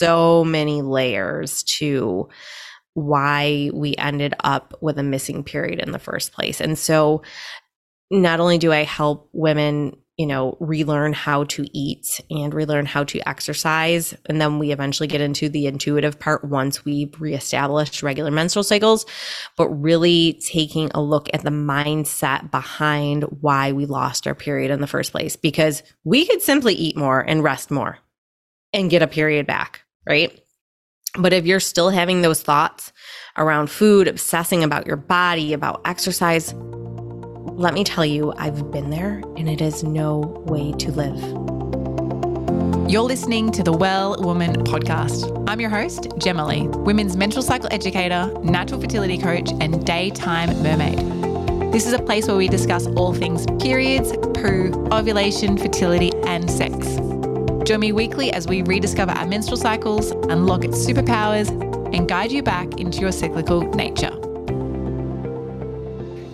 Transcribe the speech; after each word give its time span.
so 0.00 0.44
many 0.44 0.82
layers 0.82 1.62
to 1.64 2.28
why 2.94 3.70
we 3.72 3.94
ended 3.96 4.34
up 4.42 4.74
with 4.80 4.98
a 4.98 5.02
missing 5.02 5.44
period 5.44 5.78
in 5.78 5.92
the 5.92 5.98
first 5.98 6.32
place. 6.32 6.60
And 6.60 6.76
so 6.78 7.22
not 8.10 8.40
only 8.40 8.58
do 8.58 8.72
I 8.72 8.82
help 8.82 9.28
women 9.32 9.96
you 10.20 10.26
know, 10.26 10.54
relearn 10.60 11.14
how 11.14 11.44
to 11.44 11.64
eat 11.72 12.20
and 12.28 12.52
relearn 12.52 12.84
how 12.84 13.04
to 13.04 13.26
exercise. 13.26 14.14
And 14.26 14.38
then 14.38 14.58
we 14.58 14.70
eventually 14.70 15.06
get 15.06 15.22
into 15.22 15.48
the 15.48 15.66
intuitive 15.66 16.20
part 16.20 16.44
once 16.44 16.84
we've 16.84 17.18
reestablished 17.18 18.02
regular 18.02 18.30
menstrual 18.30 18.62
cycles, 18.62 19.06
but 19.56 19.70
really 19.70 20.38
taking 20.44 20.90
a 20.92 21.00
look 21.00 21.30
at 21.32 21.42
the 21.42 21.48
mindset 21.48 22.50
behind 22.50 23.22
why 23.40 23.72
we 23.72 23.86
lost 23.86 24.26
our 24.26 24.34
period 24.34 24.70
in 24.70 24.82
the 24.82 24.86
first 24.86 25.10
place. 25.10 25.36
Because 25.36 25.82
we 26.04 26.26
could 26.26 26.42
simply 26.42 26.74
eat 26.74 26.98
more 26.98 27.20
and 27.20 27.42
rest 27.42 27.70
more 27.70 27.96
and 28.74 28.90
get 28.90 29.00
a 29.00 29.06
period 29.06 29.46
back, 29.46 29.86
right? 30.06 30.38
But 31.18 31.32
if 31.32 31.44
you're 31.44 31.60
still 31.60 31.90
having 31.90 32.22
those 32.22 32.42
thoughts 32.42 32.92
around 33.36 33.70
food, 33.70 34.06
obsessing 34.06 34.62
about 34.62 34.86
your 34.86 34.96
body, 34.96 35.52
about 35.52 35.80
exercise, 35.84 36.54
let 36.54 37.74
me 37.74 37.84
tell 37.84 38.04
you, 38.04 38.32
I've 38.38 38.70
been 38.70 38.90
there 38.90 39.22
and 39.36 39.48
it 39.48 39.60
is 39.60 39.82
no 39.82 40.18
way 40.46 40.72
to 40.72 40.92
live. 40.92 41.20
You're 42.90 43.02
listening 43.02 43.52
to 43.52 43.62
the 43.62 43.72
Well 43.72 44.16
Woman 44.20 44.64
podcast. 44.64 45.48
I'm 45.48 45.60
your 45.60 45.70
host, 45.70 46.08
Gemma 46.18 46.46
Lee, 46.46 46.66
women's 46.68 47.16
menstrual 47.16 47.42
cycle 47.42 47.68
educator, 47.72 48.32
natural 48.42 48.80
fertility 48.80 49.18
coach, 49.18 49.50
and 49.60 49.84
daytime 49.84 50.50
mermaid. 50.62 50.98
This 51.72 51.86
is 51.86 51.92
a 51.92 52.00
place 52.00 52.26
where 52.26 52.36
we 52.36 52.48
discuss 52.48 52.88
all 52.88 53.14
things 53.14 53.46
periods, 53.62 54.12
poo, 54.34 54.72
ovulation, 54.90 55.56
fertility, 55.56 56.12
and 56.24 56.50
sex. 56.50 57.09
Join 57.70 57.78
me 57.78 57.92
weekly 57.92 58.32
as 58.32 58.48
we 58.48 58.62
rediscover 58.62 59.12
our 59.12 59.28
menstrual 59.28 59.56
cycles, 59.56 60.10
unlock 60.10 60.64
its 60.64 60.84
superpowers, 60.84 61.50
and 61.94 62.08
guide 62.08 62.32
you 62.32 62.42
back 62.42 62.80
into 62.80 62.98
your 62.98 63.12
cyclical 63.12 63.62
nature. 63.74 64.10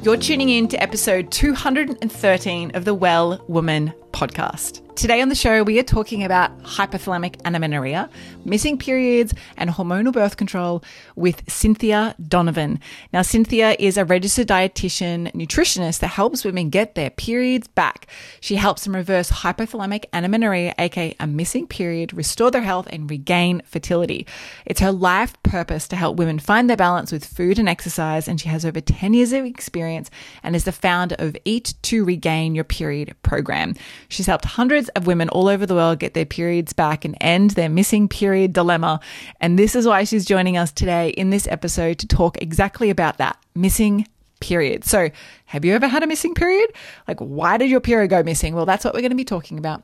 You're 0.03 0.17
tuning 0.17 0.49
in 0.49 0.67
to 0.69 0.83
episode 0.83 1.31
213 1.31 2.71
of 2.75 2.87
the 2.87 2.95
Well 2.95 3.45
Woman 3.49 3.93
podcast. 4.17 4.81
Today 4.97 5.21
on 5.21 5.29
the 5.29 5.35
show, 5.35 5.63
we 5.63 5.79
are 5.79 5.83
talking 5.83 6.25
about 6.25 6.59
hypothalamic 6.63 7.39
amenorrhea, 7.45 8.09
missing 8.47 8.79
periods, 8.79 9.35
and 9.59 9.69
hormonal 9.69 10.11
birth 10.11 10.39
control 10.39 10.83
with 11.17 11.43
Cynthia 11.53 12.15
Donovan. 12.27 12.81
Now, 13.13 13.21
Cynthia 13.21 13.77
is 13.79 13.99
a 13.99 14.07
registered 14.07 14.49
dietitian 14.49 15.31
nutritionist 15.33 15.99
that 15.99 16.07
helps 16.07 16.47
women 16.47 16.71
get 16.71 16.95
their 16.95 17.11
periods 17.11 17.69
back. 17.69 18.07
She 18.41 18.57
helps 18.57 18.85
them 18.85 18.95
reverse 18.95 19.31
hypothalamic 19.31 20.07
amenorrhea, 20.15 20.75
aka 20.79 21.15
a 21.21 21.27
missing 21.27 21.67
period, 21.67 22.15
restore 22.15 22.51
their 22.51 22.63
health, 22.63 22.87
and 22.89 23.11
regain 23.11 23.61
fertility. 23.67 24.27
It's 24.65 24.81
her 24.81 24.93
life 24.93 25.35
purpose 25.43 25.87
to 25.89 25.97
help 25.97 26.17
women 26.17 26.39
find 26.39 26.71
their 26.71 26.77
balance 26.79 27.13
with 27.13 27.27
food 27.27 27.59
and 27.59 27.69
exercise, 27.69 28.29
and 28.29 28.41
she 28.41 28.49
has 28.49 28.65
over 28.65 28.81
10 28.81 29.13
years 29.13 29.35
of 29.35 29.45
experience 29.45 30.11
and 30.43 30.57
is 30.57 30.65
the 30.65 30.73
founder 30.73 31.17
of 31.19 31.37
Eat 31.45 31.75
to 31.83 32.03
Regain 32.03 32.55
Your 32.55 32.65
Period 32.65 33.15
program. 33.23 33.75
She's 34.09 34.27
helped 34.27 34.45
hundreds 34.45 34.89
of 34.91 35.07
women 35.07 35.29
all 35.29 35.49
over 35.49 35.67
the 35.67 35.75
world 35.75 35.99
get 35.99 36.15
their 36.15 36.27
periods 36.27 36.73
back 36.73 37.05
and 37.05 37.17
end 37.21 37.51
their 37.51 37.69
missing 37.69 38.09
period 38.09 38.53
dilemma. 38.53 39.01
And 39.41 39.59
this 39.59 39.75
is 39.75 39.87
why 39.87 40.05
she's 40.05 40.25
joining 40.25 40.57
us 40.57 40.73
today 40.73 41.11
in 41.11 41.31
this 41.31 41.47
episode 41.49 41.99
to 41.99 42.07
talk 42.07 42.41
exactly 42.41 42.91
about 42.91 43.19
that 43.19 43.39
missing 43.55 44.07
period. 44.41 44.85
So, 44.85 45.11
have 45.47 45.65
you 45.65 45.75
ever 45.75 45.89
had 45.89 46.03
a 46.03 46.07
missing 46.07 46.35
period? 46.35 46.71
Like, 47.09 47.21
why 47.21 47.57
did 47.57 47.71
your 47.71 47.81
period 47.81 48.11
go 48.11 48.23
missing? 48.23 48.55
Well, 48.55 48.67
that's 48.67 48.85
what 48.85 48.95
we're 48.95 49.01
going 49.01 49.11
to 49.11 49.17
be 49.17 49.25
talking 49.25 49.59
about. 49.59 49.83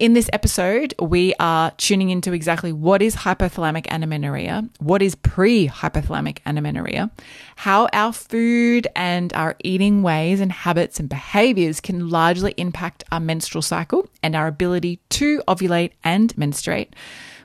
In 0.00 0.14
this 0.14 0.30
episode, 0.32 0.94
we 0.98 1.34
are 1.38 1.72
tuning 1.72 2.08
into 2.08 2.32
exactly 2.32 2.72
what 2.72 3.02
is 3.02 3.14
hypothalamic 3.14 3.86
amenorrhea, 3.90 4.66
what 4.78 5.02
is 5.02 5.14
pre 5.14 5.68
hypothalamic 5.68 6.38
amenorrhea, 6.46 7.10
how 7.56 7.86
our 7.92 8.10
food 8.10 8.88
and 8.96 9.30
our 9.34 9.56
eating 9.62 10.02
ways 10.02 10.40
and 10.40 10.50
habits 10.50 11.00
and 11.00 11.06
behaviors 11.06 11.82
can 11.82 12.08
largely 12.08 12.54
impact 12.56 13.04
our 13.12 13.20
menstrual 13.20 13.60
cycle 13.60 14.08
and 14.22 14.34
our 14.34 14.46
ability 14.46 15.00
to 15.10 15.42
ovulate 15.46 15.92
and 16.02 16.34
menstruate 16.38 16.96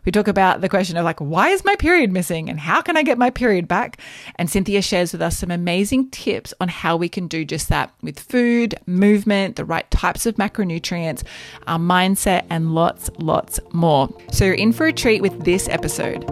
we 0.05 0.11
talk 0.11 0.27
about 0.27 0.61
the 0.61 0.69
question 0.69 0.97
of 0.97 1.03
like, 1.03 1.19
why 1.19 1.49
is 1.49 1.65
my 1.65 1.75
period 1.75 2.11
missing 2.11 2.47
and 2.47 2.59
how 2.59 2.81
can 2.81 2.95
I 2.95 3.01
get 3.01 3.17
my 3.17 3.31
period 3.31 3.67
back? 3.67 3.99
And 4.35 4.49
Cynthia 4.49 4.81
shares 4.83 5.11
with 5.11 5.21
us 5.21 5.37
some 5.37 5.49
amazing 5.49 6.11
tips 6.11 6.53
on 6.61 6.67
how 6.67 6.95
we 6.95 7.09
can 7.09 7.27
do 7.27 7.43
just 7.43 7.69
that 7.69 7.91
with 8.03 8.19
food, 8.19 8.75
movement, 8.85 9.55
the 9.55 9.65
right 9.65 9.89
types 9.89 10.27
of 10.27 10.35
macronutrients, 10.35 11.23
our 11.65 11.79
mindset, 11.79 12.45
and 12.51 12.75
lots, 12.75 13.09
lots 13.17 13.59
more. 13.73 14.15
So 14.31 14.45
you're 14.45 14.53
in 14.53 14.73
for 14.73 14.85
a 14.85 14.93
treat 14.93 15.23
with 15.23 15.43
this 15.43 15.67
episode. 15.69 16.23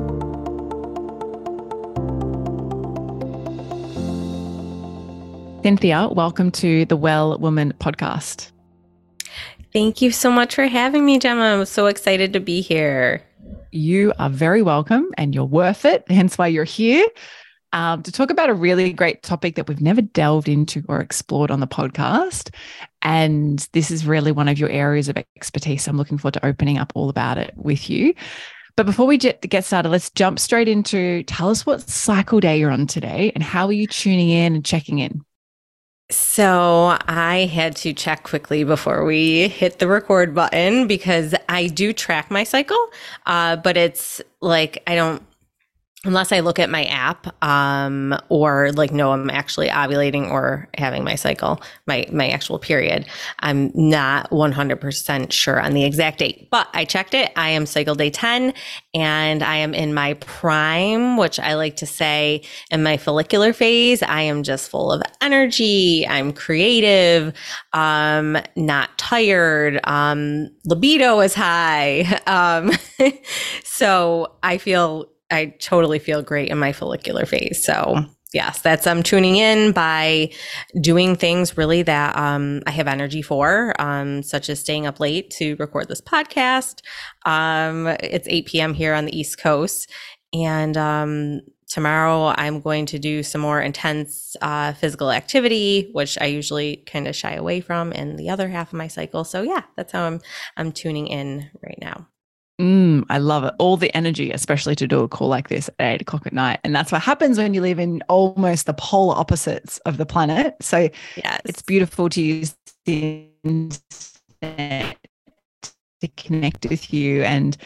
Cynthia, 5.63 6.09
welcome 6.09 6.51
to 6.51 6.85
the 6.85 6.97
Well 6.97 7.39
Woman 7.39 7.73
podcast. 7.79 8.51
Thank 9.71 10.03
you 10.03 10.11
so 10.11 10.29
much 10.29 10.53
for 10.53 10.67
having 10.67 11.03
me, 11.03 11.17
Gemma. 11.17 11.41
I'm 11.41 11.65
so 11.65 11.87
excited 11.87 12.33
to 12.33 12.39
be 12.39 12.61
here 12.61 13.23
you 13.73 14.13
are 14.19 14.29
very 14.29 14.61
welcome 14.61 15.09
and 15.17 15.33
you're 15.33 15.45
worth 15.45 15.85
it. 15.85 16.09
Hence 16.09 16.37
why 16.37 16.47
you're 16.47 16.63
here 16.63 17.05
um, 17.73 18.03
to 18.03 18.11
talk 18.11 18.29
about 18.29 18.49
a 18.49 18.53
really 18.53 18.93
great 18.93 19.23
topic 19.23 19.55
that 19.55 19.67
we've 19.67 19.81
never 19.81 20.01
delved 20.01 20.47
into 20.47 20.83
or 20.87 21.01
explored 21.01 21.49
on 21.49 21.59
the 21.59 21.67
podcast. 21.67 22.53
And 23.01 23.67
this 23.73 23.89
is 23.89 24.05
really 24.05 24.31
one 24.31 24.47
of 24.47 24.59
your 24.59 24.69
areas 24.69 25.09
of 25.09 25.17
expertise. 25.35 25.87
I'm 25.87 25.97
looking 25.97 26.19
forward 26.19 26.35
to 26.35 26.45
opening 26.45 26.77
up 26.77 26.93
all 26.95 27.09
about 27.09 27.37
it 27.37 27.53
with 27.55 27.89
you. 27.89 28.13
But 28.75 28.85
before 28.85 29.05
we 29.05 29.17
get 29.17 29.65
started, 29.65 29.89
let's 29.89 30.09
jump 30.11 30.39
straight 30.39 30.67
into 30.67 31.23
tell 31.23 31.49
us 31.49 31.65
what 31.65 31.81
cycle 31.81 32.39
day 32.39 32.59
you're 32.59 32.71
on 32.71 32.87
today 32.87 33.31
and 33.35 33.43
how 33.43 33.67
are 33.67 33.73
you 33.73 33.87
tuning 33.87 34.29
in 34.29 34.55
and 34.55 34.65
checking 34.65 34.99
in? 34.99 35.21
So 36.09 36.97
I 37.07 37.49
had 37.51 37.75
to 37.77 37.93
check 37.93 38.23
quickly 38.23 38.63
before 38.63 39.05
we 39.05 39.47
hit 39.47 39.79
the 39.79 39.87
record 39.87 40.35
button 40.35 40.85
because 40.87 41.33
I 41.49 41.67
do 41.67 41.93
track 41.93 42.29
my 42.29 42.43
cycle, 42.43 42.91
uh, 43.25 43.55
but 43.55 43.77
it's 43.77 44.21
like 44.41 44.83
I 44.85 44.95
don't 44.95 45.23
unless 46.05 46.31
I 46.33 46.41
look 46.41 46.59
at 46.59 46.69
my 46.69 46.83
app 46.85 47.33
um, 47.43 48.17
or 48.29 48.71
like 48.73 48.91
know 48.91 49.13
I'm 49.13 49.29
actually 49.29 49.69
ovulating 49.69 50.29
or 50.29 50.67
having 50.77 51.03
my 51.03 51.15
cycle, 51.15 51.61
my 51.87 52.05
my 52.11 52.29
actual 52.29 52.59
period. 52.59 53.05
I'm 53.39 53.71
not 53.73 54.29
100% 54.29 55.31
sure 55.31 55.61
on 55.61 55.73
the 55.73 55.85
exact 55.85 56.19
date, 56.19 56.49
but 56.51 56.67
I 56.73 56.83
checked 56.85 57.13
it. 57.13 57.31
I 57.35 57.49
am 57.49 57.65
cycle 57.65 57.95
day 57.95 58.09
10 58.09 58.53
and 58.93 59.43
I 59.43 59.55
am 59.57 59.73
in 59.73 59.93
my 59.93 60.15
prime, 60.15 61.15
which 61.17 61.39
I 61.39 61.53
like 61.55 61.77
to 61.77 61.85
say 61.85 62.41
in 62.69 62.83
my 62.83 62.97
follicular 62.97 63.53
phase, 63.53 64.03
I 64.03 64.21
am 64.21 64.43
just 64.43 64.69
full 64.69 64.91
of 64.91 65.01
energy. 65.21 66.05
I'm 66.07 66.33
creative, 66.33 67.33
um, 67.71 68.37
not 68.57 68.97
tired. 68.97 69.79
Um, 69.85 70.49
libido 70.65 71.19
is 71.21 71.33
high. 71.33 72.19
Um, 72.33 72.71
so 73.63 74.35
I 74.41 74.57
feel 74.57 75.07
I 75.33 75.47
totally 75.59 75.99
feel 75.99 76.21
great 76.21 76.49
in 76.49 76.57
my 76.57 76.71
follicular 76.71 77.25
phase. 77.25 77.63
So 77.65 78.05
yes, 78.33 78.61
that's 78.61 78.87
I'm 78.87 78.97
um, 78.97 79.03
tuning 79.03 79.35
in 79.37 79.71
by 79.71 80.31
doing 80.81 81.15
things 81.15 81.57
really 81.57 81.83
that 81.83 82.17
um, 82.17 82.61
I 82.67 82.71
have 82.71 82.87
energy 82.87 83.21
for, 83.21 83.73
um, 83.79 84.23
such 84.23 84.49
as 84.49 84.59
staying 84.59 84.85
up 84.85 84.99
late 84.99 85.29
to 85.31 85.55
record 85.55 85.87
this 85.87 86.01
podcast. 86.01 86.81
Um, 87.25 87.87
it's 87.87 88.27
8 88.27 88.45
p.m. 88.47 88.73
here 88.73 88.93
on 88.93 89.05
the 89.05 89.17
East 89.17 89.37
Coast, 89.37 89.89
and 90.33 90.75
um, 90.77 91.41
tomorrow 91.67 92.33
I'm 92.37 92.59
going 92.59 92.85
to 92.87 92.99
do 92.99 93.23
some 93.23 93.41
more 93.41 93.61
intense 93.61 94.35
uh, 94.41 94.73
physical 94.73 95.11
activity, 95.11 95.89
which 95.93 96.17
I 96.19 96.25
usually 96.25 96.77
kind 96.87 97.07
of 97.07 97.15
shy 97.15 97.33
away 97.33 97.61
from 97.61 97.91
in 97.91 98.15
the 98.15 98.29
other 98.29 98.49
half 98.49 98.69
of 98.69 98.77
my 98.77 98.87
cycle. 98.87 99.23
So 99.23 99.43
yeah, 99.43 99.63
that's 99.75 99.91
how 99.91 100.03
I'm 100.03 100.19
I'm 100.57 100.71
tuning 100.71 101.07
in 101.07 101.49
right 101.61 101.77
now. 101.79 102.07
Mm, 102.61 103.03
I 103.09 103.17
love 103.17 103.43
it. 103.43 103.53
All 103.57 103.77
the 103.77 103.95
energy, 103.95 104.31
especially 104.31 104.75
to 104.75 104.87
do 104.87 105.01
a 105.01 105.07
call 105.07 105.27
like 105.27 105.49
this 105.49 105.69
at 105.79 105.95
eight 105.95 106.01
o'clock 106.01 106.27
at 106.27 106.33
night. 106.33 106.59
And 106.63 106.75
that's 106.75 106.91
what 106.91 107.01
happens 107.01 107.37
when 107.37 107.53
you 107.53 107.61
live 107.61 107.79
in 107.79 108.03
almost 108.09 108.67
the 108.67 108.73
polar 108.73 109.15
opposites 109.15 109.79
of 109.79 109.97
the 109.97 110.05
planet. 110.05 110.55
So 110.61 110.89
yes. 111.15 111.41
it's 111.45 111.61
beautiful 111.63 112.09
to 112.09 112.21
use 112.21 112.55
the 112.85 113.27
internet 113.43 114.97
to 116.01 116.07
connect 116.15 116.67
with 116.69 116.93
you 116.93 117.23
and 117.23 117.57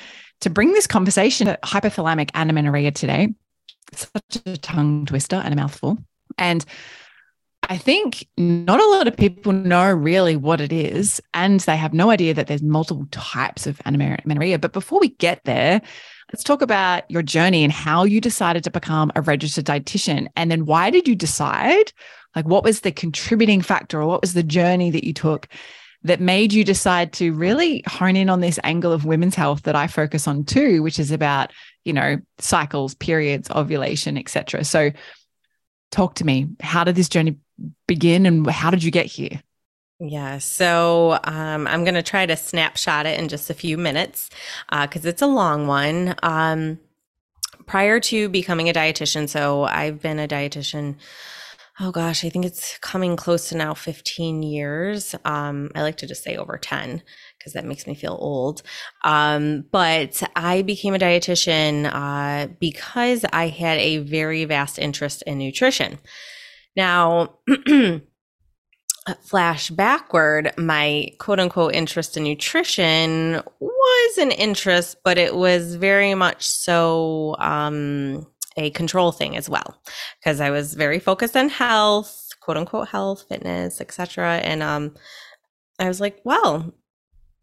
to 0.41 0.49
bring 0.49 0.73
this 0.73 0.87
conversation 0.87 1.47
to 1.47 1.59
hypothalamic 1.63 2.29
amenorrhea 2.33 2.91
today. 2.91 3.29
Such 3.93 4.41
a 4.45 4.57
tongue 4.57 5.05
twister 5.05 5.37
and 5.37 5.53
a 5.53 5.57
mouthful. 5.57 5.97
And 6.37 6.63
I 7.69 7.77
think 7.77 8.25
not 8.37 8.79
a 8.79 8.89
lot 8.91 9.07
of 9.07 9.17
people 9.17 9.51
know 9.51 9.91
really 9.91 10.37
what 10.37 10.61
it 10.61 10.71
is, 10.71 11.21
and 11.33 11.59
they 11.61 11.75
have 11.75 11.93
no 11.93 12.09
idea 12.09 12.33
that 12.33 12.47
there's 12.47 12.61
multiple 12.61 13.07
types 13.11 13.67
of 13.67 13.81
amenorrhea. 13.85 14.57
But 14.57 14.71
before 14.71 14.99
we 14.99 15.09
get 15.09 15.43
there, 15.43 15.81
let's 16.31 16.43
talk 16.43 16.61
about 16.61 17.09
your 17.11 17.21
journey 17.21 17.63
and 17.63 17.73
how 17.73 18.05
you 18.05 18.21
decided 18.21 18.63
to 18.63 18.71
become 18.71 19.11
a 19.15 19.21
registered 19.21 19.65
dietitian. 19.65 20.27
And 20.37 20.49
then 20.49 20.65
why 20.65 20.89
did 20.89 21.07
you 21.07 21.15
decide? 21.15 21.91
Like, 22.35 22.45
what 22.45 22.63
was 22.63 22.81
the 22.81 22.91
contributing 22.91 23.61
factor 23.61 24.01
or 24.01 24.07
what 24.07 24.21
was 24.21 24.33
the 24.33 24.43
journey 24.43 24.91
that 24.91 25.05
you 25.05 25.13
took 25.13 25.47
that 26.03 26.21
made 26.21 26.53
you 26.53 26.63
decide 26.63 27.11
to 27.13 27.33
really 27.33 27.83
hone 27.87 28.15
in 28.15 28.29
on 28.29 28.39
this 28.39 28.59
angle 28.63 28.93
of 28.93 29.03
women's 29.03 29.35
health 29.35 29.63
that 29.63 29.75
I 29.75 29.87
focus 29.87 30.27
on 30.27 30.45
too, 30.45 30.83
which 30.83 30.99
is 30.99 31.11
about, 31.11 31.51
you 31.83 31.91
know, 31.91 32.17
cycles, 32.37 32.95
periods, 32.95 33.49
ovulation, 33.49 34.17
etc. 34.17 34.63
So 34.63 34.91
talk 35.91 36.15
to 36.15 36.25
me. 36.25 36.47
How 36.61 36.83
did 36.83 36.95
this 36.95 37.09
journey 37.09 37.37
begin 37.87 38.25
and 38.25 38.49
how 38.49 38.69
did 38.71 38.83
you 38.83 38.91
get 38.91 39.05
here? 39.05 39.41
Yeah, 39.99 40.37
so 40.37 41.19
um, 41.23 41.65
I'm 41.65 41.83
going 41.83 41.95
to 41.95 42.03
try 42.03 42.25
to 42.25 42.35
snapshot 42.35 43.07
it 43.07 43.19
in 43.19 43.29
just 43.29 43.49
a 43.49 43.55
few 43.55 43.77
minutes 43.77 44.29
because 44.69 45.05
uh, 45.05 45.09
it's 45.09 45.23
a 45.23 45.27
long 45.27 45.65
one. 45.65 46.15
Um, 46.21 46.79
prior 47.65 47.99
to 47.99 48.29
becoming 48.29 48.69
a 48.69 48.73
dietitian, 48.73 49.27
so 49.27 49.63
I've 49.63 49.99
been 50.01 50.19
a 50.19 50.27
dietitian 50.27 50.97
oh 51.79 51.91
gosh, 51.91 52.25
I 52.25 52.29
think 52.29 52.45
it's 52.45 52.77
coming 52.79 53.15
close 53.15 53.49
to 53.49 53.57
now 53.57 53.73
15 53.73 54.41
years. 54.41 55.15
Um, 55.25 55.71
I 55.75 55.83
like 55.83 55.97
to 55.97 56.07
just 56.07 56.23
say 56.23 56.35
over 56.35 56.57
10 56.57 57.03
because 57.37 57.53
that 57.53 57.65
makes 57.65 57.85
me 57.85 57.93
feel 57.93 58.17
old. 58.19 58.63
Um, 59.03 59.65
but 59.71 60.23
I 60.35 60.63
became 60.63 60.95
a 60.95 60.99
dietitian 60.99 61.89
uh, 61.91 62.47
because 62.59 63.25
I 63.31 63.47
had 63.49 63.77
a 63.77 63.99
very 63.99 64.45
vast 64.45 64.79
interest 64.79 65.21
in 65.23 65.37
nutrition. 65.37 65.99
Now, 66.77 67.39
flash 69.21 69.69
backward, 69.71 70.53
my 70.57 71.09
quote 71.19 71.39
unquote 71.41 71.75
interest 71.75 72.15
in 72.15 72.23
nutrition 72.23 73.41
was 73.59 74.17
an 74.17 74.31
interest, 74.31 74.97
but 75.03 75.17
it 75.17 75.35
was 75.35 75.75
very 75.75 76.15
much 76.15 76.47
so. 76.47 77.35
Um, 77.39 78.27
a 78.57 78.71
control 78.71 79.11
thing 79.11 79.37
as 79.37 79.47
well 79.47 79.79
because 80.19 80.41
I 80.41 80.49
was 80.49 80.73
very 80.73 80.99
focused 80.99 81.37
on 81.37 81.49
health, 81.49 82.29
quote 82.41 82.57
unquote 82.57 82.89
health, 82.89 83.25
fitness, 83.29 83.79
etc. 83.79 84.37
And 84.37 84.63
um, 84.63 84.95
I 85.79 85.87
was 85.87 86.01
like, 86.01 86.19
well, 86.23 86.73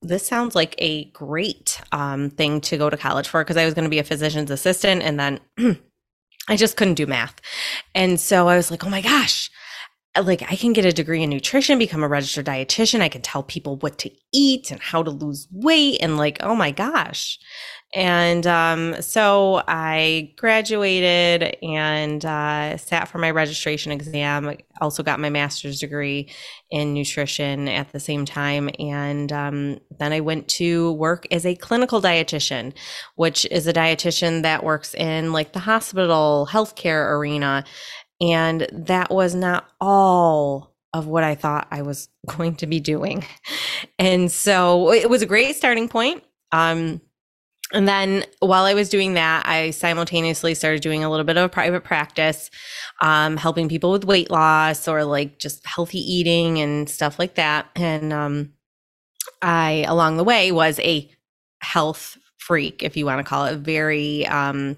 this 0.03 0.27
sounds 0.27 0.55
like 0.55 0.75
a 0.79 1.07
great 1.13 1.81
um, 1.93 2.31
thing 2.31 2.61
to 2.63 2.77
go 2.77 2.91
to 2.91 2.97
college 2.97 3.29
for 3.29 3.43
because 3.43 3.57
I 3.57 3.65
was 3.65 3.75
going 3.75 3.85
to 3.85 3.91
be 3.91 4.01
a 4.01 4.05
physician's 4.05 4.51
assistant 4.51 5.03
and 5.03 5.19
then 5.19 5.41
I 6.49 6.57
just 6.57 6.77
couldn't 6.77 6.95
do 6.95 7.07
math. 7.07 7.41
And 7.95 8.21
so 8.21 8.49
I 8.49 8.57
was 8.57 8.71
like, 8.71 8.85
oh 8.85 8.91
my 8.91 9.01
gosh, 9.01 9.51
like 10.23 10.43
I 10.43 10.57
can 10.57 10.73
get 10.73 10.85
a 10.85 10.93
degree 10.93 11.23
in 11.23 11.31
nutrition, 11.31 11.79
become 11.79 12.03
a 12.03 12.09
registered 12.09 12.47
dietitian. 12.47 13.01
I 13.01 13.09
can 13.09 13.23
tell 13.23 13.43
people 13.43 13.77
what 13.77 13.99
to 13.99 14.11
eat 14.33 14.71
and 14.71 14.81
how 14.81 15.03
to 15.03 15.11
lose 15.11 15.49
weight. 15.51 15.99
And 16.01 16.17
like, 16.17 16.39
oh 16.41 16.55
my 16.55 16.71
gosh. 16.71 17.39
And 17.95 18.45
um, 18.45 19.01
so 19.01 19.63
I 19.69 20.33
graduated 20.37 21.57
and 21.63 22.25
uh, 22.25 22.77
sat 22.77 23.07
for 23.07 23.19
my 23.19 23.31
registration 23.31 23.93
exam. 23.93 24.57
Also 24.81 25.05
got 25.05 25.21
my 25.21 25.31
master's 25.31 25.79
degree 25.79 26.29
in 26.73 26.93
nutrition 26.93 27.69
at 27.69 27.93
the 27.93 28.01
same 28.01 28.25
time. 28.25 28.69
And 28.81 29.31
um, 29.31 29.79
then 30.01 30.13
I 30.13 30.19
went 30.21 30.49
to 30.49 30.93
work 30.95 31.25
as 31.31 31.47
a 31.47 31.55
clinical 31.55 32.03
dietitian, 32.03 32.73
which 33.15 33.47
is 33.47 33.69
a 33.69 33.73
dietitian 33.73 34.43
that 34.43 34.65
works 34.65 34.93
in 34.95 35.33
like 35.33 35.53
the 35.53 35.61
hospital 35.61 36.49
healthcare 36.51 37.13
arena. 37.13 37.65
And 38.21 38.67
that 38.73 39.11
was 39.11 39.35
not 39.35 39.69
all 39.81 40.75
of 40.93 41.07
what 41.07 41.25
I 41.25 41.35
thought 41.35 41.67
I 41.71 41.83
was 41.83 42.09
going 42.27 42.57
to 42.57 42.67
be 42.67 42.81
doing. 42.81 43.25
And 43.99 44.31
so 44.31 44.93
it 44.93 45.11
was 45.11 45.23
a 45.23 45.27
great 45.27 45.57
starting 45.57 45.89
point. 45.89 46.23
Um, 46.53 47.01
and 47.73 47.89
then 47.89 48.25
while 48.39 48.65
I 48.65 48.75
was 48.75 48.89
doing 48.89 49.15
that, 49.15 49.47
I 49.49 49.71
simultaneously 49.71 50.55
started 50.55 50.81
doing 50.81 51.03
a 51.03 51.11
little 51.11 51.25
bit 51.25 51.37
of 51.37 51.45
a 51.45 51.49
private 51.49 51.83
practice, 51.83 52.51
um, 53.01 53.37
helping 53.37 53.69
people 53.69 53.91
with 53.91 54.05
weight 54.05 54.31
loss 54.31 54.87
or 54.87 55.05
like 55.05 55.39
just 55.39 55.67
healthy 55.67 55.99
eating 55.99 56.61
and 56.61 56.89
stuff 56.89 57.19
like 57.19 57.35
that. 57.35 57.67
And 57.75 58.13
um, 58.13 58.53
I, 59.43 59.85
along 59.89 60.19
the 60.19 60.25
way, 60.25 60.53
was 60.53 60.79
a 60.81 61.11
health 61.61 62.17
freak, 62.39 62.83
if 62.83 62.97
you 62.97 63.07
want 63.07 63.19
to 63.19 63.25
call 63.25 63.47
it, 63.47 63.57
very 63.59 64.27
um, 64.27 64.77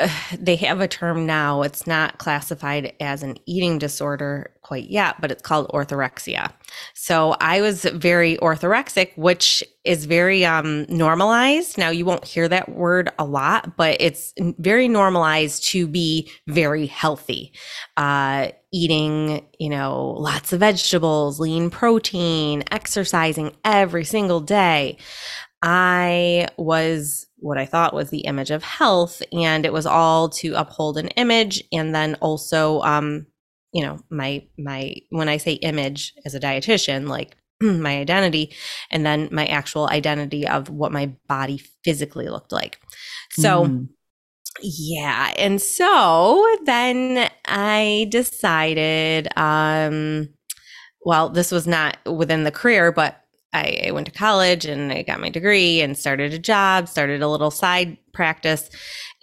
they 0.38 0.56
have 0.56 0.80
a 0.80 0.88
term 0.88 1.26
now. 1.26 1.62
It's 1.62 1.86
not 1.86 2.18
classified 2.18 2.92
as 3.00 3.22
an 3.22 3.36
eating 3.46 3.78
disorder 3.78 4.52
quite 4.62 4.90
yet, 4.90 5.20
but 5.20 5.30
it's 5.30 5.42
called 5.42 5.68
orthorexia. 5.70 6.52
So 6.94 7.34
I 7.40 7.60
was 7.60 7.84
very 7.84 8.36
orthorexic, 8.36 9.16
which 9.16 9.64
is 9.84 10.04
very 10.04 10.44
um, 10.44 10.84
normalized. 10.88 11.78
Now, 11.78 11.88
you 11.88 12.04
won't 12.04 12.26
hear 12.26 12.48
that 12.48 12.68
word 12.68 13.10
a 13.18 13.24
lot, 13.24 13.76
but 13.76 13.96
it's 14.00 14.34
very 14.58 14.88
normalized 14.88 15.64
to 15.68 15.86
be 15.86 16.30
very 16.46 16.86
healthy. 16.86 17.52
Uh, 17.96 18.48
eating, 18.70 19.46
you 19.58 19.70
know, 19.70 20.14
lots 20.18 20.52
of 20.52 20.60
vegetables, 20.60 21.40
lean 21.40 21.70
protein, 21.70 22.62
exercising 22.70 23.56
every 23.64 24.04
single 24.04 24.40
day. 24.40 24.98
I 25.62 26.48
was 26.56 27.26
what 27.38 27.58
I 27.58 27.66
thought 27.66 27.94
was 27.94 28.10
the 28.10 28.20
image 28.20 28.50
of 28.50 28.62
health, 28.62 29.22
and 29.32 29.64
it 29.64 29.72
was 29.72 29.86
all 29.86 30.28
to 30.30 30.54
uphold 30.54 30.98
an 30.98 31.08
image, 31.08 31.62
and 31.72 31.94
then 31.94 32.14
also, 32.16 32.80
um, 32.82 33.26
you 33.72 33.84
know, 33.84 33.98
my 34.10 34.46
my 34.58 34.94
when 35.10 35.28
I 35.28 35.36
say 35.36 35.54
image 35.54 36.14
as 36.24 36.34
a 36.34 36.40
dietitian, 36.40 37.08
like 37.08 37.36
my 37.60 37.98
identity, 37.98 38.54
and 38.90 39.04
then 39.04 39.28
my 39.32 39.46
actual 39.46 39.88
identity 39.88 40.46
of 40.46 40.70
what 40.70 40.92
my 40.92 41.12
body 41.26 41.60
physically 41.84 42.28
looked 42.28 42.52
like. 42.52 42.78
So. 43.30 43.66
Mm. 43.66 43.88
Yeah. 44.60 45.32
And 45.38 45.62
so 45.62 46.44
then 46.64 47.30
I 47.44 48.08
decided, 48.10 49.28
um, 49.38 50.30
well, 51.04 51.28
this 51.28 51.52
was 51.52 51.68
not 51.68 51.96
within 52.06 52.42
the 52.42 52.50
career, 52.50 52.90
but 52.90 53.24
I, 53.52 53.90
went 53.92 54.06
to 54.06 54.12
college 54.12 54.66
and 54.66 54.92
I 54.92 55.02
got 55.02 55.20
my 55.20 55.30
degree 55.30 55.80
and 55.80 55.96
started 55.96 56.34
a 56.34 56.38
job, 56.38 56.88
started 56.88 57.22
a 57.22 57.28
little 57.28 57.50
side 57.50 57.96
practice. 58.12 58.68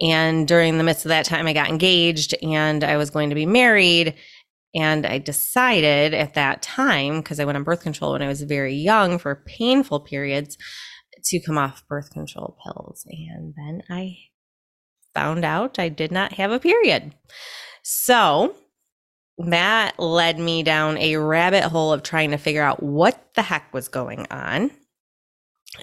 And 0.01 0.47
during 0.47 0.77
the 0.77 0.83
midst 0.83 1.05
of 1.05 1.09
that 1.09 1.25
time, 1.25 1.47
I 1.47 1.53
got 1.53 1.69
engaged 1.69 2.33
and 2.41 2.83
I 2.83 2.97
was 2.97 3.09
going 3.09 3.29
to 3.29 3.35
be 3.35 3.45
married. 3.45 4.15
And 4.73 5.05
I 5.05 5.19
decided 5.19 6.13
at 6.13 6.33
that 6.33 6.61
time, 6.61 7.21
because 7.21 7.39
I 7.39 7.45
went 7.45 7.57
on 7.57 7.63
birth 7.63 7.81
control 7.81 8.13
when 8.13 8.21
I 8.21 8.27
was 8.27 8.41
very 8.41 8.73
young 8.73 9.19
for 9.19 9.43
painful 9.45 10.01
periods, 10.01 10.57
to 11.25 11.39
come 11.39 11.57
off 11.57 11.87
birth 11.87 12.11
control 12.11 12.57
pills. 12.63 13.05
And 13.09 13.53
then 13.55 13.83
I 13.89 14.17
found 15.13 15.45
out 15.45 15.79
I 15.79 15.89
did 15.89 16.11
not 16.11 16.33
have 16.33 16.51
a 16.51 16.59
period. 16.59 17.15
So 17.83 18.55
that 19.37 19.99
led 19.99 20.39
me 20.39 20.63
down 20.63 20.97
a 20.97 21.17
rabbit 21.17 21.63
hole 21.63 21.91
of 21.91 22.03
trying 22.03 22.31
to 22.31 22.37
figure 22.37 22.63
out 22.63 22.81
what 22.81 23.33
the 23.35 23.41
heck 23.41 23.73
was 23.73 23.87
going 23.87 24.27
on. 24.31 24.71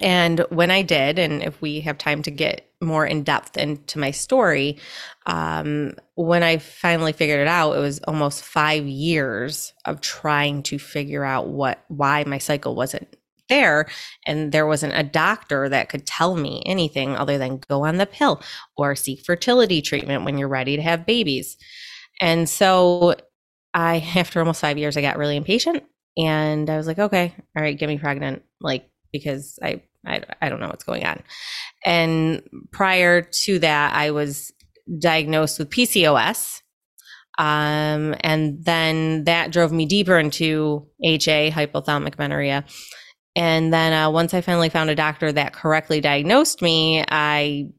And 0.01 0.41
when 0.49 0.71
I 0.71 0.83
did, 0.83 1.19
and 1.19 1.43
if 1.43 1.61
we 1.61 1.81
have 1.81 1.99
time 1.99 2.23
to 2.23 2.31
get 2.31 2.67
more 2.81 3.05
in 3.05 3.25
depth 3.25 3.59
into 3.59 3.99
my 3.99 4.11
story, 4.11 4.79
um, 5.27 5.93
when 6.15 6.43
I 6.43 6.59
finally 6.59 7.13
figured 7.13 7.41
it 7.41 7.47
out, 7.47 7.77
it 7.77 7.81
was 7.81 8.01
almost 8.01 8.43
five 8.43 8.87
years 8.87 9.75
of 9.85 10.01
trying 10.01 10.63
to 10.65 10.79
figure 10.79 11.25
out 11.25 11.49
what 11.49 11.85
why 11.89 12.25
my 12.25 12.39
cycle 12.39 12.75
wasn't 12.75 13.17
there 13.49 13.87
and 14.27 14.51
there 14.51 14.67
wasn't 14.67 14.95
a 14.97 15.03
doctor 15.03 15.69
that 15.69 15.91
could 15.91 16.07
tell 16.07 16.37
me 16.37 16.63
anything 16.65 17.15
other 17.15 17.37
than 17.37 17.61
go 17.69 17.85
on 17.85 17.99
the 17.99 18.07
pill 18.07 18.41
or 18.79 18.97
seek 18.97 19.21
fertility 19.21 19.83
treatment 19.83 20.25
when 20.25 20.39
you're 20.39 20.49
ready 20.49 20.77
to 20.77 20.83
have 20.83 21.05
babies 21.05 21.59
and 22.21 22.49
so 22.49 23.15
I, 23.75 23.97
after 24.17 24.41
almost 24.41 24.61
five 24.61 24.79
years, 24.79 24.97
I 24.97 25.03
got 25.03 25.19
really 25.19 25.37
impatient 25.37 25.85
and 26.17 26.69
I 26.69 26.77
was 26.77 26.87
like, 26.87 26.99
okay, 26.99 27.35
all 27.57 27.63
right, 27.63 27.79
get 27.79 27.89
me 27.89 27.99
pregnant. 27.99 28.43
Like, 28.61 28.89
because 29.13 29.59
I, 29.63 29.83
I, 30.07 30.23
I 30.41 30.49
don't 30.49 30.61
know 30.61 30.69
what's 30.69 30.85
going 30.85 31.05
on. 31.05 31.23
And 31.85 32.43
prior 32.71 33.23
to 33.23 33.59
that, 33.61 33.95
I 33.95 34.11
was 34.11 34.53
diagnosed 34.99 35.59
with 35.59 35.71
PCOS. 35.71 36.61
Um, 37.39 38.15
and 38.21 38.63
then 38.65 39.25
that 39.25 39.53
drove 39.53 39.73
me 39.73 39.87
deeper 39.87 40.19
into 40.19 40.87
HA, 41.03 41.51
hypothalamic 41.51 42.15
amenorrhea. 42.19 42.65
And 43.35 43.73
then 43.73 43.93
uh, 43.93 44.11
once 44.11 44.35
I 44.35 44.43
finally 44.43 44.69
found 44.69 44.91
a 44.91 44.95
doctor 44.95 45.33
that 45.33 45.55
correctly 45.55 46.01
diagnosed 46.01 46.61
me, 46.61 47.05
I 47.09 47.71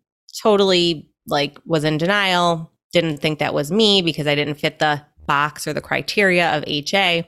totally 0.41 1.09
like 1.27 1.59
was 1.65 1.83
in 1.83 1.97
denial. 1.97 2.71
Didn't 2.91 3.17
think 3.17 3.39
that 3.39 3.53
was 3.53 3.71
me 3.71 4.01
because 4.01 4.25
I 4.25 4.35
didn't 4.35 4.55
fit 4.55 4.79
the 4.79 5.03
box 5.25 5.67
or 5.67 5.73
the 5.73 5.81
criteria 5.81 6.55
of 6.55 6.63
HA 6.67 7.25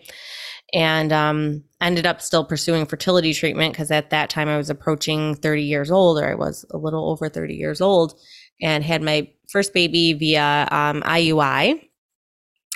and 0.74 1.14
um, 1.14 1.64
ended 1.82 2.06
up 2.06 2.22
still 2.22 2.44
pursuing 2.44 2.86
fertility 2.86 3.34
treatment 3.34 3.74
because 3.74 3.92
at 3.92 4.10
that 4.10 4.30
time 4.30 4.50
I 4.50 4.58
was 4.58 4.70
approaching 4.70 5.36
30 5.36 5.64
years 5.64 5.92
old, 5.92 6.20
or 6.20 6.30
I 6.30 6.36
was 6.36 6.66
a 6.72 6.78
little 6.78 7.10
over 7.10 7.30
30 7.30 7.56
years 7.56 7.82
old, 7.82 8.20
and 8.62 8.84
had 8.84 9.02
my 9.02 9.30
first 9.50 9.74
baby 9.74 10.14
via 10.14 10.68
um, 10.72 11.02
IUI. 11.04 11.82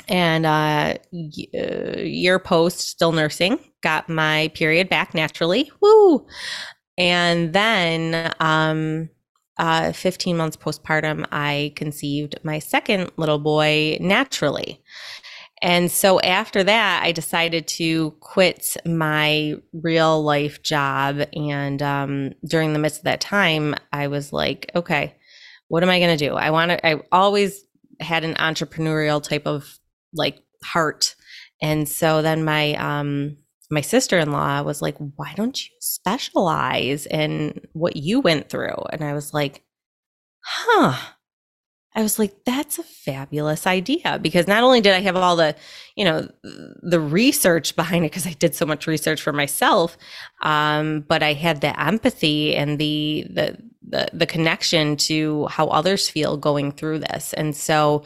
And 0.08 0.46
uh, 0.46 0.96
uh, 1.54 2.00
year 2.00 2.40
post, 2.40 2.80
still 2.80 3.12
nursing, 3.12 3.60
got 3.84 4.10
my 4.10 4.50
period 4.56 4.90
back 4.90 5.14
naturally. 5.14 5.70
Woo! 5.82 6.26
And 6.98 7.54
then 7.54 8.34
um, 8.40 9.10
uh, 9.60 9.92
15 9.92 10.38
months 10.38 10.58
postpartum, 10.58 11.26
I 11.32 11.74
conceived 11.76 12.40
my 12.44 12.60
second 12.60 13.12
little 13.18 13.38
boy 13.38 13.98
naturally. 14.00 14.82
And 15.62 15.92
so 15.92 16.22
after 16.22 16.64
that, 16.64 17.04
I 17.04 17.12
decided 17.12 17.68
to 17.68 18.12
quit 18.22 18.78
my 18.86 19.56
real 19.74 20.24
life 20.24 20.64
job. 20.64 21.22
And 21.34 21.82
um, 21.82 22.32
during 22.48 22.72
the 22.72 22.80
midst 22.80 23.00
of 23.00 23.04
that 23.04 23.20
time, 23.20 23.76
I 23.92 24.08
was 24.08 24.32
like, 24.32 24.72
okay, 24.74 25.16
what 25.68 25.84
am 25.84 25.90
I 25.90 26.00
going 26.00 26.18
to 26.18 26.30
do? 26.30 26.36
I 26.36 26.52
want 26.52 26.72
to, 26.72 26.88
I 26.88 27.02
always 27.12 27.66
had 28.00 28.24
an 28.24 28.36
entrepreneurial 28.36 29.22
type 29.22 29.46
of 29.46 29.78
like 30.14 30.40
heart. 30.64 31.16
And 31.62 31.90
so 31.90 32.22
then 32.22 32.46
my, 32.46 32.76
um, 32.76 33.36
my 33.70 33.82
sister-in-law 33.82 34.64
was 34.64 34.82
like, 34.82 34.98
why 35.16 35.34
don't 35.36 35.64
you 35.64 35.76
specialize 35.80 37.06
in 37.06 37.62
what 37.74 37.96
you 37.96 38.20
went 38.20 38.50
through? 38.50 38.84
And 38.92 39.04
I 39.04 39.14
was 39.14 39.34
like, 39.34 39.64
huh. 40.44 40.98
I 41.96 42.04
was 42.04 42.20
like, 42.20 42.46
that's 42.46 42.78
a 42.78 42.84
fabulous 42.84 43.66
idea 43.66 44.20
because 44.22 44.48
not 44.48 44.64
only 44.64 44.80
did 44.80 44.94
I 44.94 45.00
have 45.00 45.16
all 45.16 45.36
the, 45.36 45.56
you 45.96 46.06
know, 46.06 46.30
the 46.44 47.00
research 47.00 47.76
behind 47.76 48.06
it 48.06 48.12
because 48.12 48.28
I 48.28 48.34
did 48.34 48.54
so 48.56 48.66
much 48.66 48.86
research 48.86 49.22
for 49.22 49.34
myself, 49.34 49.98
um, 50.44 51.02
but 51.08 51.24
I 51.24 51.34
had 51.34 51.62
the 51.62 51.78
empathy 51.82 52.56
and 52.56 52.78
the 52.80 53.26
the 53.30 53.58
the 53.88 54.08
the 54.14 54.28
connection 54.28 54.98
to 54.98 55.48
how 55.48 55.68
others 55.68 56.08
feel 56.08 56.38
going 56.38 56.72
through 56.72 57.00
this, 57.00 57.34
and 57.34 57.56
so 57.56 58.04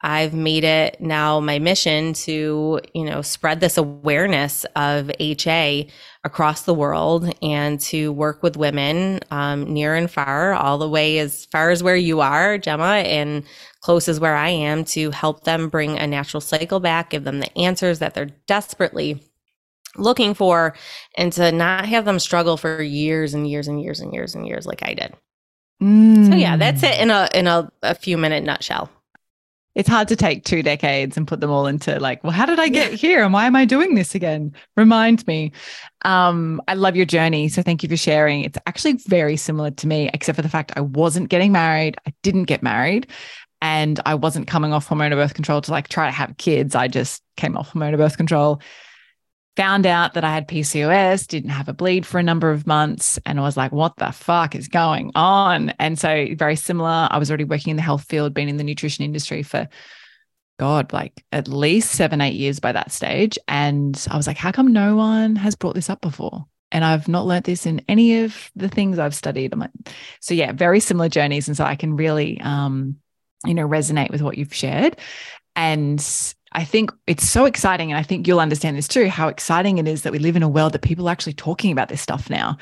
I've 0.00 0.32
made 0.32 0.62
it 0.62 1.00
now 1.00 1.40
my 1.40 1.58
mission 1.58 2.12
to, 2.12 2.80
you 2.94 3.04
know, 3.04 3.20
spread 3.20 3.58
this 3.58 3.76
awareness 3.76 4.64
of 4.76 5.10
HA 5.18 5.88
across 6.22 6.62
the 6.62 6.74
world 6.74 7.34
and 7.42 7.80
to 7.80 8.12
work 8.12 8.42
with 8.42 8.56
women 8.56 9.20
um, 9.32 9.64
near 9.64 9.96
and 9.96 10.08
far, 10.08 10.54
all 10.54 10.78
the 10.78 10.88
way 10.88 11.18
as 11.18 11.46
far 11.46 11.70
as 11.70 11.82
where 11.82 11.96
you 11.96 12.20
are, 12.20 12.58
Gemma, 12.58 12.84
and 12.84 13.42
close 13.80 14.08
as 14.08 14.20
where 14.20 14.36
I 14.36 14.50
am 14.50 14.84
to 14.86 15.10
help 15.10 15.42
them 15.42 15.68
bring 15.68 15.98
a 15.98 16.06
natural 16.06 16.40
cycle 16.40 16.78
back, 16.78 17.10
give 17.10 17.24
them 17.24 17.40
the 17.40 17.58
answers 17.58 17.98
that 17.98 18.14
they're 18.14 18.30
desperately 18.46 19.20
looking 19.96 20.32
for, 20.32 20.76
and 21.16 21.32
to 21.32 21.50
not 21.50 21.86
have 21.86 22.04
them 22.04 22.20
struggle 22.20 22.56
for 22.56 22.80
years 22.80 23.34
and 23.34 23.50
years 23.50 23.66
and 23.66 23.82
years 23.82 23.98
and 23.98 24.14
years 24.14 24.36
and 24.36 24.46
years 24.46 24.64
like 24.64 24.82
I 24.84 24.94
did. 24.94 25.14
Mm. 25.82 26.28
So 26.28 26.36
yeah, 26.36 26.56
that's 26.56 26.84
it 26.84 27.00
in 27.00 27.10
a 27.10 27.28
in 27.34 27.46
a, 27.48 27.70
a 27.82 27.94
few 27.94 28.16
minute 28.16 28.44
nutshell 28.44 28.90
it's 29.78 29.88
hard 29.88 30.08
to 30.08 30.16
take 30.16 30.44
two 30.44 30.60
decades 30.60 31.16
and 31.16 31.26
put 31.26 31.40
them 31.40 31.52
all 31.52 31.68
into 31.68 32.00
like, 32.00 32.22
well, 32.24 32.32
how 32.32 32.44
did 32.44 32.58
I 32.58 32.68
get 32.68 32.92
here? 32.92 33.22
And 33.22 33.32
why 33.32 33.46
am 33.46 33.54
I 33.54 33.64
doing 33.64 33.94
this 33.94 34.12
again? 34.12 34.52
Remind 34.76 35.24
me. 35.28 35.52
Um, 36.04 36.60
I 36.66 36.74
love 36.74 36.96
your 36.96 37.06
journey. 37.06 37.48
So 37.48 37.62
thank 37.62 37.84
you 37.84 37.88
for 37.88 37.96
sharing. 37.96 38.42
It's 38.42 38.58
actually 38.66 38.94
very 39.06 39.36
similar 39.36 39.70
to 39.70 39.86
me, 39.86 40.10
except 40.12 40.34
for 40.34 40.42
the 40.42 40.48
fact 40.48 40.72
I 40.74 40.80
wasn't 40.80 41.28
getting 41.28 41.52
married. 41.52 41.96
I 42.08 42.12
didn't 42.24 42.44
get 42.44 42.60
married. 42.60 43.06
And 43.62 44.00
I 44.04 44.16
wasn't 44.16 44.48
coming 44.48 44.72
off 44.72 44.88
hormonal 44.88 45.14
birth 45.14 45.34
control 45.34 45.60
to 45.60 45.70
like 45.70 45.86
try 45.86 46.06
to 46.06 46.12
have 46.12 46.36
kids. 46.38 46.74
I 46.74 46.88
just 46.88 47.22
came 47.36 47.56
off 47.56 47.72
hormonal 47.72 47.98
birth 47.98 48.16
control 48.16 48.60
found 49.58 49.86
out 49.86 50.14
that 50.14 50.22
I 50.22 50.32
had 50.32 50.46
PCOS, 50.46 51.26
didn't 51.26 51.50
have 51.50 51.68
a 51.68 51.72
bleed 51.72 52.06
for 52.06 52.20
a 52.20 52.22
number 52.22 52.52
of 52.52 52.64
months, 52.64 53.18
and 53.26 53.40
I 53.40 53.42
was 53.42 53.56
like, 53.56 53.72
what 53.72 53.96
the 53.96 54.12
fuck 54.12 54.54
is 54.54 54.68
going 54.68 55.10
on? 55.16 55.70
And 55.80 55.98
so, 55.98 56.28
very 56.36 56.54
similar. 56.54 57.08
I 57.10 57.18
was 57.18 57.28
already 57.28 57.42
working 57.42 57.72
in 57.72 57.76
the 57.76 57.82
health 57.82 58.04
field, 58.04 58.34
been 58.34 58.48
in 58.48 58.56
the 58.56 58.62
nutrition 58.62 59.04
industry 59.04 59.42
for 59.42 59.68
God, 60.60 60.92
like 60.92 61.24
at 61.32 61.48
least 61.48 61.90
seven, 61.90 62.20
eight 62.20 62.36
years 62.36 62.60
by 62.60 62.70
that 62.70 62.92
stage. 62.92 63.36
And 63.48 64.06
I 64.08 64.16
was 64.16 64.28
like, 64.28 64.36
how 64.36 64.52
come 64.52 64.72
no 64.72 64.94
one 64.94 65.34
has 65.34 65.56
brought 65.56 65.74
this 65.74 65.90
up 65.90 66.00
before? 66.02 66.46
And 66.70 66.84
I've 66.84 67.08
not 67.08 67.26
learnt 67.26 67.44
this 67.44 67.66
in 67.66 67.82
any 67.88 68.22
of 68.22 68.52
the 68.54 68.68
things 68.68 69.00
I've 69.00 69.14
studied. 69.14 69.52
I'm 69.52 69.58
like, 69.58 69.70
so 70.20 70.34
yeah, 70.34 70.52
very 70.52 70.78
similar 70.78 71.08
journeys. 71.08 71.48
And 71.48 71.56
so 71.56 71.64
I 71.64 71.74
can 71.74 71.96
really, 71.96 72.40
um, 72.42 72.98
you 73.44 73.54
know, 73.54 73.66
resonate 73.66 74.10
with 74.10 74.22
what 74.22 74.38
you've 74.38 74.54
shared. 74.54 74.96
And 75.56 76.00
I 76.52 76.64
think 76.64 76.90
it's 77.06 77.28
so 77.28 77.44
exciting. 77.44 77.90
And 77.90 77.98
I 77.98 78.02
think 78.02 78.26
you'll 78.26 78.40
understand 78.40 78.76
this 78.76 78.88
too 78.88 79.08
how 79.08 79.28
exciting 79.28 79.78
it 79.78 79.86
is 79.86 80.02
that 80.02 80.12
we 80.12 80.18
live 80.18 80.36
in 80.36 80.42
a 80.42 80.48
world 80.48 80.72
that 80.72 80.82
people 80.82 81.08
are 81.08 81.12
actually 81.12 81.34
talking 81.34 81.72
about 81.72 81.88
this 81.88 82.00
stuff 82.00 82.30
now. 82.30 82.56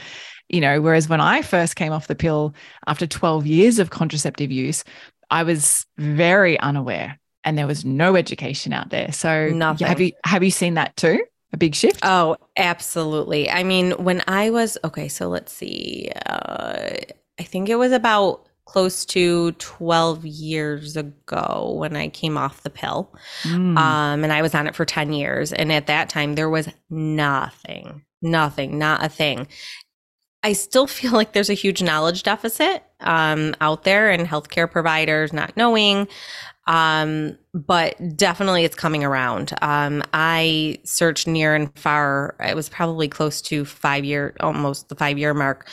You 0.48 0.60
know, 0.60 0.80
whereas 0.80 1.08
when 1.08 1.20
I 1.20 1.42
first 1.42 1.76
came 1.76 1.92
off 1.92 2.06
the 2.06 2.14
pill 2.14 2.54
after 2.86 3.06
12 3.06 3.46
years 3.46 3.78
of 3.78 3.90
contraceptive 3.90 4.50
use, 4.52 4.84
I 5.30 5.42
was 5.42 5.86
very 5.98 6.58
unaware 6.60 7.18
and 7.44 7.56
there 7.56 7.66
was 7.66 7.84
no 7.84 8.16
education 8.16 8.72
out 8.72 8.90
there. 8.90 9.12
So 9.12 9.48
Nothing. 9.48 9.86
have 9.86 10.00
you 10.00 10.12
have 10.24 10.42
you 10.42 10.50
seen 10.50 10.74
that 10.74 10.96
too? 10.96 11.24
A 11.52 11.56
big 11.56 11.74
shift? 11.74 12.00
Oh, 12.02 12.36
absolutely. 12.56 13.48
I 13.48 13.62
mean, 13.62 13.92
when 13.92 14.22
I 14.26 14.50
was 14.50 14.76
okay, 14.84 15.08
so 15.08 15.28
let's 15.28 15.52
see. 15.52 16.10
Uh, 16.26 16.90
I 17.38 17.42
think 17.42 17.68
it 17.68 17.76
was 17.76 17.92
about 17.92 18.45
close 18.66 19.04
to 19.06 19.52
12 19.52 20.26
years 20.26 20.96
ago 20.96 21.74
when 21.78 21.96
I 21.96 22.08
came 22.08 22.36
off 22.36 22.62
the 22.62 22.70
pill. 22.70 23.10
Mm. 23.44 23.78
Um, 23.78 24.24
and 24.24 24.32
I 24.32 24.42
was 24.42 24.54
on 24.54 24.66
it 24.66 24.74
for 24.74 24.84
10 24.84 25.12
years. 25.12 25.52
And 25.52 25.72
at 25.72 25.86
that 25.86 26.10
time, 26.10 26.34
there 26.34 26.50
was 26.50 26.68
nothing, 26.90 28.02
nothing, 28.20 28.78
not 28.78 29.04
a 29.04 29.08
thing. 29.08 29.46
I 30.42 30.52
still 30.52 30.86
feel 30.86 31.12
like 31.12 31.32
there's 31.32 31.50
a 31.50 31.54
huge 31.54 31.82
knowledge 31.82 32.24
deficit 32.24 32.82
um, 33.00 33.54
out 33.60 33.84
there 33.84 34.10
and 34.10 34.26
healthcare 34.26 34.70
providers 34.70 35.32
not 35.32 35.56
knowing. 35.56 36.08
Um, 36.66 37.38
but 37.54 37.94
definitely 38.16 38.64
it's 38.64 38.74
coming 38.74 39.04
around. 39.04 39.54
Um, 39.62 40.02
I 40.12 40.80
searched 40.82 41.28
near 41.28 41.54
and 41.54 41.76
far. 41.78 42.34
It 42.40 42.56
was 42.56 42.68
probably 42.68 43.06
close 43.06 43.40
to 43.42 43.64
five 43.64 44.04
year, 44.04 44.34
almost 44.40 44.88
the 44.88 44.96
five 44.96 45.16
year 45.16 45.32
mark. 45.32 45.68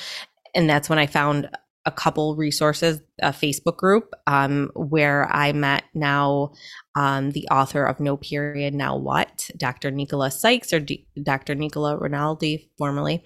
And 0.54 0.70
that's 0.70 0.90
when 0.90 1.00
I 1.00 1.08
found 1.08 1.50
a 1.86 1.92
couple 1.92 2.36
resources, 2.36 3.02
a 3.22 3.32
Facebook 3.32 3.78
group 3.78 4.14
um, 4.28 4.72
where 4.76 5.28
I 5.32 5.52
met 5.52 5.84
now 5.94 6.54
um, 6.96 7.32
the 7.32 7.48
author 7.50 7.86
of 7.86 8.00
No 8.00 8.18
Period 8.18 8.74
Now 8.74 8.96
What, 8.96 9.50
Dr. 9.58 9.92
Nicola 9.92 10.32
Sykes 10.32 10.72
or 10.72 10.80
D- 10.80 11.06
Dr. 11.22 11.56
Nicola 11.56 11.98
Rinaldi, 11.98 12.70
formerly, 12.78 13.24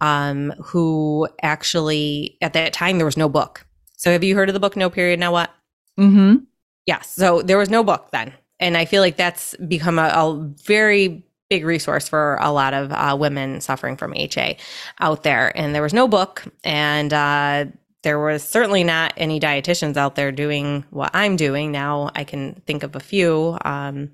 um, 0.00 0.52
who 0.62 1.28
actually 1.42 2.36
at 2.42 2.52
that 2.54 2.72
time 2.72 2.98
there 2.98 3.04
was 3.04 3.16
no 3.16 3.28
book. 3.28 3.66
So 3.96 4.10
have 4.10 4.24
you 4.24 4.34
heard 4.34 4.48
of 4.48 4.54
the 4.54 4.60
book 4.60 4.76
No 4.76 4.90
Period 4.90 5.20
Now 5.20 5.32
What? 5.32 5.50
Mm-hmm. 5.98 6.44
Yes. 6.86 7.14
So 7.14 7.42
there 7.42 7.58
was 7.58 7.70
no 7.70 7.84
book 7.84 8.08
then. 8.10 8.32
And 8.58 8.76
I 8.76 8.84
feel 8.84 9.02
like 9.02 9.16
that's 9.16 9.56
become 9.56 9.98
a, 9.98 10.08
a 10.08 10.52
very 10.64 11.24
big 11.50 11.64
resource 11.64 12.08
for 12.08 12.36
a 12.40 12.50
lot 12.50 12.72
of 12.72 12.92
uh, 12.92 13.16
women 13.18 13.60
suffering 13.60 13.96
from 13.96 14.14
HA 14.14 14.56
out 15.00 15.24
there. 15.24 15.56
And 15.56 15.74
there 15.74 15.82
was 15.82 15.92
no 15.92 16.08
book, 16.08 16.44
and 16.64 17.12
uh, 17.12 17.66
there 18.02 18.18
was 18.18 18.42
certainly 18.42 18.84
not 18.84 19.12
any 19.16 19.38
dietitians 19.38 19.96
out 19.96 20.14
there 20.14 20.32
doing 20.32 20.84
what 20.90 21.10
I'm 21.14 21.36
doing. 21.36 21.70
Now 21.70 22.10
I 22.14 22.24
can 22.24 22.62
think 22.66 22.82
of 22.82 22.96
a 22.96 23.00
few. 23.00 23.58
Um, 23.64 24.10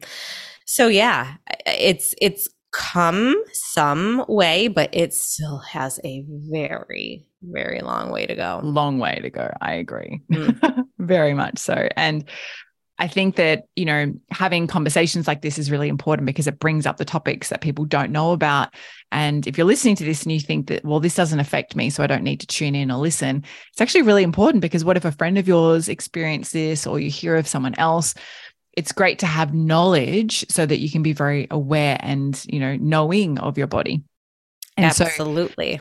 so 0.64 0.88
yeah, 0.88 1.34
it's 1.66 2.14
it's 2.20 2.48
come 2.72 3.34
some 3.52 4.24
way, 4.28 4.68
but 4.68 4.90
it 4.92 5.14
still 5.14 5.58
has 5.58 6.00
a 6.04 6.24
very 6.50 7.28
very 7.42 7.80
long 7.80 8.10
way 8.10 8.26
to 8.26 8.34
go. 8.34 8.60
Long 8.62 8.98
way 8.98 9.20
to 9.22 9.30
go. 9.30 9.52
I 9.60 9.74
agree. 9.74 10.20
Mm. 10.32 10.84
very 10.98 11.34
much 11.34 11.58
so. 11.58 11.88
And 11.96 12.24
I 12.98 13.08
think 13.08 13.36
that, 13.36 13.64
you 13.76 13.84
know, 13.84 14.14
having 14.30 14.66
conversations 14.66 15.26
like 15.26 15.42
this 15.42 15.58
is 15.58 15.70
really 15.70 15.88
important 15.88 16.26
because 16.26 16.46
it 16.46 16.58
brings 16.58 16.86
up 16.86 16.96
the 16.96 17.04
topics 17.04 17.50
that 17.50 17.60
people 17.60 17.84
don't 17.84 18.10
know 18.10 18.32
about. 18.32 18.72
And 19.12 19.46
if 19.46 19.58
you're 19.58 19.66
listening 19.66 19.96
to 19.96 20.04
this 20.04 20.22
and 20.22 20.32
you 20.32 20.40
think 20.40 20.68
that, 20.68 20.84
well, 20.84 21.00
this 21.00 21.14
doesn't 21.14 21.38
affect 21.38 21.76
me, 21.76 21.90
so 21.90 22.02
I 22.02 22.06
don't 22.06 22.22
need 22.22 22.40
to 22.40 22.46
tune 22.46 22.74
in 22.74 22.90
or 22.90 22.98
listen, 22.98 23.44
it's 23.70 23.80
actually 23.80 24.02
really 24.02 24.22
important 24.22 24.62
because 24.62 24.84
what 24.84 24.96
if 24.96 25.04
a 25.04 25.12
friend 25.12 25.36
of 25.36 25.46
yours 25.46 25.88
experienced 25.88 26.54
this 26.54 26.86
or 26.86 26.98
you 26.98 27.10
hear 27.10 27.36
of 27.36 27.46
someone 27.46 27.74
else? 27.74 28.14
It's 28.72 28.92
great 28.92 29.18
to 29.20 29.26
have 29.26 29.54
knowledge 29.54 30.46
so 30.48 30.64
that 30.64 30.78
you 30.78 30.90
can 30.90 31.02
be 31.02 31.12
very 31.12 31.46
aware 31.50 31.98
and, 32.00 32.42
you 32.46 32.60
know, 32.60 32.76
knowing 32.76 33.38
of 33.38 33.58
your 33.58 33.66
body. 33.66 34.02
And 34.76 34.86
Absolutely. 34.86 35.80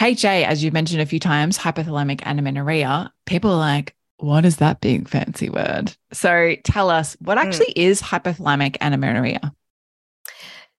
So, 0.00 0.06
HA, 0.06 0.44
as 0.44 0.64
you've 0.64 0.74
mentioned 0.74 1.02
a 1.02 1.06
few 1.06 1.20
times, 1.20 1.56
hypothalamic 1.56 2.22
amenorrhea, 2.26 3.12
people 3.26 3.52
are 3.52 3.58
like, 3.58 3.94
what 4.18 4.44
is 4.44 4.56
that 4.56 4.80
big 4.80 5.08
fancy 5.08 5.50
word? 5.50 5.94
So 6.12 6.56
tell 6.64 6.90
us 6.90 7.16
what 7.20 7.38
hmm. 7.38 7.46
actually 7.46 7.74
mm. 7.74 7.82
is 7.82 8.00
hypothalamic 8.00 8.76
amenorrhea? 8.80 9.52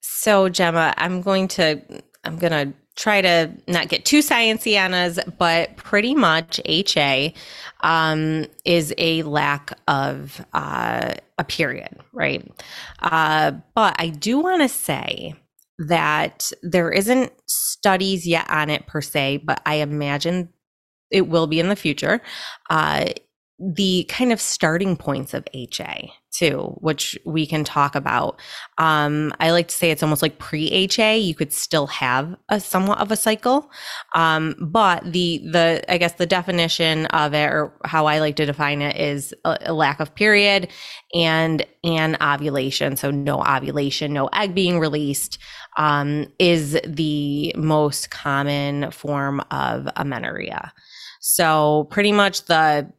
So 0.02 0.50
Gemma, 0.50 0.94
I'm 0.98 1.22
going 1.22 1.48
to 1.50 1.82
I'm 2.24 2.38
going 2.38 2.52
to 2.52 2.74
try 2.96 3.22
to 3.22 3.52
not 3.68 3.90
get 3.90 4.06
too 4.06 4.20
sciencey 4.20 4.84
on 4.84 4.94
us, 4.94 5.20
but 5.38 5.76
pretty 5.76 6.16
much 6.16 6.60
HA 6.66 7.34
um, 7.82 8.46
is 8.64 8.94
a 8.98 9.22
lack 9.24 9.78
of 9.88 10.44
uh, 10.54 11.14
a 11.38 11.44
period, 11.44 12.00
right? 12.14 12.50
Uh, 13.02 13.52
but 13.76 13.96
I 14.00 14.10
do 14.10 14.40
want 14.40 14.62
to 14.62 14.70
say 14.70 15.36
that 15.78 16.52
there 16.64 16.90
isn't 16.90 17.34
studies 17.48 18.26
yet 18.26 18.50
on 18.50 18.70
it 18.70 18.88
per 18.88 19.02
se, 19.02 19.42
but 19.44 19.62
I 19.66 19.76
imagine 19.76 20.50
it 21.12 21.28
will 21.28 21.48
be 21.48 21.60
in 21.60 21.68
the 21.68 21.76
future. 21.76 22.22
Uh, 22.70 23.10
the 23.58 24.06
kind 24.10 24.34
of 24.34 24.42
starting 24.42 24.98
points 24.98 25.34
of 25.34 25.48
HA 25.54 26.12
too, 26.36 26.76
which 26.80 27.18
we 27.26 27.46
can 27.46 27.64
talk 27.64 27.96
about. 27.96 28.40
Um, 28.78 29.34
I 29.40 29.52
like 29.52 29.70
to 29.70 29.76
say 29.76 29.92
it's 29.92 30.04
almost 30.04 30.22
like 30.22 30.38
pre-HA. 30.38 31.18
You 31.18 31.34
could 31.34 31.54
still 31.54 31.88
have 31.88 32.36
a 32.50 32.60
somewhat 32.60 33.00
of 33.00 33.12
a 33.12 33.16
cycle, 33.16 33.72
um, 34.14 34.56
but 34.60 35.04
the 35.06 35.42
the 35.50 35.84
I 35.88 35.98
guess 35.98 36.14
the 36.14 36.26
definition 36.26 37.06
of 37.08 37.34
it, 37.34 37.46
or 37.46 37.74
how 37.86 38.06
I 38.08 38.20
like 38.20 38.36
to 38.38 38.46
define 38.46 38.82
it, 38.82 38.98
is 38.98 39.34
a, 39.46 39.58
a 39.62 39.74
lack 39.74 40.02
of 40.02 40.14
period 40.14 40.70
and 41.14 41.66
and 41.84 42.18
ovulation. 42.22 42.98
So 42.98 43.12
no 43.12 43.42
ovulation, 43.42 44.12
no 44.12 44.28
egg 44.34 44.54
being 44.54 44.80
released, 44.80 45.38
um, 45.78 46.28
is 46.40 46.78
the 46.86 47.54
most 47.58 48.10
common 48.10 48.92
form 48.92 49.42
of 49.52 49.88
amenorrhea. 49.96 50.74
So 51.22 51.88
pretty 51.90 52.12
much 52.12 52.46
the 52.46 52.92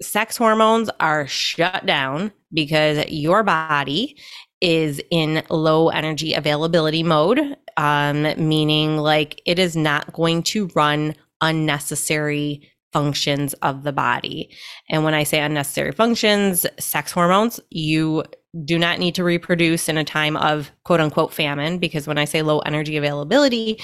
sex 0.00 0.36
hormones 0.36 0.90
are 1.00 1.26
shut 1.26 1.84
down 1.86 2.32
because 2.52 3.04
your 3.08 3.42
body 3.42 4.16
is 4.60 5.00
in 5.10 5.42
low 5.50 5.88
energy 5.88 6.34
availability 6.34 7.02
mode, 7.02 7.56
um, 7.76 8.22
meaning 8.36 8.96
like 8.96 9.40
it 9.46 9.58
is 9.58 9.76
not 9.76 10.12
going 10.12 10.42
to 10.42 10.68
run 10.74 11.14
unnecessary 11.40 12.68
functions 12.92 13.54
of 13.54 13.82
the 13.84 13.92
body. 13.92 14.50
And 14.90 15.04
when 15.04 15.14
I 15.14 15.22
say 15.22 15.40
unnecessary 15.40 15.92
functions, 15.92 16.66
sex 16.78 17.12
hormones, 17.12 17.60
you 17.70 18.24
do 18.64 18.78
not 18.78 18.98
need 18.98 19.14
to 19.14 19.24
reproduce 19.24 19.88
in 19.88 19.98
a 19.98 20.04
time 20.04 20.36
of 20.36 20.72
quote 20.84 21.00
unquote 21.00 21.32
famine, 21.32 21.78
because 21.78 22.06
when 22.06 22.18
I 22.18 22.24
say 22.24 22.42
low 22.42 22.60
energy 22.60 22.96
availability, 22.96 23.80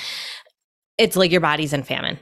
it's 0.99 1.17
like 1.17 1.31
your 1.31 1.41
body's 1.41 1.73
in 1.73 1.83
famine 1.83 2.19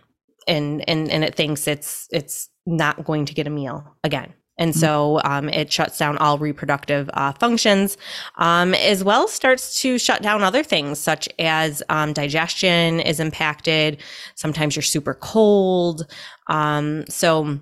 and 0.48 0.88
and 0.88 1.10
and 1.10 1.24
it 1.24 1.34
thinks 1.34 1.66
it's 1.66 2.08
it's 2.10 2.48
not 2.66 3.04
going 3.04 3.24
to 3.26 3.34
get 3.34 3.46
a 3.46 3.50
meal 3.50 3.96
again. 4.04 4.32
And 4.58 4.72
mm-hmm. 4.72 4.80
so 4.80 5.20
um, 5.24 5.48
it 5.48 5.72
shuts 5.72 5.98
down 5.98 6.18
all 6.18 6.38
reproductive 6.38 7.08
uh, 7.14 7.32
functions, 7.32 7.96
um, 8.36 8.74
as 8.74 9.02
well 9.02 9.26
starts 9.26 9.80
to 9.80 9.98
shut 9.98 10.22
down 10.22 10.42
other 10.42 10.62
things 10.62 10.98
such 10.98 11.28
as 11.38 11.82
um, 11.88 12.12
digestion 12.12 13.00
is 13.00 13.18
impacted. 13.18 14.02
Sometimes 14.34 14.76
you're 14.76 14.82
super 14.82 15.14
cold. 15.14 16.06
Um, 16.48 17.04
so, 17.08 17.58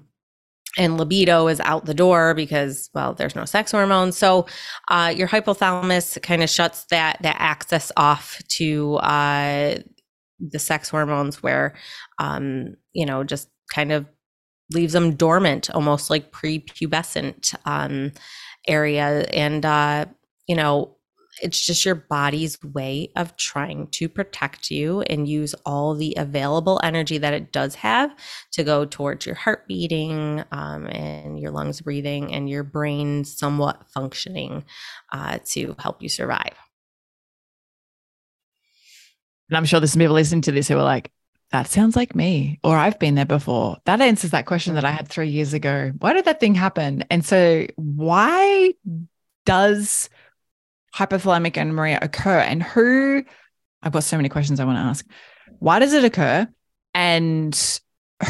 and 0.79 0.97
libido 0.97 1.49
is 1.49 1.61
out 1.61 1.87
the 1.87 1.95
door 1.95 2.35
because, 2.35 2.91
well, 2.93 3.15
there's 3.15 3.35
no 3.37 3.45
sex 3.45 3.73
hormones. 3.73 4.17
So 4.17 4.47
uh, 4.89 5.13
your 5.17 5.29
hypothalamus 5.29 6.21
kind 6.23 6.43
of 6.43 6.51
shuts 6.51 6.85
that 6.91 7.19
that 7.23 7.37
access 7.39 7.91
off 7.97 8.41
to 8.49 8.97
uh, 8.97 9.79
the 10.39 10.59
sex 10.59 10.89
hormones, 10.89 11.43
where 11.43 11.75
um, 12.19 12.77
you 12.93 13.05
know 13.05 13.25
just 13.25 13.49
kind 13.75 13.91
of 13.91 14.07
leaves 14.73 14.93
them 14.93 15.15
dormant, 15.15 15.71
almost 15.71 16.11
like 16.11 16.33
prepubescent 16.33 17.55
um, 17.65 18.13
area. 18.67 19.27
And, 19.33 19.65
uh, 19.65 20.07
you 20.47 20.57
know, 20.57 20.97
it's 21.43 21.65
just 21.65 21.85
your 21.85 21.95
body's 21.95 22.63
way 22.63 23.11
of 23.17 23.37
trying 23.37 23.87
to 23.89 24.09
protect 24.09 24.71
you 24.71 25.01
and 25.03 25.29
use 25.29 25.55
all 25.65 25.95
the 25.95 26.15
available 26.19 26.81
energy 26.83 27.19
that 27.19 27.33
it 27.33 27.53
does 27.53 27.77
have 27.77 28.15
to 28.53 28.65
go 28.65 28.85
towards 28.85 29.27
your 29.27 29.35
heart 29.35 29.67
beating 29.67 30.45
um, 30.53 30.87
and 30.87 31.39
your 31.39 31.51
lungs 31.51 31.81
breathing 31.81 32.33
and 32.33 32.51
your 32.51 32.63
brain 32.63 33.25
somewhat 33.25 33.89
functioning 33.89 34.65
uh, 35.13 35.39
to 35.47 35.75
help 35.79 36.03
you 36.03 36.09
survive. 36.09 36.55
And 39.49 39.57
I'm 39.57 39.65
sure 39.65 39.81
there's 39.81 39.93
some 39.93 40.01
people 40.01 40.15
listening 40.15 40.43
to 40.43 40.53
this 40.53 40.69
who 40.69 40.77
are 40.77 40.83
like, 40.83 41.11
that 41.53 41.67
sounds 41.67 41.97
like 41.97 42.15
me, 42.15 42.61
or 42.63 42.77
I've 42.77 42.99
been 42.99 43.17
there 43.17 43.27
before. 43.27 43.79
That 43.85 44.01
answers 44.01 44.31
that 44.31 44.47
question 44.47 44.75
that 44.75 44.85
I 44.85 44.93
had 44.93 45.09
three 45.09 45.29
years 45.29 45.53
ago. 45.53 45.93
Why 45.99 46.13
did 46.13 46.27
that 46.27 46.39
thing 46.39 46.55
happen? 46.55 47.05
And 47.11 47.25
so, 47.25 47.67
why 47.77 48.75
does 49.47 50.09
hypothalamic 50.95 51.57
amenorrhea 51.57 51.99
occur? 52.03 52.39
And 52.39 52.63
who, 52.63 53.25
I've 53.83 53.93
got 53.93 54.05
so 54.05 54.17
many 54.17 54.29
questions 54.29 54.61
I 54.61 54.65
want 54.65 54.77
to 54.77 54.83
ask. 54.83 55.07
Why 55.59 55.81
does 55.81 55.93
it 55.93 56.05
occur? 56.05 56.47
And 56.95 57.81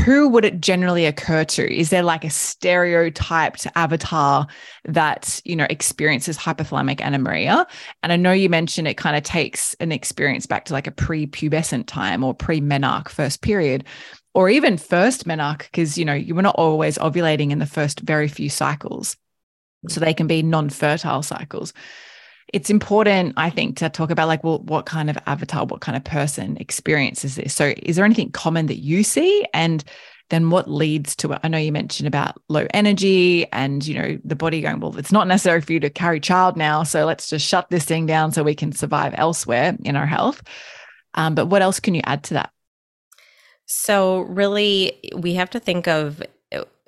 who 0.04 0.28
would 0.28 0.44
it 0.44 0.60
generally 0.60 1.04
occur 1.06 1.44
to? 1.44 1.72
Is 1.72 1.90
there 1.90 2.02
like 2.02 2.24
a 2.24 2.30
stereotyped 2.30 3.66
avatar 3.74 4.46
that, 4.84 5.40
you 5.44 5.56
know, 5.56 5.66
experiences 5.68 6.38
hypothalamic 6.38 7.00
amenorrhea? 7.00 7.66
And 8.02 8.12
I 8.12 8.16
know 8.16 8.32
you 8.32 8.48
mentioned 8.48 8.86
it 8.86 8.96
kind 8.96 9.16
of 9.16 9.22
takes 9.22 9.74
an 9.74 9.90
experience 9.90 10.46
back 10.46 10.64
to 10.66 10.72
like 10.72 10.86
a 10.86 10.92
pre-pubescent 10.92 11.86
time 11.86 12.22
or 12.22 12.34
pre-menarche 12.34 13.08
first 13.08 13.42
period, 13.42 13.84
or 14.32 14.48
even 14.48 14.76
first 14.76 15.26
menarche, 15.26 15.58
because, 15.58 15.98
you 15.98 16.04
know, 16.04 16.14
you 16.14 16.34
were 16.36 16.42
not 16.42 16.54
always 16.54 16.96
ovulating 16.98 17.50
in 17.50 17.58
the 17.58 17.66
first 17.66 18.00
very 18.00 18.28
few 18.28 18.48
cycles. 18.48 19.16
So 19.88 19.98
they 19.98 20.14
can 20.14 20.26
be 20.26 20.42
non-fertile 20.42 21.22
cycles 21.22 21.72
it's 22.52 22.70
important, 22.70 23.34
I 23.36 23.50
think, 23.50 23.76
to 23.78 23.88
talk 23.88 24.10
about 24.10 24.28
like, 24.28 24.44
well, 24.44 24.60
what 24.60 24.86
kind 24.86 25.10
of 25.10 25.18
avatar, 25.26 25.66
what 25.66 25.80
kind 25.80 25.96
of 25.96 26.04
person 26.04 26.56
experiences 26.58 27.36
this? 27.36 27.54
So, 27.54 27.74
is 27.82 27.96
there 27.96 28.04
anything 28.04 28.30
common 28.30 28.66
that 28.66 28.78
you 28.78 29.02
see? 29.02 29.46
And 29.54 29.84
then 30.30 30.50
what 30.50 30.70
leads 30.70 31.16
to 31.16 31.32
it? 31.32 31.40
I 31.42 31.48
know 31.48 31.58
you 31.58 31.72
mentioned 31.72 32.06
about 32.06 32.40
low 32.48 32.66
energy 32.72 33.50
and, 33.52 33.86
you 33.86 33.94
know, 33.94 34.18
the 34.24 34.36
body 34.36 34.60
going, 34.60 34.80
well, 34.80 34.96
it's 34.96 35.12
not 35.12 35.26
necessary 35.26 35.60
for 35.60 35.72
you 35.72 35.80
to 35.80 35.90
carry 35.90 36.20
child 36.20 36.56
now. 36.56 36.84
So 36.84 37.04
let's 37.04 37.28
just 37.28 37.46
shut 37.46 37.68
this 37.70 37.84
thing 37.84 38.06
down 38.06 38.32
so 38.32 38.42
we 38.42 38.54
can 38.54 38.72
survive 38.72 39.12
elsewhere 39.16 39.76
in 39.84 39.96
our 39.96 40.06
health. 40.06 40.42
Um, 41.14 41.34
but 41.34 41.46
what 41.46 41.62
else 41.62 41.80
can 41.80 41.94
you 41.94 42.02
add 42.04 42.22
to 42.24 42.34
that? 42.34 42.52
So, 43.66 44.20
really, 44.22 45.12
we 45.16 45.34
have 45.34 45.50
to 45.50 45.60
think 45.60 45.86
of 45.86 46.20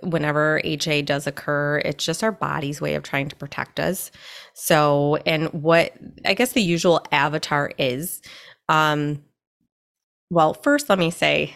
whenever 0.02 0.60
HA 0.64 1.02
does 1.02 1.26
occur, 1.26 1.78
it's 1.84 2.04
just 2.04 2.22
our 2.22 2.32
body's 2.32 2.80
way 2.80 2.94
of 2.94 3.02
trying 3.02 3.28
to 3.28 3.36
protect 3.36 3.80
us. 3.80 4.10
So, 4.54 5.16
and 5.26 5.48
what 5.52 5.92
I 6.24 6.34
guess 6.34 6.52
the 6.52 6.62
usual 6.62 7.04
avatar 7.12 7.72
is, 7.78 8.20
um, 8.68 9.22
well, 10.30 10.54
first, 10.54 10.88
let 10.88 10.98
me 10.98 11.10
say 11.10 11.54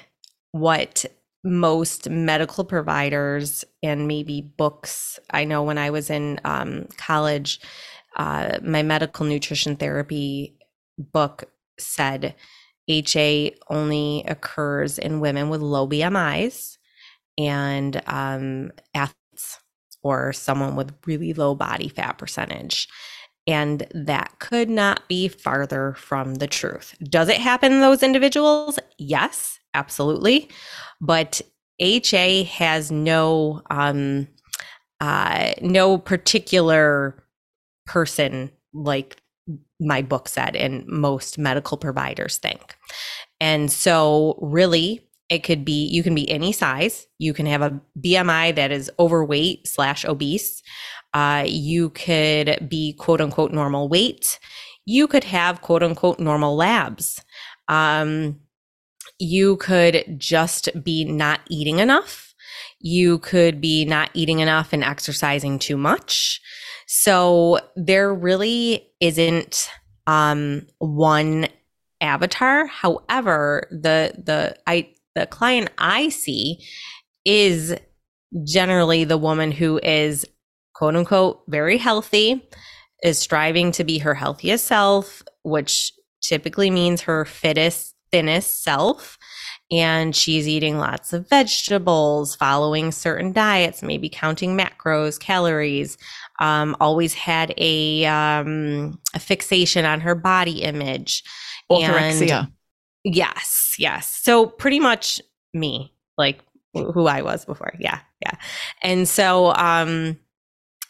what 0.52 1.04
most 1.44 2.08
medical 2.08 2.64
providers 2.64 3.64
and 3.82 4.08
maybe 4.08 4.40
books. 4.40 5.18
I 5.30 5.44
know 5.44 5.62
when 5.62 5.78
I 5.78 5.90
was 5.90 6.10
in 6.10 6.40
um, 6.44 6.86
college, 6.96 7.60
uh, 8.16 8.58
my 8.62 8.82
medical 8.82 9.26
nutrition 9.26 9.76
therapy 9.76 10.56
book 10.98 11.44
said 11.78 12.34
HA 12.88 13.54
only 13.68 14.24
occurs 14.26 14.98
in 14.98 15.20
women 15.20 15.48
with 15.48 15.60
low 15.60 15.88
BMIs 15.88 16.75
and 17.38 18.02
um, 18.06 18.70
athletes 18.94 19.60
or 20.02 20.32
someone 20.32 20.76
with 20.76 20.92
really 21.06 21.32
low 21.32 21.54
body 21.54 21.88
fat 21.88 22.18
percentage. 22.18 22.88
And 23.46 23.86
that 23.92 24.38
could 24.40 24.68
not 24.68 25.08
be 25.08 25.28
farther 25.28 25.94
from 25.94 26.36
the 26.36 26.48
truth. 26.48 26.96
Does 27.04 27.28
it 27.28 27.36
happen 27.36 27.72
in 27.72 27.80
those 27.80 28.02
individuals? 28.02 28.78
Yes, 28.98 29.60
absolutely. 29.74 30.48
But 31.00 31.40
HA 31.78 32.44
has 32.44 32.90
no 32.90 33.62
um, 33.70 34.26
uh, 35.00 35.52
no 35.60 35.98
particular 35.98 37.22
person 37.86 38.50
like 38.72 39.16
my 39.78 40.02
book 40.02 40.28
said 40.28 40.56
and 40.56 40.86
most 40.86 41.38
medical 41.38 41.76
providers 41.76 42.38
think. 42.38 42.74
And 43.40 43.70
so, 43.70 44.38
really, 44.40 45.05
it 45.28 45.40
could 45.40 45.64
be, 45.64 45.86
you 45.86 46.02
can 46.02 46.14
be 46.14 46.30
any 46.30 46.52
size. 46.52 47.06
You 47.18 47.32
can 47.32 47.46
have 47.46 47.62
a 47.62 47.80
BMI 48.00 48.54
that 48.54 48.70
is 48.70 48.90
overweight 48.98 49.66
slash 49.66 50.04
obese. 50.04 50.62
Uh, 51.14 51.44
you 51.46 51.90
could 51.90 52.68
be 52.68 52.92
quote 52.94 53.20
unquote 53.20 53.52
normal 53.52 53.88
weight. 53.88 54.38
You 54.84 55.08
could 55.08 55.24
have 55.24 55.62
quote 55.62 55.82
unquote 55.82 56.20
normal 56.20 56.56
labs. 56.56 57.24
Um, 57.68 58.40
you 59.18 59.56
could 59.56 60.04
just 60.18 60.68
be 60.84 61.04
not 61.04 61.40
eating 61.48 61.78
enough. 61.78 62.34
You 62.78 63.18
could 63.18 63.60
be 63.60 63.84
not 63.84 64.10
eating 64.14 64.40
enough 64.40 64.72
and 64.72 64.84
exercising 64.84 65.58
too 65.58 65.76
much. 65.76 66.40
So 66.86 67.58
there 67.74 68.14
really 68.14 68.86
isn't 69.00 69.70
um, 70.06 70.66
one 70.78 71.48
avatar. 72.00 72.66
However, 72.66 73.66
the 73.70 74.12
the 74.22 74.56
I 74.66 74.90
the 75.16 75.26
client 75.26 75.70
I 75.78 76.10
see 76.10 76.64
is 77.24 77.74
generally 78.44 79.02
the 79.02 79.18
woman 79.18 79.50
who 79.50 79.80
is 79.82 80.24
quote 80.76 80.94
unquote 80.94 81.42
very 81.48 81.78
healthy, 81.78 82.46
is 83.02 83.18
striving 83.18 83.72
to 83.72 83.82
be 83.82 83.98
her 83.98 84.14
healthiest 84.14 84.66
self, 84.66 85.22
which 85.42 85.92
typically 86.22 86.70
means 86.70 87.00
her 87.00 87.24
fittest, 87.24 87.94
thinnest 88.12 88.62
self. 88.62 89.16
And 89.72 90.14
she's 90.14 90.46
eating 90.46 90.78
lots 90.78 91.12
of 91.12 91.28
vegetables, 91.28 92.36
following 92.36 92.92
certain 92.92 93.32
diets, 93.32 93.82
maybe 93.82 94.08
counting 94.08 94.56
macros, 94.56 95.18
calories, 95.18 95.96
um, 96.40 96.76
always 96.78 97.14
had 97.14 97.54
a, 97.56 98.04
um, 98.04 99.00
a 99.14 99.18
fixation 99.18 99.84
on 99.86 100.00
her 100.02 100.14
body 100.14 100.62
image. 100.62 101.24
Orthorexia. 101.70 102.40
And 102.40 102.52
Yes, 103.08 103.76
yes. 103.78 104.08
So 104.08 104.46
pretty 104.46 104.80
much 104.80 105.20
me, 105.54 105.94
like 106.18 106.40
who 106.74 107.06
I 107.06 107.22
was 107.22 107.44
before. 107.44 107.72
Yeah, 107.78 108.00
yeah. 108.20 108.32
And 108.82 109.08
so, 109.08 109.54
um, 109.54 110.18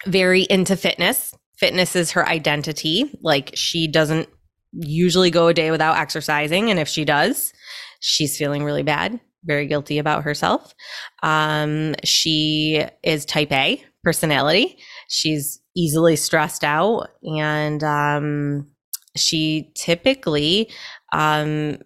very 0.07 0.47
into 0.49 0.77
fitness. 0.77 1.35
Fitness 1.59 1.95
is 1.95 2.13
her 2.13 2.27
identity. 2.27 3.11
Like 3.21 3.51
she 3.55 3.87
doesn't 3.87 4.31
usually 4.73 5.31
go 5.31 5.49
a 5.49 5.55
day 5.55 5.71
without 5.71 5.99
exercising, 5.99 6.71
and 6.71 6.81
if 6.81 6.89
she 6.89 7.05
does, 7.05 7.53
she's 8.01 8.39
feeling 8.39 8.65
really 8.65 8.83
bad, 8.83 9.21
very 9.45 9.67
guilty 9.67 9.99
about 9.99 10.25
herself. 10.25 10.75
Um, 11.23 11.95
she 12.03 12.83
is 13.03 13.27
type 13.27 13.53
A 13.53 13.85
personality. 14.05 14.79
She's 15.09 15.61
easily 15.77 16.17
stressed 16.17 16.65
out, 16.65 17.09
and 17.23 17.85
um, 17.85 18.71
she 19.17 19.71
typically 19.75 20.71
um, 21.13 21.79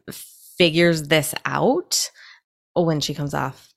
figures 0.57 1.09
this 1.09 1.35
out 1.45 2.11
when 2.75 3.01
she 3.01 3.15
comes 3.15 3.35
off 3.35 3.73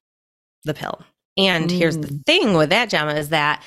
the 0.64 0.74
pill. 0.74 1.04
And 1.38 1.70
mm. 1.70 1.78
here's 1.78 1.98
the 1.98 2.08
mm. 2.08 2.26
thing 2.26 2.54
with 2.54 2.70
that, 2.70 2.90
Gemma, 2.90 3.14
is 3.14 3.30
that, 3.30 3.64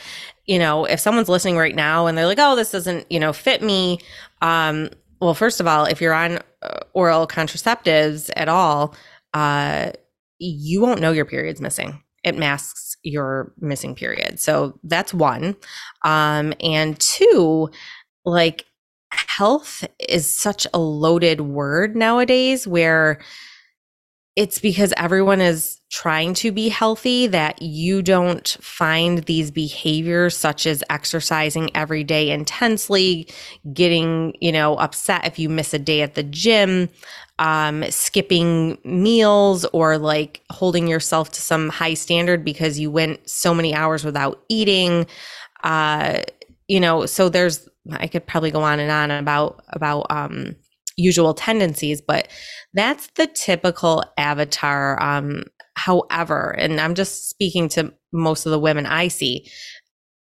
you 0.47 0.59
know, 0.59 0.85
if 0.85 1.01
someone's 1.01 1.29
listening 1.29 1.57
right 1.57 1.75
now 1.75 2.07
and 2.07 2.17
they're 2.17 2.27
like, 2.27 2.39
oh, 2.41 2.57
this 2.57 2.71
doesn't, 2.71 3.11
you 3.11 3.19
know, 3.19 3.33
fit 3.33 3.63
me. 3.63 3.99
Um, 4.43 4.91
well, 5.21 5.35
first 5.35 5.61
of 5.61 5.67
all, 5.67 5.85
if 5.85 6.01
you're 6.01 6.15
on 6.15 6.39
uh, 6.63 6.81
oral 6.93 7.27
contraceptives 7.27 8.31
at 8.37 8.49
all, 8.49 8.95
uh, 9.35 9.93
you 10.39 10.81
won't 10.81 11.01
know 11.01 11.13
your 11.13 11.25
period's 11.25 11.61
missing. 11.61 12.03
It 12.23 12.37
masks 12.37 12.97
your 13.03 13.53
missing 13.59 13.95
period. 13.95 14.41
So 14.41 14.79
that's 14.83 15.15
one. 15.15 15.57
Um, 16.05 16.53
and 16.61 16.99
two, 17.01 17.71
like 18.25 18.66
health 19.11 19.85
is 19.99 20.31
such 20.31 20.67
a 20.73 20.79
loaded 20.79 21.41
word 21.41 21.97
nowadays 21.97 22.67
where 22.67 23.21
it's 24.37 24.59
because 24.59 24.93
everyone 24.99 25.41
is 25.41 25.81
trying 25.91 26.35
to 26.35 26.53
be 26.53 26.69
healthy 26.69 27.27
that 27.27 27.61
you 27.63 28.03
don't 28.03 28.59
find 28.61 29.25
these 29.25 29.51
behaviors 29.51 30.37
such 30.37 30.67
as 30.67 30.85
exercising 30.91 31.75
every 31.75 32.05
day 32.05 32.31
intensely 32.31 33.27
getting 33.73 34.35
you 34.41 34.53
know 34.53 34.77
upset 34.77 35.27
if 35.27 35.39
you 35.39 35.49
miss 35.49 35.73
a 35.73 35.79
day 35.79 36.03
at 36.03 36.15
the 36.15 36.23
gym 36.23 36.89
um, 37.39 37.85
skipping 37.91 38.79
meals 38.85 39.65
or 39.67 39.99
like 39.99 40.43
holding 40.51 40.87
yourself 40.87 41.31
to 41.33 41.41
some 41.41 41.69
high 41.69 41.95
standard 41.95 42.45
because 42.45 42.79
you 42.79 42.91
went 42.91 43.29
so 43.29 43.55
many 43.55 43.75
hours 43.75 44.05
without 44.05 44.43
eating 44.49 45.07
uh, 45.65 46.21
you 46.69 46.81
know 46.81 47.07
so 47.07 47.29
there's 47.29 47.69
i 47.93 48.07
could 48.07 48.27
probably 48.27 48.51
go 48.51 48.63
on 48.63 48.81
and 48.81 48.91
on 48.91 49.11
about 49.11 49.63
about 49.71 50.07
um, 50.11 50.57
usual 50.97 51.35
tendencies, 51.35 52.01
but 52.01 52.29
that's 52.75 53.09
the 53.15 53.27
typical 53.27 54.03
avatar. 54.17 55.01
Um, 55.03 55.45
however, 55.75 56.55
and 56.59 56.81
I'm 56.81 56.95
just 56.95 57.29
speaking 57.29 57.69
to 57.71 57.93
most 58.13 58.47
of 58.47 58.53
the 58.53 58.59
women 58.59 58.87
I 58.87 59.09
see, 59.09 59.51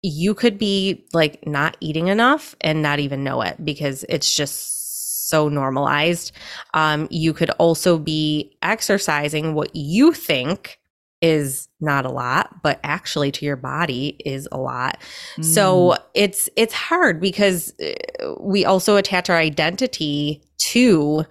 you 0.01 0.33
could 0.33 0.57
be 0.57 1.05
like 1.13 1.45
not 1.45 1.77
eating 1.79 2.07
enough 2.07 2.55
and 2.61 2.81
not 2.81 2.99
even 2.99 3.23
know 3.23 3.41
it 3.41 3.63
because 3.63 4.03
it's 4.09 4.33
just 4.33 5.29
so 5.29 5.47
normalized. 5.47 6.31
Um, 6.73 7.07
you 7.11 7.33
could 7.33 7.51
also 7.51 7.97
be 7.97 8.57
exercising 8.61 9.53
what 9.53 9.75
you 9.75 10.13
think 10.13 10.79
is 11.21 11.67
not 11.79 12.05
a 12.05 12.11
lot 12.11 12.61
but 12.63 12.79
actually 12.83 13.31
to 13.31 13.45
your 13.45 13.55
body 13.55 14.19
is 14.25 14.47
a 14.51 14.57
lot 14.57 14.99
mm. 15.37 15.45
so 15.45 15.95
it's 16.13 16.49
it's 16.55 16.73
hard 16.73 17.21
because 17.21 17.73
uh, 17.79 18.33
we 18.39 18.65
also 18.65 18.97
attach 18.97 19.29
our 19.29 19.37
identity 19.37 20.41
to 20.57 21.25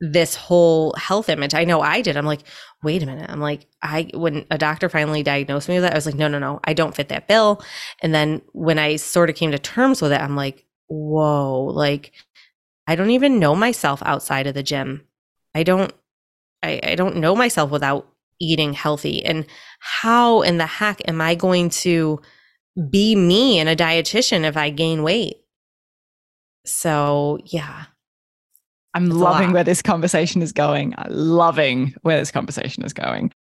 this 0.00 0.34
whole 0.34 0.94
health 0.94 1.28
image. 1.28 1.54
I 1.54 1.64
know 1.64 1.80
I 1.80 2.02
did. 2.02 2.16
I'm 2.16 2.26
like, 2.26 2.42
wait 2.82 3.02
a 3.02 3.06
minute. 3.06 3.30
I'm 3.30 3.40
like, 3.40 3.66
I 3.82 4.10
when 4.14 4.44
a 4.50 4.58
doctor 4.58 4.88
finally 4.88 5.22
diagnosed 5.22 5.68
me 5.68 5.76
with 5.76 5.84
that, 5.84 5.92
I 5.92 5.96
was 5.96 6.06
like, 6.06 6.14
no, 6.14 6.28
no, 6.28 6.38
no, 6.38 6.60
I 6.64 6.74
don't 6.74 6.94
fit 6.94 7.08
that 7.08 7.28
bill. 7.28 7.62
And 8.02 8.14
then 8.14 8.42
when 8.52 8.78
I 8.78 8.96
sort 8.96 9.30
of 9.30 9.36
came 9.36 9.52
to 9.52 9.58
terms 9.58 10.02
with 10.02 10.12
it, 10.12 10.20
I'm 10.20 10.36
like, 10.36 10.66
whoa, 10.88 11.64
like 11.64 12.12
I 12.86 12.94
don't 12.94 13.10
even 13.10 13.38
know 13.38 13.54
myself 13.54 14.02
outside 14.04 14.46
of 14.46 14.54
the 14.54 14.62
gym. 14.62 15.06
I 15.54 15.62
don't 15.62 15.92
I, 16.62 16.80
I 16.82 16.94
don't 16.94 17.16
know 17.16 17.34
myself 17.34 17.70
without 17.70 18.06
eating 18.40 18.72
healthy. 18.72 19.24
And 19.24 19.46
how 19.80 20.42
in 20.42 20.58
the 20.58 20.66
heck 20.66 21.00
am 21.08 21.20
I 21.20 21.34
going 21.34 21.70
to 21.70 22.20
be 22.90 23.14
me 23.14 23.58
and 23.58 23.68
a 23.68 23.76
dietitian 23.76 24.44
if 24.44 24.56
I 24.56 24.70
gain 24.70 25.02
weight? 25.02 25.36
So 26.64 27.38
yeah, 27.44 27.84
I'm 28.94 29.10
loving 29.10 29.52
where 29.52 29.64
this 29.64 29.82
conversation 29.82 30.42
is 30.42 30.52
going. 30.52 30.94
I'm 30.96 31.12
loving 31.12 31.94
where 32.02 32.18
this 32.18 32.30
conversation 32.30 32.84
is 32.84 32.92
going. 32.92 33.32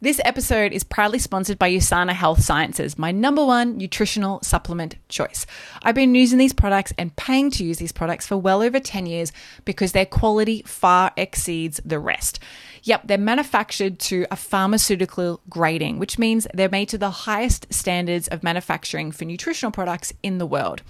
This 0.00 0.20
episode 0.24 0.72
is 0.72 0.84
proudly 0.84 1.18
sponsored 1.18 1.58
by 1.58 1.70
USANA 1.70 2.12
Health 2.12 2.42
Sciences, 2.42 2.98
my 2.98 3.10
number 3.10 3.44
one 3.44 3.78
nutritional 3.78 4.40
supplement 4.42 4.96
choice. 5.08 5.46
I've 5.82 5.94
been 5.94 6.14
using 6.14 6.38
these 6.38 6.52
products 6.52 6.92
and 6.98 7.14
paying 7.16 7.50
to 7.52 7.64
use 7.64 7.78
these 7.78 7.92
products 7.92 8.26
for 8.26 8.36
well 8.36 8.60
over 8.60 8.80
10 8.80 9.06
years 9.06 9.32
because 9.64 9.92
their 9.92 10.04
quality 10.04 10.62
far 10.66 11.12
exceeds 11.16 11.80
the 11.84 11.98
rest. 11.98 12.40
Yep, 12.86 13.02
they're 13.06 13.16
manufactured 13.16 13.98
to 13.98 14.26
a 14.30 14.36
pharmaceutical 14.36 15.40
grading, 15.48 15.98
which 15.98 16.18
means 16.18 16.46
they're 16.52 16.68
made 16.68 16.90
to 16.90 16.98
the 16.98 17.10
highest 17.10 17.72
standards 17.72 18.28
of 18.28 18.42
manufacturing 18.42 19.10
for 19.10 19.24
nutritional 19.24 19.72
products 19.72 20.12
in 20.22 20.36
the 20.36 20.44
world. 20.44 20.82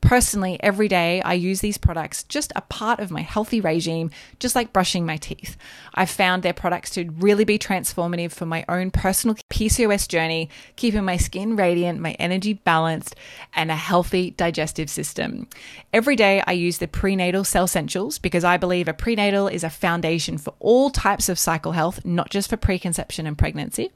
Personally, 0.00 0.58
every 0.62 0.86
day 0.86 1.20
I 1.22 1.34
use 1.34 1.60
these 1.60 1.76
products 1.76 2.22
just 2.22 2.52
a 2.54 2.60
part 2.60 3.00
of 3.00 3.10
my 3.10 3.22
healthy 3.22 3.60
regime, 3.60 4.12
just 4.38 4.54
like 4.54 4.72
brushing 4.72 5.04
my 5.04 5.16
teeth. 5.16 5.56
I've 5.92 6.08
found 6.08 6.44
their 6.44 6.52
products 6.52 6.90
to 6.90 7.10
really 7.18 7.44
be 7.44 7.58
transformative 7.58 8.30
for 8.30 8.46
my 8.46 8.64
own 8.68 8.92
personal 8.92 9.34
PCOS 9.50 10.06
journey, 10.06 10.50
keeping 10.76 11.04
my 11.04 11.16
skin 11.16 11.56
radiant, 11.56 11.98
my 11.98 12.12
energy 12.12 12.54
balanced, 12.54 13.16
and 13.54 13.72
a 13.72 13.76
healthy 13.76 14.30
digestive 14.30 14.88
system. 14.88 15.48
Every 15.92 16.14
day 16.14 16.44
I 16.46 16.52
use 16.52 16.78
the 16.78 16.86
prenatal 16.86 17.42
CellSentials 17.42 18.22
because 18.22 18.44
I 18.44 18.56
believe 18.56 18.86
a 18.86 18.94
prenatal 18.94 19.48
is 19.48 19.64
a 19.64 19.70
foundation 19.70 20.38
for 20.38 20.54
all 20.60 20.90
types 20.90 21.28
of 21.28 21.39
cycle 21.40 21.72
health, 21.72 22.04
not 22.04 22.30
just 22.30 22.48
for 22.50 22.56
preconception 22.56 23.26
and 23.26 23.36
pregnancy, 23.36 23.90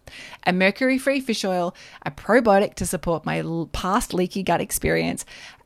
a 0.46 0.52
mercury 0.52 0.98
free 0.98 1.20
fish 1.20 1.44
oil, 1.44 1.74
a 2.04 2.10
probiotic 2.10 2.74
to 2.74 2.86
support 2.86 3.24
my 3.24 3.42
past 3.72 4.14
leaky 4.14 4.42
gut 4.42 4.60
experience, 4.60 5.24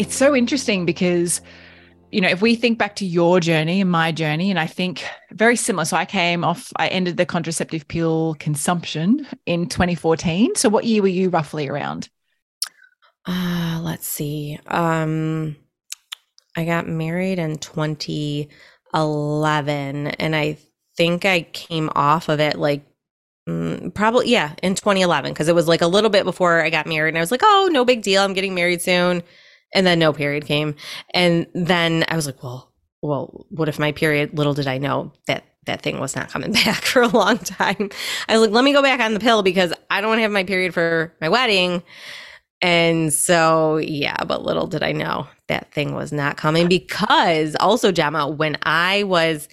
It's 0.00 0.16
so 0.16 0.34
interesting 0.34 0.86
because 0.86 1.42
you 2.10 2.22
know, 2.22 2.28
if 2.28 2.40
we 2.40 2.54
think 2.54 2.78
back 2.78 2.96
to 2.96 3.04
your 3.04 3.38
journey 3.38 3.82
and 3.82 3.90
my 3.90 4.12
journey, 4.12 4.48
and 4.48 4.58
I 4.58 4.66
think 4.66 5.04
very 5.30 5.56
similar. 5.56 5.84
So 5.84 5.98
I 5.98 6.06
came 6.06 6.42
off, 6.42 6.72
I 6.76 6.88
ended 6.88 7.18
the 7.18 7.26
contraceptive 7.26 7.86
pill 7.86 8.34
consumption 8.40 9.26
in 9.44 9.68
2014. 9.68 10.54
So 10.56 10.70
what 10.70 10.84
year 10.84 11.02
were 11.02 11.08
you 11.08 11.28
roughly 11.28 11.68
around? 11.68 12.08
Uh, 13.26 13.82
let's 13.84 14.06
see. 14.06 14.58
Um, 14.68 15.56
I 16.56 16.64
got 16.64 16.88
married 16.88 17.38
in 17.38 17.58
2011, 17.58 20.06
and 20.06 20.34
I 20.34 20.56
think 20.96 21.26
I 21.26 21.42
came 21.42 21.90
off 21.94 22.30
of 22.30 22.40
it 22.40 22.58
like 22.58 22.86
mm, 23.46 23.92
probably, 23.92 24.30
yeah, 24.30 24.54
in 24.62 24.74
2011, 24.74 25.32
because 25.32 25.48
it 25.48 25.54
was 25.54 25.68
like 25.68 25.82
a 25.82 25.86
little 25.86 26.08
bit 26.08 26.24
before 26.24 26.62
I 26.62 26.70
got 26.70 26.86
married. 26.86 27.10
And 27.10 27.18
I 27.18 27.20
was 27.20 27.30
like, 27.30 27.42
oh, 27.44 27.68
no 27.70 27.84
big 27.84 28.00
deal. 28.00 28.22
I'm 28.22 28.32
getting 28.32 28.54
married 28.54 28.80
soon 28.80 29.22
and 29.74 29.86
then 29.86 29.98
no 29.98 30.12
period 30.12 30.46
came. 30.46 30.74
And 31.14 31.46
then 31.54 32.04
i 32.08 32.16
was 32.16 32.26
like 32.26 32.42
well 32.42 32.72
well 33.02 33.46
what 33.50 33.68
if 33.68 33.78
my 33.78 33.92
period 33.92 34.36
little 34.36 34.54
did 34.54 34.66
i 34.66 34.78
know 34.78 35.12
that 35.26 35.44
that 35.66 35.82
thing 35.82 36.00
was 36.00 36.16
not 36.16 36.30
coming 36.30 36.52
back 36.64 36.82
for 36.82 37.02
a 37.02 37.08
long 37.08 37.38
time. 37.38 37.90
I 38.28 38.32
was 38.32 38.42
like 38.42 38.50
let 38.50 38.64
me 38.64 38.72
go 38.72 38.82
back 38.82 39.00
on 39.00 39.14
the 39.14 39.20
pill 39.20 39.42
because 39.42 39.72
i 39.90 40.00
don't 40.00 40.08
want 40.08 40.18
to 40.18 40.22
have 40.22 40.32
my 40.32 40.44
period 40.44 40.74
for 40.74 41.14
my 41.20 41.28
wedding. 41.28 41.82
And 42.62 43.12
so 43.12 43.78
yeah 43.78 44.24
but 44.24 44.44
little 44.44 44.66
did 44.66 44.82
i 44.82 44.92
know 44.92 45.26
that 45.48 45.72
thing 45.72 45.94
was 45.94 46.12
not 46.12 46.36
coming 46.36 46.68
because 46.68 47.56
also 47.56 47.90
gemma 47.90 48.28
when 48.28 48.56
i 48.64 49.02
was 49.04 49.48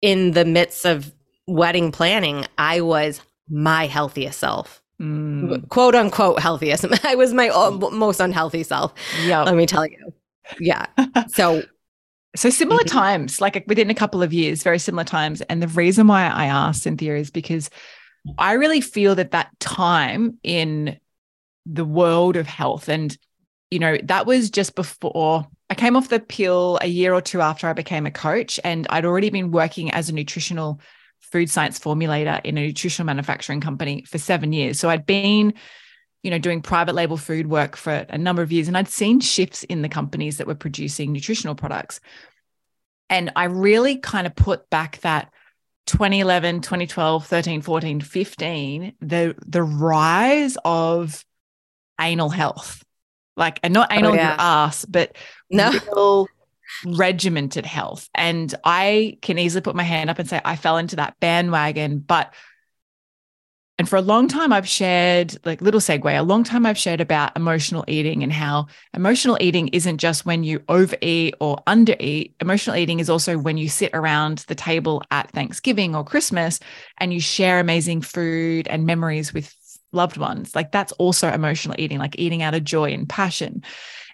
in 0.00 0.32
the 0.32 0.44
midst 0.44 0.86
of 0.86 1.12
wedding 1.46 1.92
planning 1.92 2.46
i 2.56 2.80
was 2.80 3.20
my 3.48 3.86
healthiest 3.86 4.38
self 4.38 4.82
mm. 5.00 5.68
quote 5.68 5.94
unquote 5.94 6.40
healthiest. 6.40 6.86
I 7.04 7.14
was 7.14 7.32
my 7.32 7.48
most 7.92 8.20
unhealthy 8.20 8.62
self. 8.62 8.92
Yeah. 9.24 9.42
Let 9.42 9.54
me 9.54 9.66
tell 9.66 9.86
you. 9.86 10.12
Yeah. 10.60 10.86
so 11.28 11.62
So 12.36 12.50
similar 12.50 12.80
mm-hmm. 12.80 12.98
times, 12.98 13.40
like 13.40 13.64
within 13.66 13.90
a 13.90 13.94
couple 13.94 14.22
of 14.22 14.32
years, 14.32 14.62
very 14.62 14.78
similar 14.78 15.04
times. 15.04 15.40
And 15.42 15.62
the 15.62 15.68
reason 15.68 16.06
why 16.06 16.26
I 16.26 16.46
asked 16.46 16.82
Cynthia 16.82 17.16
is 17.16 17.30
because 17.30 17.70
I 18.38 18.52
really 18.52 18.80
feel 18.80 19.14
that 19.14 19.30
that 19.30 19.58
time 19.58 20.38
in 20.42 20.98
the 21.64 21.84
world 21.84 22.36
of 22.36 22.46
health 22.46 22.88
and 22.88 23.16
you 23.72 23.78
know 23.80 23.98
that 24.04 24.24
was 24.24 24.50
just 24.50 24.76
before 24.76 25.48
I 25.68 25.74
came 25.74 25.96
off 25.96 26.10
the 26.10 26.20
pill 26.20 26.78
a 26.80 26.86
year 26.86 27.12
or 27.12 27.20
two 27.20 27.40
after 27.40 27.66
I 27.66 27.72
became 27.72 28.06
a 28.06 28.10
coach 28.10 28.60
and 28.62 28.86
I'd 28.88 29.04
already 29.04 29.30
been 29.30 29.50
working 29.50 29.90
as 29.90 30.08
a 30.08 30.14
nutritional 30.14 30.80
food 31.36 31.50
science 31.50 31.78
formulator 31.78 32.40
in 32.44 32.56
a 32.56 32.66
nutritional 32.66 33.04
manufacturing 33.04 33.60
company 33.60 34.02
for 34.08 34.16
7 34.16 34.54
years 34.54 34.80
so 34.80 34.88
I'd 34.88 35.04
been 35.04 35.52
you 36.22 36.30
know 36.30 36.38
doing 36.38 36.62
private 36.62 36.94
label 36.94 37.18
food 37.18 37.46
work 37.46 37.76
for 37.76 38.06
a 38.08 38.16
number 38.16 38.40
of 38.40 38.50
years 38.50 38.68
and 38.68 38.76
I'd 38.78 38.88
seen 38.88 39.20
shifts 39.20 39.64
in 39.64 39.82
the 39.82 39.90
companies 39.90 40.38
that 40.38 40.46
were 40.46 40.54
producing 40.54 41.12
nutritional 41.12 41.54
products 41.54 42.00
and 43.10 43.32
I 43.36 43.44
really 43.44 43.98
kind 43.98 44.26
of 44.26 44.34
put 44.34 44.70
back 44.70 44.98
that 45.02 45.30
2011 45.88 46.62
2012 46.62 47.26
13 47.26 47.60
14 47.60 48.00
15 48.00 48.92
the 49.02 49.34
the 49.46 49.62
rise 49.62 50.56
of 50.64 51.22
anal 52.00 52.30
health 52.30 52.82
like 53.36 53.60
and 53.62 53.74
not 53.74 53.88
oh, 53.92 53.94
anal 53.94 54.12
oh, 54.12 54.14
yeah. 54.14 54.30
your 54.30 54.40
ass 54.40 54.86
but 54.86 55.14
no. 55.50 55.70
real 55.70 56.28
regimented 56.84 57.66
health 57.66 58.08
and 58.14 58.54
i 58.64 59.16
can 59.22 59.38
easily 59.38 59.62
put 59.62 59.76
my 59.76 59.82
hand 59.82 60.10
up 60.10 60.18
and 60.18 60.28
say 60.28 60.40
i 60.44 60.56
fell 60.56 60.78
into 60.78 60.96
that 60.96 61.18
bandwagon 61.20 61.98
but 61.98 62.32
and 63.78 63.86
for 63.86 63.96
a 63.96 64.02
long 64.02 64.26
time, 64.26 64.54
I've 64.54 64.66
shared, 64.66 65.36
like 65.44 65.60
little 65.60 65.80
segue, 65.80 66.18
a 66.18 66.22
long 66.22 66.44
time 66.44 66.64
I've 66.64 66.78
shared 66.78 67.02
about 67.02 67.36
emotional 67.36 67.84
eating 67.86 68.22
and 68.22 68.32
how 68.32 68.68
emotional 68.94 69.36
eating 69.38 69.68
isn't 69.68 69.98
just 69.98 70.24
when 70.24 70.44
you 70.44 70.62
overeat 70.70 71.34
or 71.40 71.58
undereat. 71.66 72.32
Emotional 72.40 72.76
eating 72.76 73.00
is 73.00 73.10
also 73.10 73.36
when 73.36 73.58
you 73.58 73.68
sit 73.68 73.90
around 73.92 74.38
the 74.48 74.54
table 74.54 75.02
at 75.10 75.30
Thanksgiving 75.30 75.94
or 75.94 76.04
Christmas 76.04 76.58
and 76.98 77.12
you 77.12 77.20
share 77.20 77.60
amazing 77.60 78.00
food 78.00 78.66
and 78.66 78.86
memories 78.86 79.34
with 79.34 79.54
loved 79.92 80.16
ones. 80.16 80.54
Like 80.54 80.72
that's 80.72 80.92
also 80.92 81.30
emotional 81.30 81.76
eating, 81.78 81.98
like 81.98 82.18
eating 82.18 82.40
out 82.40 82.54
of 82.54 82.64
joy 82.64 82.92
and 82.92 83.06
passion. 83.06 83.62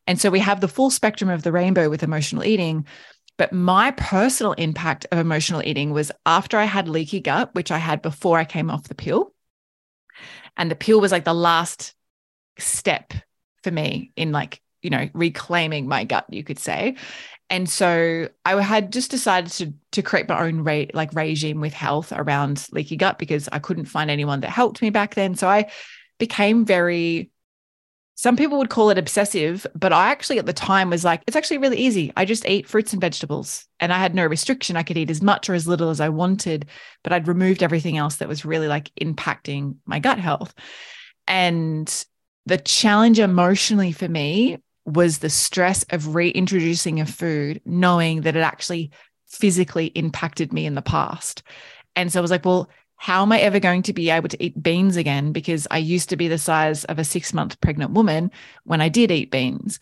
And 0.06 0.20
so 0.20 0.30
we 0.30 0.40
have 0.40 0.60
the 0.60 0.68
full 0.68 0.90
spectrum 0.90 1.30
of 1.30 1.42
the 1.42 1.52
rainbow 1.52 1.88
with 1.88 2.02
emotional 2.02 2.44
eating. 2.44 2.86
But 3.38 3.52
my 3.52 3.92
personal 3.92 4.52
impact 4.52 5.06
of 5.10 5.18
emotional 5.18 5.62
eating 5.64 5.92
was 5.92 6.12
after 6.26 6.58
I 6.58 6.64
had 6.64 6.88
leaky 6.88 7.20
gut, 7.20 7.54
which 7.54 7.70
I 7.70 7.78
had 7.78 8.02
before 8.02 8.38
I 8.38 8.44
came 8.44 8.70
off 8.70 8.88
the 8.88 8.94
pill. 8.94 9.32
And 10.56 10.70
the 10.70 10.76
pill 10.76 11.00
was 11.00 11.12
like 11.12 11.24
the 11.24 11.34
last 11.34 11.94
step 12.58 13.12
for 13.62 13.70
me 13.70 14.12
in 14.16 14.32
like, 14.32 14.60
you 14.82 14.90
know, 14.90 15.08
reclaiming 15.14 15.88
my 15.88 16.04
gut, 16.04 16.26
you 16.28 16.44
could 16.44 16.58
say. 16.58 16.96
And 17.48 17.68
so 17.68 18.28
I 18.44 18.60
had 18.62 18.92
just 18.92 19.10
decided 19.10 19.50
to 19.52 19.74
to 19.92 20.02
create 20.02 20.28
my 20.28 20.40
own 20.40 20.64
rate 20.64 20.94
like 20.94 21.12
regime 21.12 21.60
with 21.60 21.74
health 21.74 22.12
around 22.14 22.66
leaky 22.72 22.96
gut 22.96 23.18
because 23.18 23.48
I 23.52 23.58
couldn't 23.58 23.86
find 23.86 24.10
anyone 24.10 24.40
that 24.40 24.50
helped 24.50 24.82
me 24.82 24.90
back 24.90 25.14
then. 25.14 25.34
So 25.34 25.48
I 25.48 25.70
became 26.18 26.64
very 26.64 27.31
some 28.14 28.36
people 28.36 28.58
would 28.58 28.70
call 28.70 28.90
it 28.90 28.98
obsessive, 28.98 29.66
but 29.74 29.92
I 29.92 30.10
actually 30.10 30.38
at 30.38 30.46
the 30.46 30.52
time 30.52 30.90
was 30.90 31.04
like, 31.04 31.22
it's 31.26 31.36
actually 31.36 31.58
really 31.58 31.78
easy. 31.78 32.12
I 32.16 32.24
just 32.24 32.46
eat 32.46 32.68
fruits 32.68 32.92
and 32.92 33.00
vegetables 33.00 33.66
and 33.80 33.92
I 33.92 33.98
had 33.98 34.14
no 34.14 34.26
restriction. 34.26 34.76
I 34.76 34.82
could 34.82 34.98
eat 34.98 35.10
as 35.10 35.22
much 35.22 35.48
or 35.48 35.54
as 35.54 35.66
little 35.66 35.90
as 35.90 36.00
I 36.00 36.10
wanted, 36.10 36.66
but 37.02 37.12
I'd 37.12 37.26
removed 37.26 37.62
everything 37.62 37.96
else 37.96 38.16
that 38.16 38.28
was 38.28 38.44
really 38.44 38.68
like 38.68 38.90
impacting 39.00 39.76
my 39.86 39.98
gut 39.98 40.18
health. 40.18 40.54
And 41.26 42.04
the 42.46 42.58
challenge 42.58 43.18
emotionally 43.18 43.92
for 43.92 44.08
me 44.08 44.58
was 44.84 45.18
the 45.18 45.30
stress 45.30 45.84
of 45.90 46.14
reintroducing 46.14 47.00
a 47.00 47.06
food, 47.06 47.62
knowing 47.64 48.22
that 48.22 48.36
it 48.36 48.40
actually 48.40 48.90
physically 49.28 49.86
impacted 49.86 50.52
me 50.52 50.66
in 50.66 50.74
the 50.74 50.82
past. 50.82 51.42
And 51.96 52.12
so 52.12 52.20
I 52.20 52.22
was 52.22 52.30
like, 52.30 52.44
well, 52.44 52.68
how 53.02 53.22
am 53.22 53.32
I 53.32 53.40
ever 53.40 53.58
going 53.58 53.82
to 53.82 53.92
be 53.92 54.10
able 54.10 54.28
to 54.28 54.40
eat 54.40 54.62
beans 54.62 54.94
again? 54.96 55.32
Because 55.32 55.66
I 55.72 55.78
used 55.78 56.08
to 56.10 56.16
be 56.16 56.28
the 56.28 56.38
size 56.38 56.84
of 56.84 57.00
a 57.00 57.04
six 57.04 57.34
month 57.34 57.60
pregnant 57.60 57.90
woman 57.90 58.30
when 58.62 58.80
I 58.80 58.88
did 58.88 59.10
eat 59.10 59.32
beans. 59.32 59.80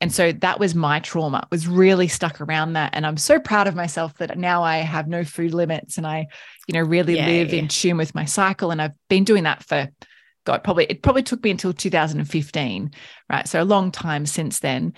And 0.00 0.10
so 0.10 0.32
that 0.32 0.58
was 0.58 0.74
my 0.74 0.98
trauma, 1.00 1.46
was 1.50 1.68
really 1.68 2.08
stuck 2.08 2.40
around 2.40 2.72
that. 2.72 2.94
And 2.94 3.04
I'm 3.04 3.18
so 3.18 3.38
proud 3.38 3.68
of 3.68 3.74
myself 3.74 4.16
that 4.16 4.38
now 4.38 4.62
I 4.62 4.78
have 4.78 5.06
no 5.06 5.22
food 5.22 5.52
limits 5.52 5.98
and 5.98 6.06
I, 6.06 6.28
you 6.66 6.72
know, 6.72 6.80
really 6.80 7.14
live 7.14 7.52
in 7.52 7.68
tune 7.68 7.98
with 7.98 8.14
my 8.14 8.24
cycle. 8.24 8.70
And 8.70 8.80
I've 8.80 8.96
been 9.10 9.24
doing 9.24 9.44
that 9.44 9.62
for 9.62 9.90
God, 10.46 10.64
probably 10.64 10.86
it 10.86 11.02
probably 11.02 11.24
took 11.24 11.44
me 11.44 11.50
until 11.50 11.74
2015, 11.74 12.90
right? 13.28 13.46
So 13.46 13.62
a 13.62 13.64
long 13.64 13.90
time 13.90 14.24
since 14.24 14.60
then. 14.60 14.94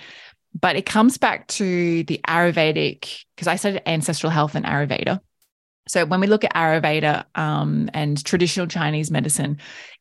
But 0.59 0.77
it 0.77 0.87
comes 0.87 1.19
back 1.19 1.49
to 1.49 2.05
the 2.05 2.21
Ayurvedic, 2.29 3.25
because 3.35 3.49
I 3.49 3.57
studied 3.57 3.83
ancestral 3.85 4.31
health 4.31 4.55
and 4.55 4.65
Ayurveda. 4.65 5.19
So 5.87 6.05
when 6.07 6.21
we 6.21 6.27
look 6.27 6.45
at 6.45 6.55
Ayurveda 6.55 7.25
um, 7.35 7.91
and 7.93 8.23
traditional 8.25 8.67
Chinese 8.67 9.11
medicine, 9.11 9.59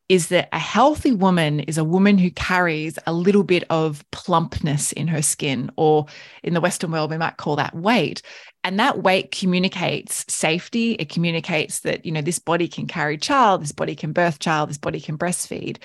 is 0.09 0.27
that 0.27 0.49
a 0.51 0.59
healthy 0.59 1.11
woman 1.11 1.61
is 1.61 1.77
a 1.77 1.83
woman 1.83 2.17
who 2.17 2.29
carries 2.29 2.99
a 3.07 3.13
little 3.13 3.43
bit 3.43 3.63
of 3.69 4.03
plumpness 4.11 4.91
in 4.91 5.07
her 5.07 5.21
skin, 5.21 5.71
or 5.77 6.05
in 6.43 6.53
the 6.53 6.61
Western 6.61 6.91
world, 6.91 7.09
we 7.09 7.17
might 7.17 7.37
call 7.37 7.55
that 7.55 7.75
weight. 7.75 8.21
And 8.63 8.79
that 8.79 9.01
weight 9.01 9.31
communicates 9.31 10.25
safety. 10.33 10.93
It 10.93 11.09
communicates 11.09 11.81
that, 11.81 12.05
you 12.05 12.11
know, 12.11 12.21
this 12.21 12.39
body 12.39 12.67
can 12.67 12.87
carry 12.87 13.17
child, 13.17 13.61
this 13.61 13.71
body 13.71 13.95
can 13.95 14.13
birth 14.13 14.39
child, 14.39 14.69
this 14.69 14.77
body 14.77 14.99
can 14.99 15.17
breastfeed. 15.17 15.77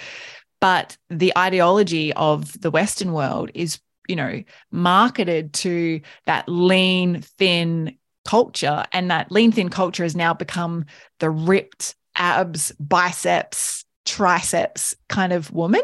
But 0.60 0.96
the 1.08 1.36
ideology 1.38 2.12
of 2.12 2.60
the 2.60 2.70
Western 2.70 3.12
world 3.12 3.50
is 3.54 3.80
you 4.08 4.16
know, 4.16 4.42
marketed 4.72 5.52
to 5.52 6.00
that 6.24 6.48
lean, 6.48 7.20
thin, 7.20 7.96
culture. 8.28 8.84
And 8.92 9.10
that 9.10 9.32
lean 9.32 9.52
thin 9.52 9.70
culture 9.70 10.02
has 10.02 10.14
now 10.14 10.34
become 10.34 10.84
the 11.18 11.30
ripped 11.30 11.94
abs, 12.14 12.72
biceps, 12.78 13.86
triceps 14.04 14.94
kind 15.08 15.32
of 15.32 15.50
woman. 15.50 15.80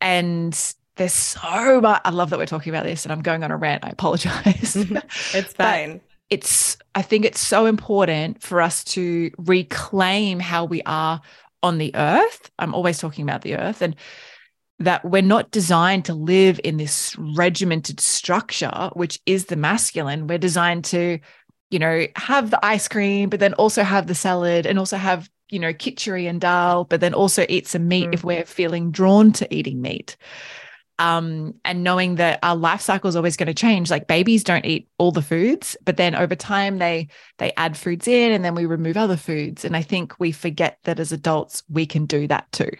And 0.00 0.54
there's 0.94 1.12
so 1.12 1.80
much. 1.80 2.00
I 2.04 2.10
love 2.10 2.30
that 2.30 2.38
we're 2.38 2.46
talking 2.46 2.72
about 2.72 2.84
this 2.84 3.04
and 3.04 3.10
I'm 3.10 3.22
going 3.22 3.42
on 3.42 3.50
a 3.50 3.56
rant. 3.56 3.84
I 3.84 3.88
apologize. 3.88 4.76
it's 5.34 5.52
fine. 5.54 6.00
it's, 6.30 6.78
I 6.94 7.02
think 7.02 7.24
it's 7.24 7.40
so 7.40 7.66
important 7.66 8.40
for 8.40 8.60
us 8.60 8.84
to 8.84 9.32
reclaim 9.36 10.38
how 10.38 10.64
we 10.64 10.80
are 10.82 11.20
on 11.64 11.78
the 11.78 11.90
earth. 11.96 12.52
I'm 12.60 12.72
always 12.72 12.98
talking 12.98 13.24
about 13.24 13.42
the 13.42 13.56
earth 13.56 13.82
and 13.82 13.96
that 14.78 15.04
we're 15.04 15.22
not 15.22 15.50
designed 15.50 16.04
to 16.04 16.14
live 16.14 16.60
in 16.62 16.76
this 16.76 17.16
regimented 17.18 17.98
structure, 17.98 18.90
which 18.92 19.18
is 19.26 19.46
the 19.46 19.56
masculine. 19.56 20.28
We're 20.28 20.38
designed 20.38 20.84
to 20.86 21.18
you 21.70 21.78
know, 21.78 22.06
have 22.16 22.50
the 22.50 22.64
ice 22.64 22.88
cream, 22.88 23.28
but 23.28 23.40
then 23.40 23.54
also 23.54 23.82
have 23.82 24.06
the 24.06 24.14
salad 24.14 24.66
and 24.66 24.78
also 24.78 24.96
have, 24.96 25.28
you 25.50 25.58
know, 25.58 25.72
kitchery 25.72 26.26
and 26.26 26.40
dal, 26.40 26.84
but 26.84 27.00
then 27.00 27.14
also 27.14 27.44
eat 27.48 27.66
some 27.66 27.88
meat 27.88 28.08
mm. 28.08 28.14
if 28.14 28.24
we're 28.24 28.44
feeling 28.44 28.90
drawn 28.90 29.32
to 29.32 29.54
eating 29.54 29.80
meat. 29.80 30.16
Um, 31.00 31.54
and 31.64 31.84
knowing 31.84 32.16
that 32.16 32.40
our 32.42 32.56
life 32.56 32.80
cycle 32.80 33.08
is 33.08 33.14
always 33.14 33.36
going 33.36 33.46
to 33.46 33.54
change. 33.54 33.88
Like 33.88 34.08
babies 34.08 34.42
don't 34.42 34.64
eat 34.64 34.88
all 34.98 35.12
the 35.12 35.22
foods, 35.22 35.76
but 35.84 35.96
then 35.96 36.16
over 36.16 36.34
time 36.34 36.78
they 36.78 37.08
they 37.36 37.52
add 37.56 37.76
foods 37.76 38.08
in 38.08 38.32
and 38.32 38.44
then 38.44 38.56
we 38.56 38.66
remove 38.66 38.96
other 38.96 39.16
foods. 39.16 39.64
And 39.64 39.76
I 39.76 39.82
think 39.82 40.18
we 40.18 40.32
forget 40.32 40.78
that 40.84 40.98
as 40.98 41.12
adults 41.12 41.62
we 41.68 41.86
can 41.86 42.06
do 42.06 42.26
that 42.26 42.50
too. 42.50 42.70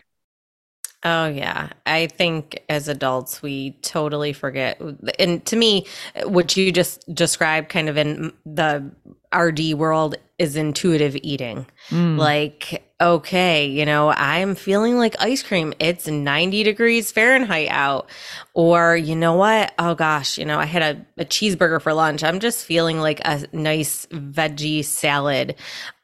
Oh, 1.05 1.29
yeah. 1.29 1.71
I 1.87 2.09
think 2.09 2.63
as 2.69 2.89
adults, 2.89 3.41
we 3.41 3.73
totally 3.83 4.33
forget. 4.33 4.81
And 5.19 5.45
to 5.47 5.55
me, 5.55 5.87
what 6.25 6.57
you 6.57 6.73
just 6.73 7.15
described 7.15 7.69
kind 7.69 7.89
of 7.89 7.97
in 7.97 8.33
the 8.45 8.91
RD 9.33 9.75
world 9.75 10.17
is 10.39 10.57
intuitive 10.57 11.17
eating. 11.23 11.67
Mm. 11.91 12.19
Like, 12.19 12.88
okay, 13.01 13.67
you 13.67 13.87
know, 13.87 14.11
I'm 14.11 14.57
feeling 14.57 14.97
like 14.97 15.15
ice 15.21 15.43
cream. 15.43 15.73
It's 15.79 16.09
90 16.09 16.65
degrees 16.65 17.13
Fahrenheit 17.13 17.69
out. 17.71 18.11
Or, 18.55 18.97
you 18.97 19.15
know 19.15 19.35
what? 19.35 19.73
Oh 19.79 19.95
gosh, 19.95 20.37
you 20.37 20.45
know, 20.45 20.59
I 20.59 20.65
had 20.65 20.83
a, 20.83 21.23
a 21.23 21.25
cheeseburger 21.25 21.81
for 21.81 21.95
lunch. 21.95 22.25
I'm 22.25 22.41
just 22.41 22.65
feeling 22.65 22.99
like 22.99 23.21
a 23.25 23.47
nice 23.53 24.07
veggie 24.07 24.85
salad. 24.85 25.55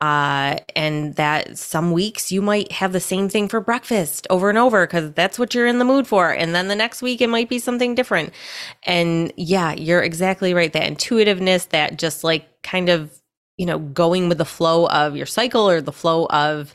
Uh, 0.01 0.59
and 0.77 1.17
that 1.17 1.59
some 1.59 1.91
weeks 1.91 2.31
you 2.31 2.41
might 2.41 2.71
have 2.71 2.93
the 2.93 3.01
same 3.01 3.29
thing 3.29 3.49
for 3.49 3.61
breakfast 3.61 4.29
over 4.31 4.49
and 4.49 4.59
over 4.59 4.87
because 4.87 5.13
that's 5.15 5.37
what 5.39 5.53
you're 5.53 5.67
in 5.67 5.81
the 5.81 5.85
mood 5.85 6.07
for. 6.07 6.31
And 6.31 6.55
then 6.55 6.69
the 6.69 6.77
next 6.77 7.03
week 7.03 7.21
it 7.21 7.29
might 7.29 7.49
be 7.49 7.59
something 7.59 7.97
different. 7.97 8.33
And 8.85 9.33
yeah, 9.37 9.73
you're 9.73 10.03
exactly 10.03 10.55
right. 10.55 10.73
That 10.73 10.87
intuitiveness, 10.87 11.67
that 11.67 11.99
just 11.99 12.23
like 12.23 12.63
kind 12.63 12.89
of 12.89 13.11
you 13.57 13.67
know, 13.67 13.79
going 13.79 14.29
with 14.29 14.39
the 14.39 14.45
flow 14.45 14.89
of 14.89 15.17
your 15.17 15.27
cycle 15.27 15.69
or 15.69 15.81
the 15.81 15.93
flow 15.93 16.27
of 16.27 16.75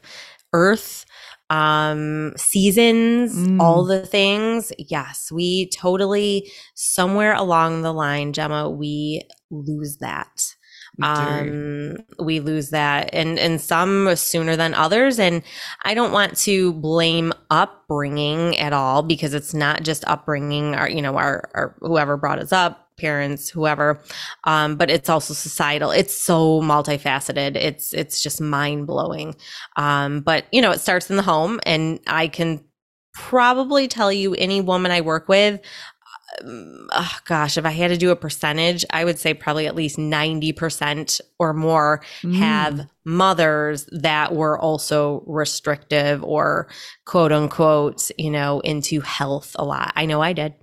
earth, 0.54 1.06
um, 1.50 2.34
seasons, 2.38 3.36
mm. 3.36 3.60
all 3.60 3.84
the 3.84 4.06
things. 4.06 4.72
Yes, 4.78 5.32
we 5.32 5.70
totally, 5.70 6.52
somewhere 6.76 7.34
along 7.34 7.82
the 7.82 7.94
line, 7.94 8.34
Gemma, 8.34 8.70
we 8.70 9.28
lose 9.50 9.98
that. 9.98 10.56
We 10.98 11.06
um, 11.06 11.98
we 12.20 12.40
lose 12.42 12.72
that 12.72 13.10
and 13.14 13.40
and 13.40 13.62
some 13.62 14.16
sooner 14.18 14.58
than 14.58 14.74
others 14.74 15.18
and 15.18 15.44
i 15.86 15.94
don't 15.94 16.12
want 16.12 16.36
to 16.40 16.74
blame 16.74 17.32
upbringing 17.50 18.58
at 18.58 18.74
all 18.74 19.02
because 19.02 19.34
it's 19.34 19.54
not 19.54 19.84
just 19.84 20.04
upbringing 20.08 20.76
our 20.76 20.90
you 20.90 21.02
know 21.02 21.16
our, 21.16 21.50
our 21.54 21.76
whoever 21.80 22.18
brought 22.18 22.40
us 22.40 22.52
up 22.52 22.89
parents, 23.00 23.50
whoever. 23.50 24.02
Um, 24.44 24.76
but 24.76 24.90
it's 24.90 25.10
also 25.10 25.34
societal. 25.34 25.92
It's 25.92 26.14
so 26.14 26.62
multifaceted. 26.62 27.56
It's 27.56 27.94
it's 27.94 28.22
just 28.22 28.42
mind 28.42 28.88
blowing. 28.88 29.36
Um, 29.76 30.22
but 30.22 30.46
you 30.52 30.62
know, 30.62 30.72
it 30.72 30.82
starts 30.82 31.10
in 31.10 31.16
the 31.16 31.24
home, 31.24 31.60
and 31.66 32.00
I 32.08 32.28
can 32.28 32.64
probably 33.14 33.88
tell 33.88 34.12
you 34.12 34.34
any 34.36 34.62
woman 34.62 34.92
I 34.92 35.02
work 35.02 35.28
with. 35.28 35.60
oh 36.44 37.18
gosh, 37.26 37.58
if 37.58 37.66
I 37.66 37.72
had 37.72 37.90
to 37.90 37.98
do 37.98 38.12
a 38.12 38.16
percentage, 38.16 38.86
I 38.92 39.04
would 39.04 39.18
say 39.18 39.34
probably 39.34 39.66
at 39.68 39.76
least 39.76 39.98
90% 39.98 41.22
or 41.40 41.54
more 41.54 42.02
mm. 42.22 42.36
have 42.36 42.88
mothers 43.04 43.90
that 43.92 44.36
were 44.36 44.58
also 44.58 45.24
restrictive 45.26 46.24
or 46.24 46.68
quote 47.06 47.32
unquote, 47.32 48.12
you 48.18 48.30
know, 48.30 48.60
into 48.60 49.02
health 49.02 49.56
a 49.58 49.66
lot. 49.66 49.92
I 49.96 50.06
know 50.06 50.22
I 50.22 50.34
did. 50.34 50.54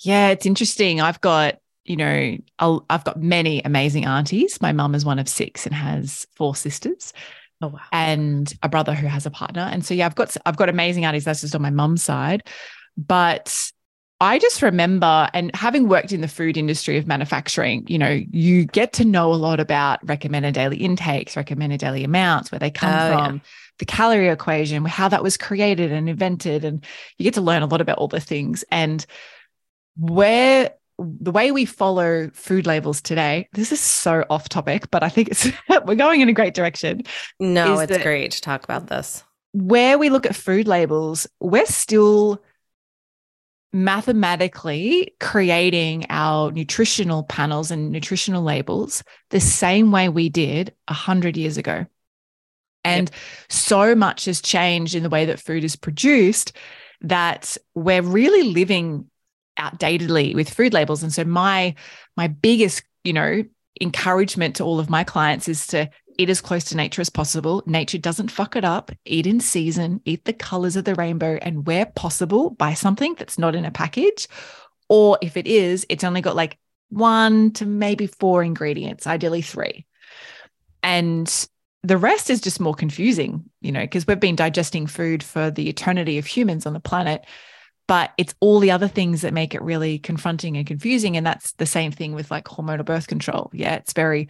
Yeah, 0.00 0.28
it's 0.28 0.46
interesting. 0.46 1.00
I've 1.00 1.20
got, 1.20 1.58
you 1.84 1.96
know, 1.96 2.36
i 2.58 2.78
have 2.90 3.04
got 3.04 3.20
many 3.20 3.62
amazing 3.62 4.06
aunties. 4.06 4.60
My 4.60 4.72
mum 4.72 4.94
is 4.94 5.04
one 5.04 5.18
of 5.18 5.28
six 5.28 5.66
and 5.66 5.74
has 5.74 6.26
four 6.36 6.54
sisters. 6.54 7.12
Oh 7.62 7.68
wow. 7.68 7.80
And 7.92 8.52
a 8.62 8.68
brother 8.68 8.94
who 8.94 9.06
has 9.06 9.26
a 9.26 9.30
partner. 9.30 9.68
And 9.70 9.84
so 9.84 9.92
yeah, 9.92 10.06
I've 10.06 10.14
got 10.14 10.34
I've 10.46 10.56
got 10.56 10.68
amazing 10.68 11.04
aunties. 11.04 11.24
That's 11.24 11.42
just 11.42 11.54
on 11.54 11.62
my 11.62 11.70
mum's 11.70 12.02
side. 12.02 12.42
But 12.96 13.70
I 14.22 14.38
just 14.38 14.60
remember, 14.60 15.28
and 15.32 15.54
having 15.54 15.88
worked 15.88 16.12
in 16.12 16.20
the 16.20 16.28
food 16.28 16.58
industry 16.58 16.98
of 16.98 17.06
manufacturing, 17.06 17.86
you 17.88 17.98
know, 17.98 18.20
you 18.30 18.66
get 18.66 18.92
to 18.94 19.04
know 19.04 19.32
a 19.32 19.34
lot 19.34 19.60
about 19.60 19.98
recommended 20.06 20.52
daily 20.52 20.76
intakes, 20.76 21.36
recommended 21.36 21.80
daily 21.80 22.04
amounts, 22.04 22.52
where 22.52 22.58
they 22.58 22.70
come 22.70 22.92
oh, 22.92 23.16
from, 23.16 23.34
yeah. 23.36 23.40
the 23.78 23.86
calorie 23.86 24.28
equation, 24.28 24.84
how 24.84 25.08
that 25.08 25.22
was 25.22 25.38
created 25.38 25.90
and 25.90 26.06
invented. 26.06 26.66
And 26.66 26.84
you 27.16 27.24
get 27.24 27.34
to 27.34 27.40
learn 27.40 27.62
a 27.62 27.66
lot 27.66 27.80
about 27.80 27.96
all 27.96 28.08
the 28.08 28.20
things. 28.20 28.62
And 28.70 29.06
where 29.96 30.72
the 30.98 31.30
way 31.30 31.50
we 31.50 31.64
follow 31.64 32.30
food 32.32 32.66
labels 32.66 33.00
today, 33.00 33.48
this 33.52 33.72
is 33.72 33.80
so 33.80 34.24
off 34.28 34.48
topic, 34.48 34.90
but 34.90 35.02
I 35.02 35.08
think 35.08 35.28
it's 35.28 35.48
we're 35.86 35.94
going 35.94 36.20
in 36.20 36.28
a 36.28 36.32
great 36.32 36.54
direction. 36.54 37.02
No, 37.38 37.78
it's 37.78 37.98
great 37.98 38.32
to 38.32 38.40
talk 38.40 38.64
about 38.64 38.88
this. 38.88 39.24
Where 39.52 39.98
we 39.98 40.10
look 40.10 40.26
at 40.26 40.36
food 40.36 40.68
labels, 40.68 41.26
we're 41.40 41.66
still 41.66 42.42
mathematically 43.72 45.14
creating 45.20 46.04
our 46.10 46.50
nutritional 46.50 47.22
panels 47.22 47.70
and 47.70 47.90
nutritional 47.90 48.42
labels 48.42 49.04
the 49.30 49.40
same 49.40 49.92
way 49.92 50.08
we 50.08 50.28
did 50.28 50.74
100 50.88 51.36
years 51.36 51.56
ago. 51.56 51.86
And 52.82 53.10
yep. 53.10 53.18
so 53.48 53.94
much 53.94 54.24
has 54.24 54.40
changed 54.40 54.94
in 54.94 55.02
the 55.02 55.10
way 55.10 55.26
that 55.26 55.40
food 55.40 55.64
is 55.64 55.76
produced 55.76 56.52
that 57.02 57.56
we're 57.74 58.02
really 58.02 58.42
living 58.42 59.06
outdatedly 59.58 60.34
with 60.34 60.50
food 60.50 60.72
labels. 60.72 61.02
And 61.02 61.12
so 61.12 61.24
my 61.24 61.74
my 62.16 62.28
biggest, 62.28 62.82
you 63.04 63.12
know, 63.12 63.44
encouragement 63.80 64.56
to 64.56 64.64
all 64.64 64.80
of 64.80 64.90
my 64.90 65.04
clients 65.04 65.48
is 65.48 65.66
to 65.68 65.90
eat 66.18 66.28
as 66.28 66.40
close 66.40 66.64
to 66.64 66.76
nature 66.76 67.00
as 67.00 67.10
possible. 67.10 67.62
Nature 67.66 67.98
doesn't 67.98 68.30
fuck 68.30 68.56
it 68.56 68.64
up. 68.64 68.90
Eat 69.04 69.26
in 69.26 69.40
season, 69.40 70.00
eat 70.04 70.24
the 70.24 70.32
colors 70.32 70.76
of 70.76 70.84
the 70.84 70.94
rainbow, 70.94 71.38
and 71.40 71.66
where 71.66 71.86
possible, 71.86 72.50
buy 72.50 72.74
something 72.74 73.14
that's 73.18 73.38
not 73.38 73.54
in 73.54 73.64
a 73.64 73.70
package. 73.70 74.28
Or 74.88 75.18
if 75.22 75.36
it 75.36 75.46
is, 75.46 75.86
it's 75.88 76.04
only 76.04 76.20
got 76.20 76.36
like 76.36 76.58
one 76.90 77.52
to 77.52 77.64
maybe 77.64 78.06
four 78.06 78.42
ingredients, 78.42 79.06
ideally 79.06 79.42
three. 79.42 79.86
And 80.82 81.48
the 81.82 81.96
rest 81.96 82.28
is 82.28 82.40
just 82.40 82.60
more 82.60 82.74
confusing, 82.74 83.44
you 83.60 83.72
know, 83.72 83.80
because 83.80 84.06
we've 84.06 84.20
been 84.20 84.36
digesting 84.36 84.86
food 84.86 85.22
for 85.22 85.50
the 85.50 85.68
eternity 85.68 86.18
of 86.18 86.26
humans 86.26 86.66
on 86.66 86.74
the 86.74 86.80
planet 86.80 87.24
but 87.90 88.12
it's 88.16 88.36
all 88.38 88.60
the 88.60 88.70
other 88.70 88.86
things 88.86 89.22
that 89.22 89.34
make 89.34 89.52
it 89.52 89.60
really 89.62 89.98
confronting 89.98 90.56
and 90.56 90.64
confusing 90.64 91.16
and 91.16 91.26
that's 91.26 91.50
the 91.54 91.66
same 91.66 91.90
thing 91.90 92.14
with 92.14 92.30
like 92.30 92.44
hormonal 92.44 92.84
birth 92.84 93.08
control. 93.08 93.50
Yeah 93.52 93.74
it's 93.74 93.92
very 93.92 94.28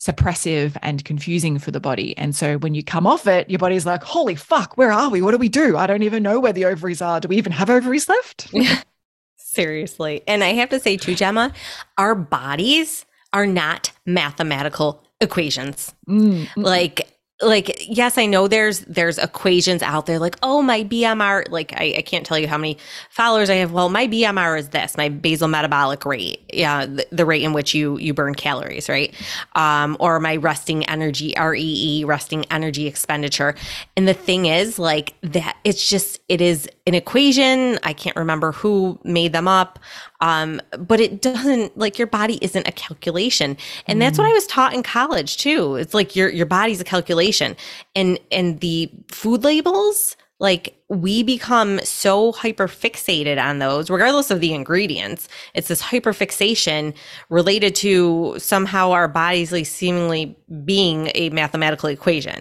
suppressive 0.00 0.78
and 0.80 1.04
confusing 1.04 1.58
for 1.58 1.72
the 1.72 1.78
body 1.78 2.16
and 2.16 2.34
so 2.34 2.56
when 2.56 2.72
you 2.74 2.82
come 2.82 3.06
off 3.06 3.26
it 3.26 3.50
your 3.50 3.58
body's 3.58 3.84
like 3.84 4.02
holy 4.02 4.34
fuck 4.34 4.78
where 4.78 4.90
are 4.90 5.10
we? 5.10 5.20
What 5.20 5.32
do 5.32 5.36
we 5.36 5.50
do? 5.50 5.76
I 5.76 5.86
don't 5.86 6.04
even 6.04 6.22
know 6.22 6.40
where 6.40 6.54
the 6.54 6.64
ovaries 6.64 7.02
are. 7.02 7.20
Do 7.20 7.28
we 7.28 7.36
even 7.36 7.52
have 7.52 7.68
ovaries 7.68 8.08
left? 8.08 8.50
Seriously. 9.36 10.22
And 10.26 10.42
i 10.42 10.54
have 10.54 10.70
to 10.70 10.80
say 10.80 10.96
too 10.96 11.14
gemma 11.14 11.52
our 11.98 12.14
bodies 12.14 13.04
are 13.34 13.46
not 13.46 13.92
mathematical 14.06 15.04
equations. 15.20 15.94
Mm-hmm. 16.08 16.62
like 16.62 17.19
like 17.42 17.84
yes 17.88 18.18
i 18.18 18.26
know 18.26 18.48
there's 18.48 18.80
there's 18.80 19.18
equations 19.18 19.82
out 19.82 20.06
there 20.06 20.18
like 20.18 20.36
oh 20.42 20.62
my 20.62 20.84
bmr 20.84 21.48
like 21.50 21.72
I, 21.74 21.94
I 21.98 22.02
can't 22.02 22.26
tell 22.26 22.38
you 22.38 22.48
how 22.48 22.58
many 22.58 22.76
followers 23.10 23.50
i 23.50 23.54
have. 23.54 23.72
Well 23.72 23.88
my 23.88 24.06
bmr 24.06 24.58
is 24.58 24.70
this 24.70 24.96
my 24.96 25.08
basal 25.08 25.48
metabolic 25.48 26.04
rate 26.04 26.42
yeah 26.52 26.86
the, 26.86 27.06
the 27.12 27.24
rate 27.24 27.42
in 27.42 27.52
which 27.52 27.74
you 27.74 27.98
you 27.98 28.14
burn 28.14 28.34
calories 28.34 28.88
right? 28.88 29.14
Um 29.54 29.96
or 30.00 30.20
my 30.20 30.36
resting 30.36 30.84
energy 30.86 31.34
ree 31.38 32.04
resting 32.06 32.44
energy 32.50 32.86
expenditure. 32.86 33.54
And 33.96 34.06
the 34.08 34.14
thing 34.14 34.46
is 34.46 34.78
like 34.78 35.14
that 35.22 35.56
it's 35.64 35.88
just 35.88 36.20
it 36.28 36.40
is 36.40 36.68
an 36.86 36.94
equation. 36.94 37.78
I 37.82 37.92
can't 37.92 38.16
remember 38.16 38.52
who 38.52 38.98
made 39.04 39.32
them 39.32 39.48
up 39.48 39.78
um, 40.20 40.60
but 40.78 41.00
it 41.00 41.22
doesn't 41.22 41.76
like 41.76 41.98
your 41.98 42.06
body 42.06 42.38
isn't 42.42 42.66
a 42.68 42.72
calculation. 42.72 43.56
And 43.86 43.96
mm. 43.96 44.00
that's 44.00 44.18
what 44.18 44.26
I 44.26 44.32
was 44.32 44.46
taught 44.46 44.74
in 44.74 44.82
college 44.82 45.36
too. 45.38 45.76
It's 45.76 45.94
like 45.94 46.14
your 46.14 46.28
your 46.28 46.46
body's 46.46 46.80
a 46.80 46.84
calculation. 46.84 47.56
And 47.94 48.18
and 48.30 48.60
the 48.60 48.90
food 49.08 49.44
labels, 49.44 50.16
like 50.40 50.74
we 50.88 51.22
become 51.22 51.78
so 51.84 52.32
hyper 52.32 52.66
fixated 52.66 53.40
on 53.40 53.58
those, 53.58 53.90
regardless 53.90 54.30
of 54.30 54.40
the 54.40 54.52
ingredients. 54.54 55.28
It's 55.54 55.68
this 55.68 55.80
hyper 55.80 56.12
fixation 56.12 56.94
related 57.28 57.74
to 57.76 58.34
somehow 58.38 58.90
our 58.90 59.06
bodies 59.06 59.52
seemingly 59.68 60.36
being 60.64 61.12
a 61.14 61.30
mathematical 61.30 61.90
equation 61.90 62.40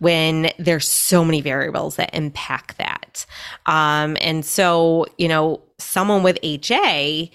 when 0.00 0.50
there's 0.58 0.88
so 0.88 1.24
many 1.24 1.40
variables 1.40 1.96
that 1.96 2.14
impact 2.14 2.76
that. 2.78 3.24
Um, 3.66 4.16
and 4.20 4.44
so, 4.44 5.06
you 5.16 5.28
know, 5.28 5.62
someone 5.78 6.22
with 6.22 6.38
HA 6.42 7.30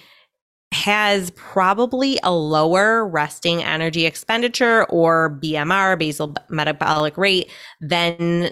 has 0.74 1.32
probably 1.32 2.18
a 2.24 2.32
lower 2.32 3.06
resting 3.06 3.64
energy 3.64 4.06
expenditure 4.06 4.86
or 4.86 5.38
BMR, 5.42 5.98
basal 6.00 6.36
metabolic 6.50 7.18
rate, 7.18 7.50
than 7.82 8.52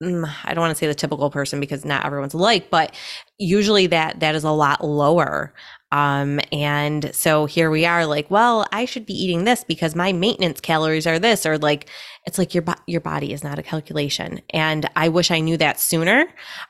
I 0.00 0.54
don't 0.54 0.60
want 0.60 0.70
to 0.70 0.78
say 0.78 0.86
the 0.86 0.94
typical 0.94 1.28
person 1.28 1.58
because 1.58 1.84
not 1.84 2.04
everyone's 2.04 2.34
alike, 2.34 2.70
but 2.70 2.94
usually 3.38 3.88
that 3.88 4.20
that 4.20 4.36
is 4.36 4.44
a 4.44 4.50
lot 4.50 4.84
lower. 4.84 5.52
Um, 5.90 6.38
and 6.52 7.12
so 7.14 7.46
here 7.46 7.70
we 7.70 7.84
are, 7.84 8.06
like, 8.06 8.30
well, 8.30 8.66
I 8.72 8.84
should 8.84 9.06
be 9.06 9.14
eating 9.14 9.44
this 9.44 9.64
because 9.64 9.96
my 9.96 10.12
maintenance 10.12 10.60
calories 10.60 11.06
are 11.06 11.18
this, 11.18 11.46
or 11.46 11.58
like, 11.58 11.88
it's 12.26 12.38
like 12.38 12.54
your 12.54 12.62
bo- 12.62 12.74
your 12.86 13.00
body 13.00 13.32
is 13.32 13.42
not 13.42 13.58
a 13.58 13.62
calculation, 13.62 14.40
and 14.50 14.88
I 14.94 15.08
wish 15.08 15.30
I 15.30 15.40
knew 15.40 15.56
that 15.56 15.80
sooner. 15.80 16.26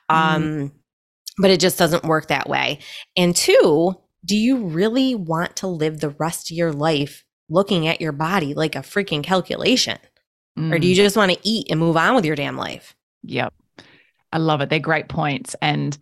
Um, 0.09 0.73
but 1.39 1.51
it 1.51 1.61
just 1.61 1.79
doesn't 1.79 2.05
work 2.05 2.29
that 2.29 2.49
way. 2.49 2.81
And 3.17 3.35
two, 3.35 3.95
do 4.25 4.37
you 4.37 4.67
really 4.67 5.15
want 5.15 5.57
to 5.57 5.67
live 5.67 6.01
the 6.01 6.11
rest 6.11 6.51
of 6.51 6.57
your 6.57 6.73
life 6.73 7.25
looking 7.49 7.87
at 7.87 8.01
your 8.01 8.13
body 8.13 8.55
like 8.55 8.75
a 8.75 8.81
freaking 8.81 9.23
calculation? 9.23 9.99
Mm. 10.59 10.75
Or 10.75 10.79
do 10.79 10.87
you 10.87 10.95
mm. 10.95 10.97
just 10.97 11.17
want 11.17 11.33
to 11.33 11.39
eat 11.49 11.69
and 11.71 11.79
move 11.79 11.97
on 11.97 12.15
with 12.15 12.25
your 12.25 12.37
damn 12.37 12.57
life? 12.57 12.95
Yep. 13.29 13.55
I 14.33 14.39
love 14.39 14.61
it. 14.61 14.71
They're 14.71 14.79
great 14.79 15.09
points. 15.09 15.55
And 15.63 15.97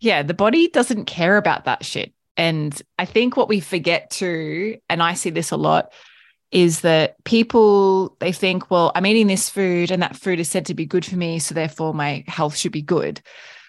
yeah, 0.00 0.22
the 0.22 0.34
body 0.34 0.68
doesn't 0.68 1.06
care 1.06 1.36
about 1.36 1.64
that 1.64 1.84
shit. 1.84 2.12
And 2.36 2.80
I 2.98 3.04
think 3.04 3.36
what 3.36 3.48
we 3.48 3.60
forget 3.60 4.10
to, 4.12 4.78
and 4.88 5.02
I 5.02 5.14
see 5.14 5.30
this 5.30 5.50
a 5.50 5.56
lot, 5.56 5.92
is 6.50 6.80
that 6.80 7.22
people 7.24 8.16
they 8.20 8.32
think, 8.32 8.70
well, 8.70 8.92
I'm 8.94 9.06
eating 9.06 9.26
this 9.26 9.48
food 9.48 9.90
and 9.90 10.02
that 10.02 10.16
food 10.16 10.40
is 10.40 10.50
said 10.50 10.66
to 10.66 10.74
be 10.74 10.86
good 10.86 11.04
for 11.04 11.16
me, 11.16 11.38
so 11.38 11.54
therefore 11.54 11.94
my 11.94 12.24
health 12.26 12.56
should 12.56 12.72
be 12.72 12.82
good. 12.82 13.20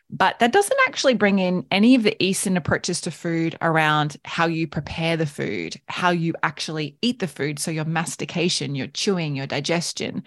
But 0.10 0.38
that 0.40 0.52
doesn't 0.52 0.78
actually 0.88 1.16
bring 1.16 1.40
in 1.40 1.66
any 1.72 1.96
of 1.96 2.04
the 2.04 2.22
Eastern 2.24 2.56
approaches 2.56 3.02
to 3.02 3.12
food 3.12 3.58
around 3.62 4.18
how 4.26 4.46
you 4.46 4.68
prepare 4.68 5.18
the 5.18 5.26
food, 5.26 5.80
how 5.88 6.12
you 6.12 6.36
actually 6.44 6.98
eat 7.02 7.20
the 7.20 7.28
food. 7.28 7.58
So, 7.58 7.72
your 7.72 7.86
mastication, 7.86 8.76
your 8.76 8.88
chewing, 8.88 9.36
your 9.36 9.48
digestion. 9.48 10.24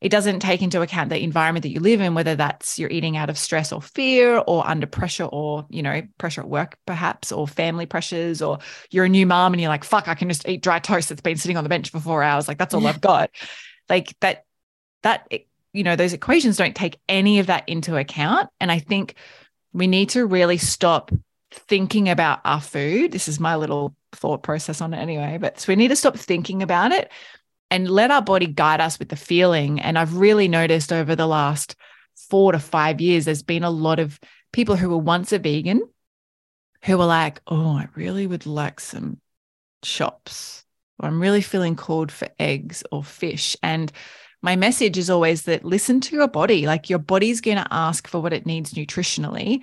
It 0.00 0.10
doesn't 0.10 0.40
take 0.40 0.62
into 0.62 0.82
account 0.82 1.10
the 1.10 1.22
environment 1.22 1.62
that 1.62 1.70
you 1.70 1.80
live 1.80 2.00
in, 2.00 2.14
whether 2.14 2.34
that's 2.34 2.78
you're 2.78 2.90
eating 2.90 3.16
out 3.16 3.30
of 3.30 3.38
stress 3.38 3.72
or 3.72 3.80
fear 3.80 4.42
or 4.46 4.66
under 4.66 4.86
pressure 4.86 5.24
or, 5.24 5.66
you 5.70 5.82
know, 5.82 6.02
pressure 6.18 6.42
at 6.42 6.48
work, 6.48 6.76
perhaps, 6.86 7.32
or 7.32 7.48
family 7.48 7.86
pressures, 7.86 8.42
or 8.42 8.58
you're 8.90 9.06
a 9.06 9.08
new 9.08 9.26
mom 9.26 9.54
and 9.54 9.60
you're 9.60 9.70
like, 9.70 9.84
fuck, 9.84 10.08
I 10.08 10.14
can 10.14 10.28
just 10.28 10.46
eat 10.48 10.62
dry 10.62 10.78
toast 10.78 11.08
that's 11.08 11.22
been 11.22 11.36
sitting 11.36 11.56
on 11.56 11.64
the 11.64 11.70
bench 11.70 11.90
for 11.90 12.00
four 12.00 12.22
hours. 12.22 12.46
Like, 12.46 12.58
that's 12.58 12.74
all 12.74 12.86
I've 12.86 13.00
got. 13.00 13.30
Like, 13.88 14.14
that, 14.20 14.44
that 15.02 15.32
you 15.72 15.82
know, 15.82 15.96
those 15.96 16.12
equations 16.12 16.56
don't 16.56 16.76
take 16.76 16.98
any 17.08 17.38
of 17.38 17.46
that 17.46 17.68
into 17.68 17.96
account. 17.96 18.50
And 18.60 18.70
I 18.72 18.78
think 18.78 19.14
we 19.72 19.86
need 19.86 20.10
to 20.10 20.26
really 20.26 20.58
stop 20.58 21.10
thinking 21.50 22.08
about 22.08 22.40
our 22.44 22.60
food. 22.60 23.12
This 23.12 23.28
is 23.28 23.38
my 23.38 23.56
little 23.56 23.94
thought 24.12 24.42
process 24.42 24.80
on 24.80 24.94
it 24.94 24.98
anyway. 24.98 25.38
But 25.40 25.60
so 25.60 25.72
we 25.72 25.76
need 25.76 25.88
to 25.88 25.96
stop 25.96 26.16
thinking 26.16 26.62
about 26.62 26.92
it 26.92 27.10
and 27.70 27.90
let 27.90 28.10
our 28.10 28.22
body 28.22 28.46
guide 28.46 28.80
us 28.80 28.98
with 28.98 29.08
the 29.08 29.16
feeling. 29.16 29.80
And 29.80 29.98
I've 29.98 30.16
really 30.16 30.48
noticed 30.48 30.92
over 30.92 31.16
the 31.16 31.26
last 31.26 31.76
four 32.30 32.52
to 32.52 32.58
five 32.58 33.00
years, 33.00 33.24
there's 33.24 33.42
been 33.42 33.64
a 33.64 33.70
lot 33.70 33.98
of 33.98 34.18
people 34.52 34.76
who 34.76 34.88
were 34.88 34.98
once 34.98 35.32
a 35.32 35.38
vegan 35.38 35.82
who 36.82 36.98
were 36.98 37.06
like, 37.06 37.40
oh, 37.46 37.76
I 37.76 37.88
really 37.94 38.26
would 38.26 38.46
like 38.46 38.80
some 38.80 39.20
chops, 39.82 40.64
or 40.98 41.08
I'm 41.08 41.20
really 41.20 41.42
feeling 41.42 41.76
called 41.76 42.12
for 42.12 42.28
eggs 42.38 42.82
or 42.92 43.02
fish. 43.02 43.56
And 43.62 43.90
my 44.42 44.54
message 44.54 44.96
is 44.96 45.10
always 45.10 45.42
that 45.42 45.64
listen 45.64 46.00
to 46.02 46.14
your 46.14 46.28
body. 46.28 46.66
Like 46.66 46.88
your 46.88 47.00
body's 47.00 47.40
going 47.40 47.56
to 47.56 47.66
ask 47.70 48.06
for 48.06 48.20
what 48.20 48.32
it 48.32 48.46
needs 48.46 48.74
nutritionally. 48.74 49.62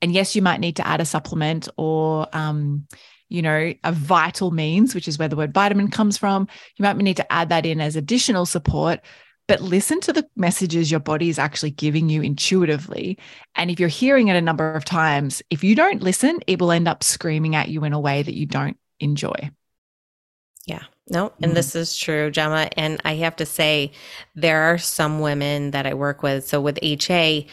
And 0.00 0.12
yes, 0.12 0.36
you 0.36 0.42
might 0.42 0.60
need 0.60 0.76
to 0.76 0.86
add 0.86 1.00
a 1.00 1.04
supplement 1.04 1.68
or, 1.76 2.28
um, 2.32 2.86
you 3.30 3.40
know, 3.40 3.72
a 3.84 3.92
vital 3.92 4.52
amines, 4.52 4.94
which 4.94 5.08
is 5.08 5.18
where 5.18 5.28
the 5.28 5.36
word 5.36 5.54
vitamin 5.54 5.88
comes 5.90 6.18
from. 6.18 6.48
You 6.76 6.82
might 6.82 6.96
need 6.96 7.16
to 7.16 7.32
add 7.32 7.48
that 7.48 7.64
in 7.64 7.80
as 7.80 7.96
additional 7.96 8.44
support, 8.44 9.00
but 9.48 9.62
listen 9.62 10.00
to 10.00 10.12
the 10.12 10.28
messages 10.36 10.90
your 10.90 11.00
body 11.00 11.28
is 11.28 11.38
actually 11.38 11.70
giving 11.70 12.08
you 12.08 12.22
intuitively. 12.22 13.18
And 13.54 13.70
if 13.70 13.80
you're 13.80 13.88
hearing 13.88 14.28
it 14.28 14.36
a 14.36 14.42
number 14.42 14.74
of 14.74 14.84
times, 14.84 15.42
if 15.48 15.64
you 15.64 15.74
don't 15.74 16.02
listen, 16.02 16.40
it 16.46 16.60
will 16.60 16.72
end 16.72 16.88
up 16.88 17.02
screaming 17.02 17.54
at 17.54 17.68
you 17.68 17.84
in 17.84 17.92
a 17.92 18.00
way 18.00 18.22
that 18.22 18.36
you 18.36 18.46
don't 18.46 18.76
enjoy. 18.98 19.50
Yeah. 20.66 20.82
No, 21.08 21.32
and 21.42 21.52
mm 21.52 21.54
this 21.54 21.74
is 21.74 21.96
true, 21.96 22.30
Gemma. 22.30 22.68
And 22.76 23.00
I 23.04 23.14
have 23.16 23.36
to 23.36 23.46
say, 23.46 23.92
there 24.36 24.62
are 24.62 24.78
some 24.78 25.20
women 25.20 25.72
that 25.72 25.86
I 25.86 25.94
work 25.94 26.22
with. 26.22 26.46
So 26.46 26.60
with 26.60 26.78
HA, 26.82 27.46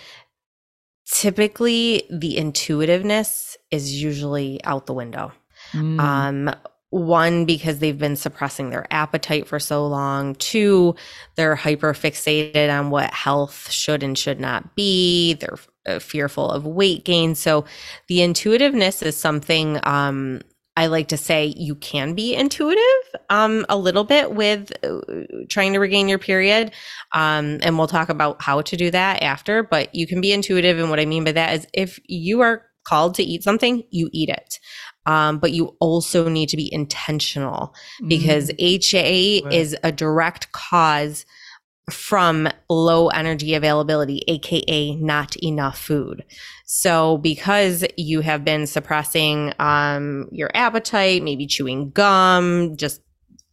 typically 1.10 2.04
the 2.12 2.38
intuitiveness 2.38 3.58
is 3.72 4.02
usually 4.02 4.64
out 4.64 4.86
the 4.86 4.94
window. 4.94 5.32
Mm. 5.74 6.00
Um, 6.00 6.56
one, 6.90 7.46
because 7.46 7.80
they've 7.80 7.98
been 7.98 8.16
suppressing 8.16 8.70
their 8.70 8.88
appetite 8.92 9.48
for 9.48 9.60
so 9.60 9.86
long. 9.86 10.36
Two, 10.36 10.96
they're 11.36 11.56
hyper 11.56 11.94
fixated 11.94 12.72
on 12.72 12.90
what 12.90 13.14
health 13.14 13.70
should 13.70 14.04
and 14.04 14.18
should 14.18 14.40
not 14.40 14.76
be. 14.76 15.34
They're 15.34 15.60
uh, 15.86 16.00
fearful 16.00 16.50
of 16.50 16.66
weight 16.66 17.04
gain. 17.04 17.36
So 17.36 17.66
the 18.08 18.22
intuitiveness 18.22 19.02
is 19.02 19.18
something 19.18 19.80
um, 19.84 20.42
I 20.78 20.86
like 20.86 21.08
to 21.08 21.18
say 21.18 21.56
you 21.58 21.74
can 21.74 22.14
be 22.14 22.36
intuitive 22.36 22.80
um, 23.32 23.66
a 23.68 23.76
little 23.76 24.04
bit 24.04 24.34
with 24.34 24.72
uh, 24.84 25.00
trying 25.50 25.74
to 25.74 25.80
regain 25.80 26.08
your 26.08 26.20
period. 26.20 26.72
Um, 27.14 27.58
and 27.64 27.80
we'll 27.80 27.88
talk 27.88 28.10
about 28.10 28.44
how 28.44 28.62
to 28.62 28.78
do 28.78 28.92
that 28.92 29.24
after, 29.24 29.64
but 29.64 29.94
you 29.96 30.06
can 30.06 30.22
be 30.22 30.32
intuitive. 30.32 30.78
And 30.78 30.92
what 30.92 31.00
I 31.00 31.06
mean 31.06 31.24
by 31.24 31.32
that 31.32 31.56
is 31.56 31.68
if 31.74 32.00
you 32.06 32.42
are 32.42 32.64
called 32.84 33.16
to 33.16 33.24
eat 33.24 33.44
something, 33.44 33.84
you 33.90 34.10
eat 34.14 34.30
it. 34.30 34.60
Um, 35.08 35.40
but 35.40 35.54
you 35.54 35.76
also 35.80 36.28
need 36.28 36.50
to 36.50 36.58
be 36.58 36.72
intentional 36.72 37.74
because 38.08 38.52
mm. 38.52 38.84
HA 38.84 39.42
right. 39.46 39.54
is 39.54 39.76
a 39.82 39.92
direct 39.92 40.52
cause 40.52 41.26
from 41.90 42.50
low 42.70 43.08
energy 43.08 43.54
availability, 43.54 44.22
aka 44.28 44.96
not 44.96 45.36
enough 45.38 45.80
food. 45.80 46.26
So, 46.66 47.18
because 47.20 47.86
you 47.96 48.20
have 48.22 48.44
been 48.44 48.68
suppressing 48.68 49.54
um, 49.60 50.28
your 50.32 50.52
appetite, 50.54 51.24
maybe 51.24 51.48
chewing 51.48 51.92
gum, 51.92 52.76
just 52.76 53.02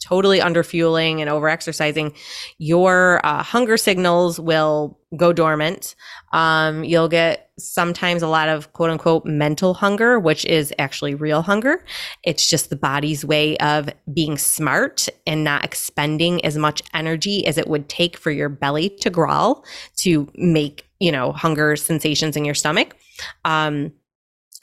totally 0.04 0.38
underfueling 0.38 1.20
and 1.20 1.30
overexercising, 1.30 2.14
your 2.58 3.24
uh, 3.24 3.42
hunger 3.42 3.76
signals 3.76 4.38
will 4.38 4.98
go 5.16 5.32
dormant. 5.32 5.94
Um, 6.32 6.84
you'll 6.84 7.08
get 7.08 7.50
sometimes 7.58 8.20
a 8.22 8.28
lot 8.28 8.48
of 8.48 8.72
quote 8.72 8.90
unquote 8.90 9.24
mental 9.24 9.74
hunger, 9.74 10.18
which 10.18 10.44
is 10.44 10.74
actually 10.78 11.14
real 11.14 11.40
hunger. 11.40 11.84
It's 12.22 12.48
just 12.48 12.68
the 12.68 12.76
body's 12.76 13.24
way 13.24 13.56
of 13.58 13.88
being 14.12 14.36
smart 14.36 15.08
and 15.26 15.42
not 15.42 15.64
expending 15.64 16.44
as 16.44 16.58
much 16.58 16.82
energy 16.92 17.46
as 17.46 17.56
it 17.56 17.68
would 17.68 17.88
take 17.88 18.16
for 18.16 18.30
your 18.30 18.48
belly 18.48 18.90
to 19.00 19.10
growl 19.10 19.64
to 19.96 20.28
make, 20.34 20.86
you 21.00 21.12
know, 21.12 21.32
hunger 21.32 21.76
sensations 21.76 22.36
in 22.36 22.44
your 22.44 22.54
stomach. 22.54 22.96
Um, 23.44 23.92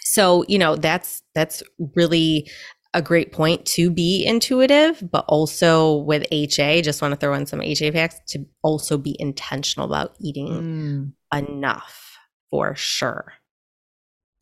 so, 0.01 0.43
you 0.47 0.59
know, 0.59 0.75
that's 0.75 1.23
that's 1.33 1.63
really 1.95 2.49
a 2.93 3.01
great 3.01 3.31
point 3.31 3.65
to 3.65 3.89
be 3.89 4.25
intuitive, 4.25 5.01
but 5.11 5.25
also 5.27 5.97
with 5.97 6.25
HA, 6.31 6.81
just 6.81 7.01
want 7.01 7.13
to 7.13 7.15
throw 7.15 7.33
in 7.33 7.45
some 7.45 7.61
HA 7.61 7.91
facts 7.91 8.19
to 8.33 8.45
also 8.61 8.97
be 8.97 9.15
intentional 9.19 9.85
about 9.85 10.15
eating 10.19 11.13
mm. 11.33 11.37
enough 11.37 12.17
for 12.49 12.75
sure. 12.75 13.33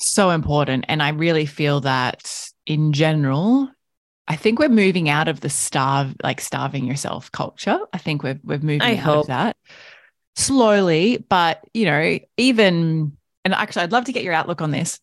So 0.02 0.32
important. 0.32 0.86
And 0.88 1.04
I 1.04 1.10
really 1.10 1.46
feel 1.46 1.82
that 1.82 2.50
in 2.66 2.94
general, 2.94 3.70
I 4.28 4.36
think 4.36 4.60
we're 4.60 4.70
moving 4.70 5.10
out 5.10 5.28
of 5.28 5.42
the 5.42 5.50
starve, 5.50 6.16
like 6.24 6.42
starving 6.42 6.86
yourself 6.86 7.32
culture. 7.32 7.80
I 7.94 7.98
think 7.98 8.24
we're 8.24 8.40
we're 8.44 8.60
moving 8.60 8.82
I 8.82 8.94
out 8.94 9.00
hope. 9.00 9.22
of 9.22 9.28
that 9.28 9.58
slowly, 10.36 11.26
but 11.30 11.64
you 11.74 11.86
know, 11.86 12.20
even 12.38 13.18
and 13.44 13.54
actually 13.54 13.84
I'd 13.84 13.92
love 13.92 14.06
to 14.06 14.14
get 14.14 14.24
your 14.24 14.34
outlook 14.34 14.62
on 14.62 14.72
this 14.72 15.00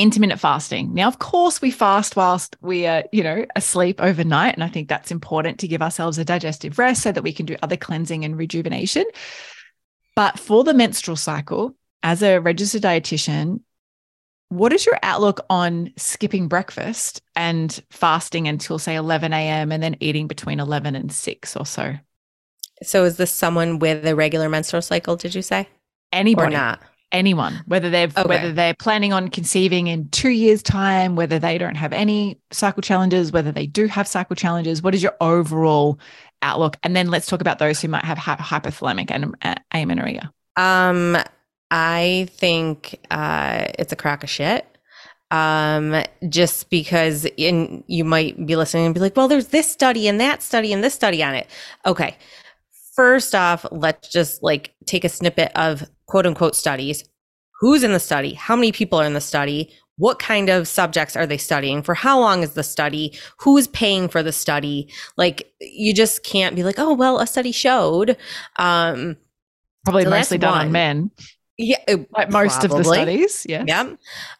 intermittent 0.00 0.40
fasting. 0.40 0.94
Now, 0.94 1.08
of 1.08 1.18
course, 1.18 1.60
we 1.60 1.70
fast 1.70 2.16
whilst 2.16 2.56
we 2.62 2.86
are, 2.86 3.04
you 3.12 3.22
know, 3.22 3.44
asleep 3.54 4.00
overnight. 4.00 4.54
And 4.54 4.64
I 4.64 4.68
think 4.68 4.88
that's 4.88 5.10
important 5.10 5.60
to 5.60 5.68
give 5.68 5.82
ourselves 5.82 6.16
a 6.16 6.24
digestive 6.24 6.78
rest 6.78 7.02
so 7.02 7.12
that 7.12 7.22
we 7.22 7.32
can 7.32 7.44
do 7.44 7.56
other 7.62 7.76
cleansing 7.76 8.24
and 8.24 8.36
rejuvenation. 8.36 9.04
But 10.16 10.38
for 10.38 10.64
the 10.64 10.74
menstrual 10.74 11.16
cycle, 11.16 11.76
as 12.02 12.22
a 12.22 12.38
registered 12.38 12.82
dietitian, 12.82 13.60
what 14.48 14.72
is 14.72 14.86
your 14.86 14.98
outlook 15.02 15.44
on 15.50 15.92
skipping 15.96 16.48
breakfast 16.48 17.22
and 17.36 17.80
fasting 17.90 18.48
until, 18.48 18.78
say, 18.78 18.96
11 18.96 19.32
a.m. 19.32 19.70
and 19.70 19.82
then 19.82 19.96
eating 20.00 20.26
between 20.26 20.60
11 20.60 20.96
and 20.96 21.12
6 21.12 21.56
or 21.56 21.66
so? 21.66 21.94
So, 22.82 23.04
is 23.04 23.18
this 23.18 23.30
someone 23.30 23.78
with 23.78 24.06
a 24.06 24.16
regular 24.16 24.48
menstrual 24.48 24.82
cycle, 24.82 25.16
did 25.16 25.34
you 25.34 25.42
say? 25.42 25.68
Anybody. 26.10 26.54
Or 26.54 26.58
not? 26.58 26.80
Anyone 27.12 27.60
whether 27.66 27.90
they've 27.90 28.16
okay. 28.16 28.28
whether 28.28 28.52
they're 28.52 28.74
planning 28.74 29.12
on 29.12 29.28
conceiving 29.28 29.88
in 29.88 30.08
two 30.10 30.30
years 30.30 30.62
time 30.62 31.16
whether 31.16 31.38
they 31.38 31.58
don't 31.58 31.74
have 31.74 31.92
any 31.92 32.38
cycle 32.52 32.82
challenges 32.82 33.32
whether 33.32 33.50
they 33.50 33.66
do 33.66 33.86
have 33.86 34.06
cycle 34.06 34.36
challenges 34.36 34.80
what 34.80 34.94
is 34.94 35.02
your 35.02 35.16
overall 35.20 35.98
outlook? 36.42 36.76
And 36.82 36.96
then 36.96 37.08
let's 37.08 37.26
talk 37.26 37.40
about 37.40 37.58
those 37.58 37.80
who 37.80 37.88
might 37.88 38.04
have 38.04 38.18
hypothalamic 38.18 39.10
and 39.10 39.34
amenorrhea. 39.72 40.32
Um 40.56 41.16
i 41.72 42.26
think 42.32 42.98
uh 43.10 43.66
it's 43.78 43.92
a 43.92 43.96
crack 43.96 44.22
of 44.22 44.30
shit. 44.30 44.66
Um 45.30 46.02
just 46.28 46.70
because 46.70 47.26
in 47.36 47.84
you 47.86 48.04
might 48.04 48.44
be 48.44 48.56
listening 48.56 48.86
and 48.86 48.94
be 48.94 49.00
like 49.00 49.16
well 49.16 49.28
there's 49.28 49.48
this 49.48 49.70
study 49.70 50.08
and 50.08 50.20
that 50.20 50.42
study 50.42 50.72
and 50.72 50.82
this 50.82 50.94
study 50.94 51.22
on 51.22 51.34
it. 51.34 51.46
Okay. 51.86 52.16
First 52.94 53.34
off 53.34 53.64
let's 53.70 54.08
just 54.08 54.42
like 54.42 54.74
take 54.86 55.04
a 55.04 55.08
snippet 55.08 55.52
of 55.54 55.84
quote 56.10 56.26
unquote 56.26 56.54
studies. 56.54 57.04
Who's 57.60 57.82
in 57.82 57.92
the 57.92 58.00
study? 58.00 58.34
How 58.34 58.56
many 58.56 58.72
people 58.72 59.00
are 59.00 59.06
in 59.06 59.14
the 59.14 59.20
study? 59.20 59.72
What 59.96 60.18
kind 60.18 60.48
of 60.48 60.66
subjects 60.66 61.14
are 61.14 61.26
they 61.26 61.36
studying? 61.36 61.82
For 61.82 61.94
how 61.94 62.18
long 62.18 62.42
is 62.42 62.54
the 62.54 62.62
study? 62.62 63.18
Who's 63.38 63.68
paying 63.68 64.08
for 64.08 64.22
the 64.22 64.32
study? 64.32 64.90
Like, 65.16 65.52
you 65.60 65.94
just 65.94 66.22
can't 66.22 66.56
be 66.56 66.64
like, 66.64 66.78
oh, 66.78 66.94
well, 66.94 67.18
a 67.20 67.26
study 67.26 67.52
showed. 67.52 68.16
Um, 68.58 69.16
Probably 69.84 70.04
so 70.04 70.10
mostly 70.10 70.38
done 70.38 70.52
one. 70.52 70.66
on 70.66 70.72
men. 70.72 71.10
Yeah, 71.58 71.76
like 72.16 72.30
most 72.30 72.60
probably. 72.60 72.78
of 72.78 72.84
the 72.84 72.92
studies. 72.94 73.46
Yeah. 73.46 73.64
Yeah. 73.66 73.94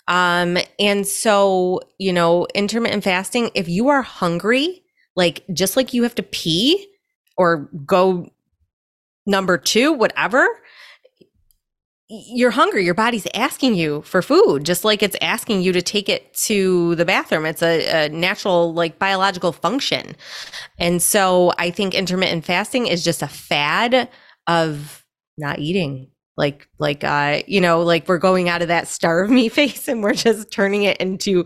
Um, 0.08 0.56
and 0.78 1.06
so, 1.06 1.80
you 1.98 2.14
know, 2.14 2.46
intermittent 2.54 3.04
fasting, 3.04 3.50
if 3.54 3.68
you 3.68 3.88
are 3.88 4.00
hungry, 4.00 4.82
like 5.14 5.44
just 5.52 5.76
like 5.76 5.92
you 5.92 6.02
have 6.04 6.14
to 6.14 6.22
pee 6.22 6.86
or 7.36 7.68
go 7.84 8.30
number 9.26 9.58
two, 9.58 9.92
whatever, 9.92 10.48
you're 12.10 12.50
hungry. 12.50 12.84
Your 12.84 12.94
body's 12.94 13.26
asking 13.34 13.76
you 13.76 14.02
for 14.02 14.20
food, 14.20 14.64
just 14.64 14.84
like 14.84 15.00
it's 15.00 15.16
asking 15.20 15.62
you 15.62 15.72
to 15.72 15.80
take 15.80 16.08
it 16.08 16.34
to 16.34 16.96
the 16.96 17.04
bathroom. 17.04 17.46
It's 17.46 17.62
a, 17.62 18.06
a, 18.06 18.08
natural, 18.08 18.74
like 18.74 18.98
biological 18.98 19.52
function. 19.52 20.16
And 20.76 21.00
so 21.00 21.52
I 21.56 21.70
think 21.70 21.94
intermittent 21.94 22.44
fasting 22.44 22.88
is 22.88 23.04
just 23.04 23.22
a 23.22 23.28
fad 23.28 24.08
of 24.48 25.06
not 25.38 25.60
eating. 25.60 26.10
Like, 26.36 26.68
like, 26.78 27.04
uh, 27.04 27.42
you 27.46 27.60
know, 27.60 27.82
like 27.82 28.08
we're 28.08 28.18
going 28.18 28.48
out 28.48 28.62
of 28.62 28.68
that 28.68 28.88
starve 28.88 29.30
me 29.30 29.48
face 29.48 29.86
and 29.86 30.02
we're 30.02 30.14
just 30.14 30.50
turning 30.50 30.82
it 30.82 30.96
into 30.96 31.44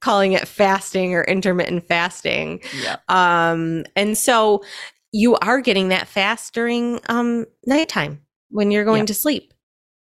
calling 0.00 0.32
it 0.32 0.48
fasting 0.48 1.14
or 1.14 1.24
intermittent 1.24 1.86
fasting. 1.86 2.62
Yeah. 2.80 2.96
Um, 3.08 3.84
and 3.94 4.16
so 4.16 4.64
you 5.12 5.36
are 5.36 5.60
getting 5.60 5.88
that 5.88 6.08
fast 6.08 6.54
during 6.54 7.00
um 7.08 7.46
nighttime 7.66 8.20
when 8.48 8.70
you're 8.70 8.84
going 8.84 9.06
to 9.06 9.14
sleep. 9.14 9.52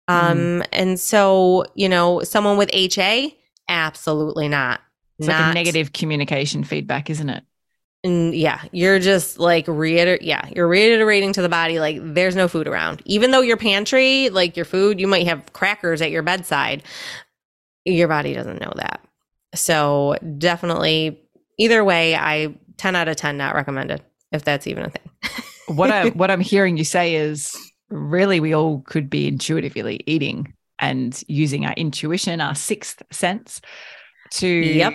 Um, 0.09 0.39
mm. 0.39 0.67
and 0.73 1.01
so, 1.01 1.65
you 1.75 1.89
know, 1.89 2.21
someone 2.23 2.57
with 2.57 2.71
HA, 2.73 3.37
absolutely 3.69 4.49
not. 4.49 4.81
It's 5.19 5.29
not, 5.29 5.41
like 5.41 5.51
a 5.53 5.55
negative 5.55 5.93
communication 5.93 6.65
feedback, 6.65 7.09
isn't 7.09 7.29
it? 7.29 7.45
And 8.03 8.35
yeah, 8.35 8.61
you're 8.71 8.99
just 8.99 9.39
like 9.39 9.65
reiter 9.67 10.19
yeah, 10.21 10.47
you're 10.55 10.69
reiterating 10.69 11.33
to 11.33 11.43
the 11.43 11.49
body 11.49 11.79
like 11.79 11.99
there's 12.03 12.37
no 12.37 12.49
food 12.49 12.69
around. 12.69 13.01
Even 13.07 13.31
though 13.31 13.41
your 13.41 13.57
pantry, 13.57 14.29
like 14.29 14.57
your 14.57 14.67
food, 14.67 15.01
you 15.01 15.07
might 15.07 15.27
have 15.27 15.53
crackers 15.55 16.03
at 16.03 16.11
your 16.11 16.23
bedside. 16.23 16.83
Your 17.87 18.09
body 18.09 18.35
doesn't 18.35 18.61
know 18.61 18.73
that. 18.77 19.01
So 19.55 20.17
definitely 20.37 21.19
either 21.59 21.83
way, 21.83 22.15
I 22.15 22.55
10 22.77 22.95
out 22.95 23.09
of 23.09 23.17
10 23.17 23.39
not 23.39 23.55
recommended 23.55 24.03
if 24.33 24.45
that's 24.45 24.67
even 24.67 24.85
a 24.85 24.91
thing. 24.91 25.77
what 25.77 25.91
I 25.91 26.09
what 26.11 26.31
I'm 26.31 26.41
hearing 26.41 26.77
you 26.77 26.85
say 26.85 27.15
is 27.15 27.57
really 27.95 28.41
we 28.41 28.55
all 28.55 28.81
could 28.81 29.09
be 29.09 29.29
intuitively 29.29 30.01
eating 30.07 30.53
and 30.79 31.23
using 31.29 31.65
our 31.65 31.73
intuition, 31.75 32.41
our 32.41 32.55
sixth 32.55 33.03
sense. 33.11 33.61
to 34.33 34.49
Yep. 34.49 34.95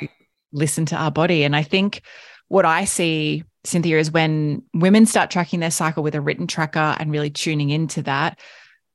listen 0.52 0.86
to 0.88 0.96
our 0.96 1.12
body. 1.12 1.44
And 1.44 1.56
I 1.56 1.64
think 1.64 2.02
what 2.50 2.66
I 2.66 2.86
see, 2.86 3.44
Cynthia, 3.64 3.98
is 4.00 4.12
when 4.12 4.64
women 4.74 5.06
start 5.06 5.30
tracking 5.32 5.60
their 5.62 5.72
cycle 5.72 6.04
with 6.04 6.16
a 6.16 6.22
written 6.22 6.48
tracker 6.48 6.96
and 7.00 7.12
really 7.12 7.30
tuning 7.30 7.70
into 7.70 8.02
that, 8.02 8.40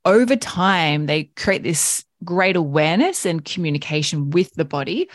over 0.05 0.37
time, 0.37 1.07
they 1.07 1.25
create 1.37 1.63
this 1.63 2.05
great 2.25 2.57
awareness 2.57 3.25
and 3.25 3.45
communication 3.45 4.31
with 4.31 4.53
the 4.55 4.65
body 4.65 5.09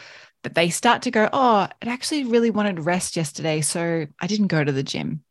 that 0.44 0.56
they 0.56 0.70
start 0.70 1.02
to 1.04 1.12
go, 1.12 1.30
Oh, 1.34 1.68
it 1.82 1.88
actually 1.88 2.24
really 2.24 2.50
wanted 2.50 2.80
rest 2.80 3.16
yesterday. 3.18 3.62
So 3.62 4.08
I 4.20 4.28
didn't 4.28 4.48
go 4.48 4.64
to 4.64 4.72
the 4.72 4.84
gym. 4.84 5.24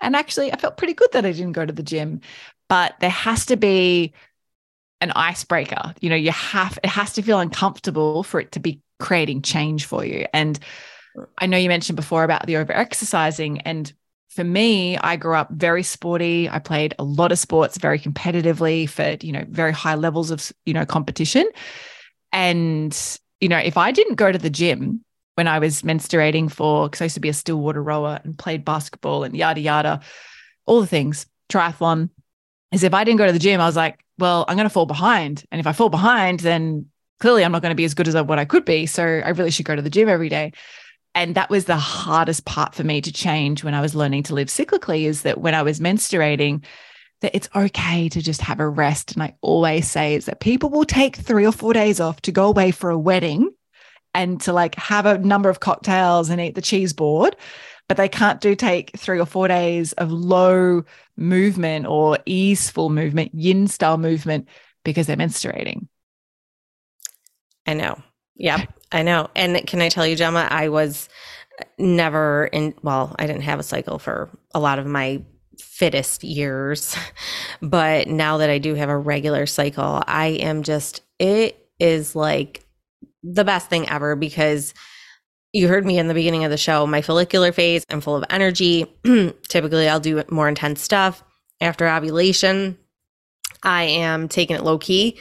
And 0.00 0.16
actually, 0.16 0.52
I 0.52 0.56
felt 0.56 0.76
pretty 0.76 0.94
good 0.94 1.12
that 1.12 1.24
I 1.24 1.32
didn't 1.32 1.52
go 1.52 1.64
to 1.64 1.72
the 1.72 1.82
gym. 1.82 2.20
But 2.70 2.94
there 3.00 3.10
has 3.10 3.46
to 3.46 3.56
be 3.56 4.14
an 5.00 5.10
icebreaker. 5.10 5.92
You 6.00 6.08
know, 6.08 6.16
you 6.16 6.30
have, 6.30 6.78
it 6.84 6.88
has 6.88 7.12
to 7.14 7.22
feel 7.22 7.40
uncomfortable 7.40 8.22
for 8.22 8.40
it 8.40 8.52
to 8.52 8.60
be 8.60 8.80
creating 9.00 9.42
change 9.42 9.86
for 9.86 10.04
you. 10.04 10.26
And 10.32 10.56
I 11.38 11.46
know 11.46 11.56
you 11.56 11.68
mentioned 11.68 11.96
before 11.96 12.22
about 12.22 12.46
the 12.46 12.58
over 12.58 12.72
exercising. 12.72 13.60
And 13.62 13.92
for 14.28 14.44
me, 14.44 14.96
I 14.98 15.16
grew 15.16 15.34
up 15.34 15.50
very 15.50 15.82
sporty. 15.82 16.48
I 16.48 16.60
played 16.60 16.94
a 17.00 17.02
lot 17.02 17.32
of 17.32 17.40
sports 17.40 17.76
very 17.76 17.98
competitively 17.98 18.88
for, 18.88 19.16
you 19.20 19.32
know, 19.32 19.44
very 19.48 19.72
high 19.72 19.96
levels 19.96 20.30
of, 20.30 20.52
you 20.64 20.72
know, 20.72 20.86
competition. 20.86 21.50
And, 22.32 22.96
you 23.40 23.48
know, 23.48 23.58
if 23.58 23.76
I 23.76 23.90
didn't 23.90 24.14
go 24.14 24.30
to 24.30 24.38
the 24.38 24.48
gym 24.48 25.04
when 25.34 25.48
I 25.48 25.58
was 25.58 25.82
menstruating 25.82 26.52
for, 26.52 26.88
because 26.88 27.00
I 27.00 27.06
used 27.06 27.14
to 27.14 27.20
be 27.20 27.30
a 27.30 27.34
still 27.34 27.58
water 27.58 27.82
rower 27.82 28.20
and 28.22 28.38
played 28.38 28.64
basketball 28.64 29.24
and 29.24 29.36
yada, 29.36 29.60
yada, 29.60 30.00
all 30.66 30.80
the 30.80 30.86
things, 30.86 31.26
triathlon, 31.48 32.10
is 32.72 32.82
if 32.82 32.94
I 32.94 33.04
didn't 33.04 33.18
go 33.18 33.26
to 33.26 33.32
the 33.32 33.38
gym, 33.38 33.60
I 33.60 33.66
was 33.66 33.76
like, 33.76 34.04
well, 34.18 34.44
I'm 34.48 34.56
going 34.56 34.68
to 34.68 34.72
fall 34.72 34.86
behind. 34.86 35.44
And 35.50 35.60
if 35.60 35.66
I 35.66 35.72
fall 35.72 35.88
behind, 35.88 36.40
then 36.40 36.86
clearly 37.18 37.44
I'm 37.44 37.52
not 37.52 37.62
going 37.62 37.70
to 37.70 37.76
be 37.76 37.84
as 37.84 37.94
good 37.94 38.08
as 38.08 38.14
what 38.14 38.38
I 38.38 38.44
could 38.44 38.64
be. 38.64 38.86
So 38.86 39.02
I 39.02 39.30
really 39.30 39.50
should 39.50 39.66
go 39.66 39.76
to 39.76 39.82
the 39.82 39.90
gym 39.90 40.08
every 40.08 40.28
day. 40.28 40.52
And 41.14 41.34
that 41.34 41.50
was 41.50 41.64
the 41.64 41.76
hardest 41.76 42.44
part 42.44 42.74
for 42.74 42.84
me 42.84 43.00
to 43.00 43.12
change 43.12 43.64
when 43.64 43.74
I 43.74 43.80
was 43.80 43.94
learning 43.94 44.24
to 44.24 44.34
live 44.34 44.48
cyclically 44.48 45.04
is 45.04 45.22
that 45.22 45.40
when 45.40 45.54
I 45.54 45.62
was 45.62 45.80
menstruating, 45.80 46.64
that 47.20 47.34
it's 47.34 47.48
okay 47.54 48.08
to 48.08 48.22
just 48.22 48.40
have 48.42 48.60
a 48.60 48.68
rest. 48.68 49.12
And 49.12 49.22
I 49.22 49.34
always 49.40 49.90
say 49.90 50.14
is 50.14 50.26
that 50.26 50.40
people 50.40 50.70
will 50.70 50.84
take 50.84 51.16
three 51.16 51.44
or 51.44 51.52
four 51.52 51.72
days 51.72 52.00
off 52.00 52.22
to 52.22 52.32
go 52.32 52.46
away 52.46 52.70
for 52.70 52.90
a 52.90 52.98
wedding 52.98 53.50
and 54.14 54.40
to 54.42 54.52
like 54.52 54.74
have 54.76 55.06
a 55.06 55.18
number 55.18 55.48
of 55.48 55.60
cocktails 55.60 56.30
and 56.30 56.40
eat 56.40 56.54
the 56.54 56.62
cheese 56.62 56.92
board, 56.92 57.36
but 57.90 57.96
they 57.96 58.08
can't 58.08 58.40
do 58.40 58.54
take 58.54 58.96
three 58.96 59.18
or 59.18 59.26
four 59.26 59.48
days 59.48 59.92
of 59.94 60.12
low 60.12 60.84
movement 61.16 61.86
or 61.86 62.16
easeful 62.24 62.88
movement, 62.88 63.34
yin 63.34 63.66
style 63.66 63.98
movement 63.98 64.46
because 64.84 65.08
they're 65.08 65.16
menstruating. 65.16 65.88
I 67.66 67.74
know. 67.74 68.00
Yep, 68.36 68.72
I 68.92 69.02
know. 69.02 69.28
And 69.34 69.66
can 69.66 69.80
I 69.80 69.88
tell 69.88 70.06
you, 70.06 70.14
Gemma, 70.14 70.46
I 70.48 70.68
was 70.68 71.08
never 71.78 72.48
in, 72.52 72.74
well, 72.84 73.16
I 73.18 73.26
didn't 73.26 73.42
have 73.42 73.58
a 73.58 73.64
cycle 73.64 73.98
for 73.98 74.30
a 74.54 74.60
lot 74.60 74.78
of 74.78 74.86
my 74.86 75.24
fittest 75.58 76.22
years. 76.22 76.96
But 77.60 78.06
now 78.06 78.36
that 78.36 78.50
I 78.50 78.58
do 78.58 78.74
have 78.74 78.88
a 78.88 78.96
regular 78.96 79.46
cycle, 79.46 80.00
I 80.06 80.28
am 80.28 80.62
just, 80.62 81.02
it 81.18 81.68
is 81.80 82.14
like 82.14 82.64
the 83.24 83.44
best 83.44 83.68
thing 83.68 83.88
ever 83.88 84.14
because 84.14 84.74
you 85.52 85.68
heard 85.68 85.84
me 85.84 85.98
in 85.98 86.08
the 86.08 86.14
beginning 86.14 86.44
of 86.44 86.50
the 86.50 86.56
show, 86.56 86.86
my 86.86 87.02
follicular 87.02 87.52
phase, 87.52 87.84
I'm 87.90 88.00
full 88.00 88.16
of 88.16 88.24
energy. 88.30 88.86
Typically, 89.48 89.88
I'll 89.88 90.00
do 90.00 90.22
more 90.30 90.48
intense 90.48 90.80
stuff. 90.80 91.24
After 91.60 91.88
ovulation, 91.88 92.78
I 93.62 93.82
am 93.84 94.28
taking 94.28 94.56
it 94.56 94.64
low 94.64 94.78
key. 94.78 95.18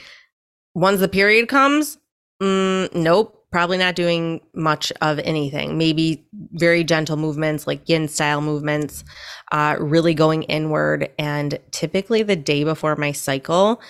Once 0.75 0.99
the 0.99 1.07
period 1.07 1.47
comes, 1.49 1.97
mm, 2.41 2.93
nope, 2.93 3.45
probably 3.51 3.77
not 3.77 3.95
doing 3.95 4.41
much 4.53 4.91
of 5.01 5.19
anything. 5.19 5.77
Maybe 5.77 6.25
very 6.51 6.83
gentle 6.83 7.17
movements 7.17 7.65
like 7.65 7.89
yin 7.89 8.07
style 8.07 8.41
movements, 8.41 9.03
uh, 9.51 9.75
really 9.79 10.13
going 10.13 10.43
inward. 10.43 11.09
And 11.17 11.59
typically, 11.71 12.23
the 12.23 12.35
day 12.35 12.63
before 12.63 12.95
my 12.95 13.11
cycle, 13.11 13.81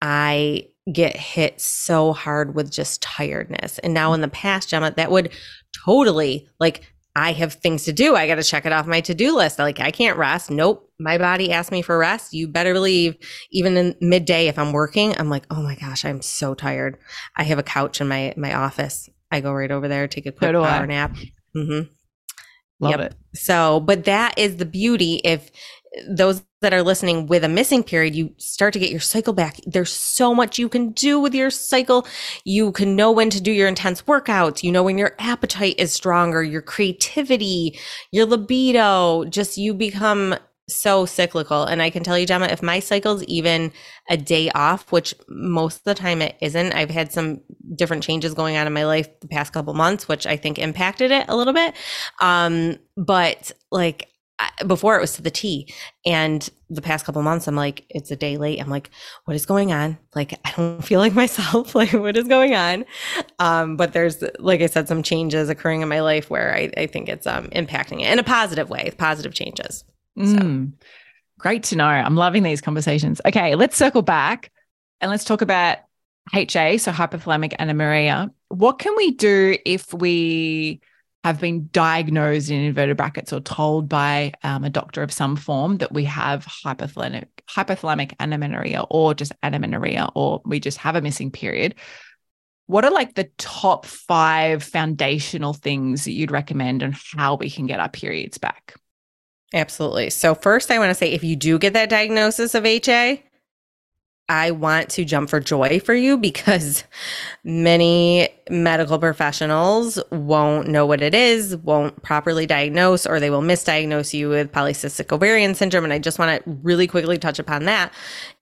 I 0.00 0.68
get 0.92 1.16
hit 1.16 1.60
so 1.60 2.12
hard 2.12 2.54
with 2.54 2.70
just 2.70 3.02
tiredness. 3.02 3.78
And 3.80 3.92
now 3.92 4.12
in 4.12 4.20
the 4.20 4.28
past, 4.28 4.68
Gemma, 4.68 4.92
that 4.92 5.10
would 5.10 5.30
totally 5.84 6.48
like 6.60 6.82
I 7.14 7.32
have 7.32 7.54
things 7.54 7.84
to 7.84 7.92
do. 7.92 8.14
I 8.14 8.26
got 8.26 8.34
to 8.34 8.42
check 8.42 8.66
it 8.66 8.72
off 8.72 8.86
my 8.86 9.00
to 9.02 9.14
do 9.14 9.34
list. 9.34 9.58
Like, 9.58 9.80
I 9.80 9.90
can't 9.90 10.18
rest. 10.18 10.50
Nope. 10.50 10.90
My 10.98 11.16
body 11.16 11.50
asked 11.50 11.72
me 11.72 11.80
for 11.80 11.96
rest. 11.96 12.34
You 12.34 12.46
better 12.46 12.74
believe, 12.74 13.16
even 13.50 13.76
in 13.78 13.94
midday, 14.02 14.48
if 14.48 14.58
I'm 14.58 14.72
working, 14.72 15.14
I'm 15.18 15.30
like, 15.30 15.46
oh 15.50 15.62
my 15.62 15.76
gosh, 15.76 16.04
I'm 16.04 16.20
so 16.20 16.54
tired. 16.54 16.98
I 17.36 17.44
have 17.44 17.58
a 17.58 17.62
couch 17.62 18.00
in 18.02 18.08
my 18.08 18.34
my 18.36 18.52
office. 18.54 19.08
I 19.30 19.40
go 19.40 19.52
right 19.52 19.70
over 19.70 19.88
there, 19.88 20.06
take 20.08 20.26
a 20.26 20.32
quick 20.32 20.58
power 20.58 20.86
I. 20.86 20.86
nap. 20.86 21.16
hmm 21.54 21.80
Love 22.80 22.98
Yep. 22.98 23.00
it. 23.00 23.14
So, 23.34 23.80
but 23.80 24.04
that 24.04 24.38
is 24.38 24.56
the 24.56 24.64
beauty. 24.66 25.20
If 25.24 25.50
those 26.08 26.42
that 26.66 26.74
are 26.74 26.82
listening 26.82 27.28
with 27.28 27.44
a 27.44 27.48
missing 27.48 27.84
period, 27.84 28.16
you 28.16 28.34
start 28.38 28.72
to 28.72 28.80
get 28.80 28.90
your 28.90 28.98
cycle 28.98 29.32
back. 29.32 29.60
There's 29.66 29.92
so 29.92 30.34
much 30.34 30.58
you 30.58 30.68
can 30.68 30.90
do 30.90 31.20
with 31.20 31.32
your 31.32 31.48
cycle. 31.48 32.08
You 32.44 32.72
can 32.72 32.96
know 32.96 33.12
when 33.12 33.30
to 33.30 33.40
do 33.40 33.52
your 33.52 33.68
intense 33.68 34.02
workouts. 34.02 34.64
You 34.64 34.72
know 34.72 34.82
when 34.82 34.98
your 34.98 35.14
appetite 35.20 35.76
is 35.78 35.92
stronger, 35.92 36.42
your 36.42 36.62
creativity, 36.62 37.78
your 38.10 38.26
libido, 38.26 39.26
just 39.26 39.56
you 39.56 39.74
become 39.74 40.34
so 40.68 41.06
cyclical. 41.06 41.62
And 41.62 41.80
I 41.80 41.88
can 41.88 42.02
tell 42.02 42.18
you, 42.18 42.26
Gemma, 42.26 42.46
if 42.46 42.64
my 42.64 42.80
cycle's 42.80 43.22
even 43.24 43.70
a 44.10 44.16
day 44.16 44.50
off, 44.50 44.90
which 44.90 45.14
most 45.28 45.76
of 45.76 45.84
the 45.84 45.94
time 45.94 46.20
it 46.20 46.34
isn't, 46.40 46.72
I've 46.72 46.90
had 46.90 47.12
some 47.12 47.42
different 47.76 48.02
changes 48.02 48.34
going 48.34 48.56
on 48.56 48.66
in 48.66 48.72
my 48.72 48.86
life 48.86 49.08
the 49.20 49.28
past 49.28 49.52
couple 49.52 49.72
months, 49.72 50.08
which 50.08 50.26
I 50.26 50.36
think 50.36 50.58
impacted 50.58 51.12
it 51.12 51.26
a 51.28 51.36
little 51.36 51.52
bit. 51.52 51.76
Um, 52.20 52.78
but 52.96 53.52
like 53.70 54.08
before 54.66 54.96
it 54.96 55.00
was 55.00 55.14
to 55.14 55.22
the 55.22 55.30
T. 55.30 55.72
And 56.04 56.48
the 56.68 56.82
past 56.82 57.06
couple 57.06 57.22
months, 57.22 57.46
I'm 57.46 57.56
like, 57.56 57.84
it's 57.88 58.10
a 58.10 58.16
day 58.16 58.36
late. 58.36 58.60
I'm 58.60 58.68
like, 58.68 58.90
what 59.24 59.34
is 59.34 59.46
going 59.46 59.72
on? 59.72 59.98
Like, 60.14 60.38
I 60.44 60.52
don't 60.56 60.82
feel 60.84 61.00
like 61.00 61.14
myself. 61.14 61.74
like, 61.74 61.92
what 61.92 62.16
is 62.16 62.28
going 62.28 62.54
on? 62.54 62.84
Um, 63.38 63.76
but 63.76 63.92
there's, 63.92 64.22
like 64.38 64.60
I 64.60 64.66
said, 64.66 64.88
some 64.88 65.02
changes 65.02 65.48
occurring 65.48 65.82
in 65.82 65.88
my 65.88 66.00
life 66.00 66.30
where 66.30 66.54
I, 66.54 66.70
I 66.76 66.86
think 66.86 67.08
it's 67.08 67.26
um, 67.26 67.48
impacting 67.48 68.00
it 68.00 68.12
in 68.12 68.18
a 68.18 68.24
positive 68.24 68.68
way, 68.68 68.92
positive 68.98 69.34
changes. 69.34 69.84
Mm. 70.18 70.72
Great 71.38 71.62
to 71.64 71.76
know. 71.76 71.86
I'm 71.86 72.16
loving 72.16 72.42
these 72.42 72.60
conversations. 72.60 73.20
Okay, 73.26 73.54
let's 73.54 73.76
circle 73.76 74.02
back 74.02 74.50
and 75.00 75.10
let's 75.10 75.24
talk 75.24 75.42
about 75.42 75.78
HA, 76.34 76.78
so 76.78 76.92
hypothalamic 76.92 77.54
amenorrhea. 77.58 78.30
What 78.48 78.78
can 78.78 78.96
we 78.96 79.12
do 79.12 79.56
if 79.64 79.92
we 79.92 80.80
have 81.26 81.40
been 81.40 81.68
diagnosed 81.72 82.50
in 82.50 82.60
inverted 82.60 82.96
brackets 82.96 83.32
or 83.32 83.40
told 83.40 83.88
by 83.88 84.32
um, 84.44 84.62
a 84.62 84.70
doctor 84.70 85.02
of 85.02 85.12
some 85.12 85.34
form 85.34 85.78
that 85.78 85.92
we 85.92 86.04
have 86.04 86.46
hypothalamic 86.46 87.26
hypothalamic 87.50 88.12
amenorrhea 88.20 88.84
or 88.90 89.12
just 89.12 89.32
amenorrhea 89.42 90.08
or 90.14 90.40
we 90.44 90.60
just 90.60 90.78
have 90.78 90.94
a 90.94 91.00
missing 91.00 91.32
period? 91.32 91.74
What 92.66 92.84
are 92.84 92.92
like 92.92 93.16
the 93.16 93.28
top 93.38 93.86
five 93.86 94.62
foundational 94.62 95.52
things 95.52 96.04
that 96.04 96.12
you'd 96.12 96.30
recommend 96.30 96.84
on 96.84 96.94
how 97.16 97.34
we 97.34 97.50
can 97.50 97.66
get 97.66 97.80
our 97.80 97.88
periods 97.88 98.38
back? 98.38 98.76
Absolutely. 99.52 100.10
So, 100.10 100.36
first, 100.36 100.70
I 100.70 100.78
want 100.78 100.90
to 100.90 100.94
say 100.94 101.10
if 101.12 101.24
you 101.24 101.34
do 101.34 101.58
get 101.58 101.72
that 101.72 101.90
diagnosis 101.90 102.54
of 102.54 102.64
HA, 102.64 103.20
I 104.28 104.50
want 104.50 104.90
to 104.90 105.04
jump 105.04 105.30
for 105.30 105.38
joy 105.38 105.78
for 105.78 105.94
you 105.94 106.16
because 106.16 106.82
many 107.44 108.28
medical 108.50 108.98
professionals 108.98 110.00
won't 110.10 110.68
know 110.68 110.84
what 110.84 111.00
it 111.00 111.14
is, 111.14 111.56
won't 111.56 112.02
properly 112.02 112.44
diagnose, 112.44 113.06
or 113.06 113.20
they 113.20 113.30
will 113.30 113.42
misdiagnose 113.42 114.12
you 114.12 114.28
with 114.28 114.52
polycystic 114.52 115.12
ovarian 115.12 115.54
syndrome. 115.54 115.84
And 115.84 115.92
I 115.92 116.00
just 116.00 116.18
want 116.18 116.44
to 116.44 116.50
really 116.62 116.88
quickly 116.88 117.18
touch 117.18 117.38
upon 117.38 117.64
that 117.66 117.92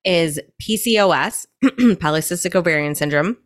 is 0.04 0.40
PCOS, 0.62 1.46
polycystic 1.64 2.54
ovarian 2.54 2.94
syndrome, 2.94 3.36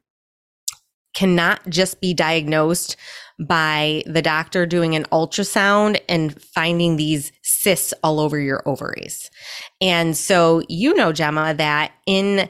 cannot 1.15 1.69
just 1.69 2.01
be 2.01 2.15
diagnosed 2.15 2.97
by 3.41 4.03
the 4.07 4.23
doctor 4.23 4.67
doing 4.67 4.95
an 4.95 5.05
ultrasound 5.13 6.01
and 6.09 6.41
finding 6.43 6.97
these 6.97 7.33
cysts 7.49 7.95
all 8.03 8.21
over 8.21 8.39
your 8.39 8.63
ovaries. 8.67 9.31
And 9.81 10.17
so 10.17 10.63
you 10.69 10.95
know 10.95 11.13
Gemma 11.13 11.55
that 11.55 11.93
in 12.07 12.49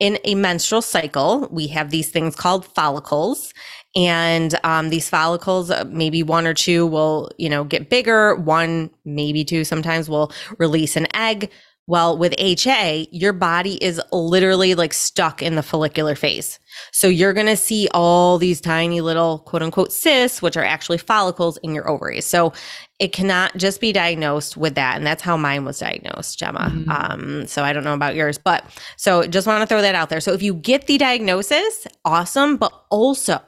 in 0.00 0.18
a 0.24 0.34
menstrual 0.34 0.80
cycle, 0.80 1.46
we 1.50 1.66
have 1.68 1.90
these 1.90 2.08
things 2.08 2.34
called 2.34 2.64
follicles. 2.64 3.52
And 3.94 4.58
um, 4.64 4.88
these 4.88 5.10
follicles, 5.10 5.70
uh, 5.70 5.84
maybe 5.88 6.22
one 6.22 6.46
or 6.46 6.54
two 6.54 6.86
will, 6.86 7.30
you 7.36 7.50
know, 7.50 7.64
get 7.64 7.90
bigger. 7.90 8.34
One, 8.34 8.90
maybe 9.04 9.44
two, 9.44 9.62
sometimes 9.62 10.08
will 10.08 10.32
release 10.58 10.96
an 10.96 11.06
egg. 11.14 11.50
Well, 11.86 12.16
with 12.16 12.34
HA, 12.38 13.08
your 13.10 13.32
body 13.32 13.82
is 13.82 14.00
literally 14.12 14.76
like 14.76 14.92
stuck 14.92 15.42
in 15.42 15.56
the 15.56 15.62
follicular 15.62 16.14
phase. 16.14 16.60
So 16.92 17.08
you're 17.08 17.32
going 17.32 17.46
to 17.48 17.56
see 17.56 17.88
all 17.92 18.38
these 18.38 18.60
tiny 18.60 19.00
little 19.00 19.40
quote 19.40 19.62
unquote 19.62 19.92
cysts, 19.92 20.40
which 20.40 20.56
are 20.56 20.64
actually 20.64 20.98
follicles 20.98 21.56
in 21.64 21.74
your 21.74 21.88
ovaries. 21.90 22.26
So 22.26 22.52
it 23.00 23.12
cannot 23.12 23.56
just 23.56 23.80
be 23.80 23.92
diagnosed 23.92 24.56
with 24.56 24.76
that. 24.76 24.98
And 24.98 25.06
that's 25.06 25.22
how 25.22 25.36
mine 25.36 25.64
was 25.64 25.80
diagnosed, 25.80 26.38
Gemma. 26.38 26.70
Mhm. 26.72 26.88
Um, 26.88 27.46
so 27.48 27.64
I 27.64 27.72
don't 27.72 27.82
know 27.82 27.94
about 27.94 28.14
yours, 28.14 28.38
but 28.38 28.64
so 28.96 29.26
just 29.26 29.48
want 29.48 29.62
to 29.62 29.66
throw 29.66 29.82
that 29.82 29.96
out 29.96 30.10
there. 30.10 30.20
So 30.20 30.32
if 30.32 30.42
you 30.42 30.54
get 30.54 30.86
the 30.86 30.96
diagnosis, 30.98 31.88
awesome. 32.04 32.56
But 32.56 32.72
also, 32.90 33.40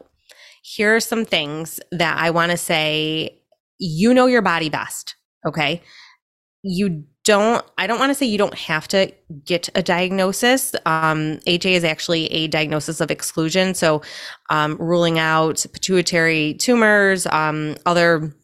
here 0.63 0.97
are 0.97 1.01
some 1.01 1.25
things 1.25 1.79
that 1.93 2.19
I 2.19 2.31
want 2.31 2.51
to 2.51 2.57
say 2.57 3.39
you 3.79 4.15
know 4.15 4.27
your 4.27 4.43
body 4.43 4.69
best. 4.69 5.15
Okay. 5.47 5.83
You 6.63 7.05
don't, 7.25 7.65
I 7.79 7.87
don't 7.87 7.99
want 7.99 8.11
to 8.11 8.15
say 8.15 8.27
you 8.27 8.39
don't 8.39 8.55
have 8.55 8.89
to 8.89 9.13
get 9.45 9.69
a 9.75 9.83
diagnosis. 9.83 10.75
Um, 10.87 11.39
HA 11.47 11.75
is 11.75 11.85
actually 11.85 12.27
a 12.27 12.49
diagnosis 12.49 13.01
of 13.01 13.11
exclusion. 13.11 13.75
So, 13.75 14.03
um, 14.51 14.77
ruling 14.77 15.19
out 15.19 15.65
pituitary 15.73 16.55
tumors, 16.55 17.27
um, 17.29 17.77
other 17.87 18.35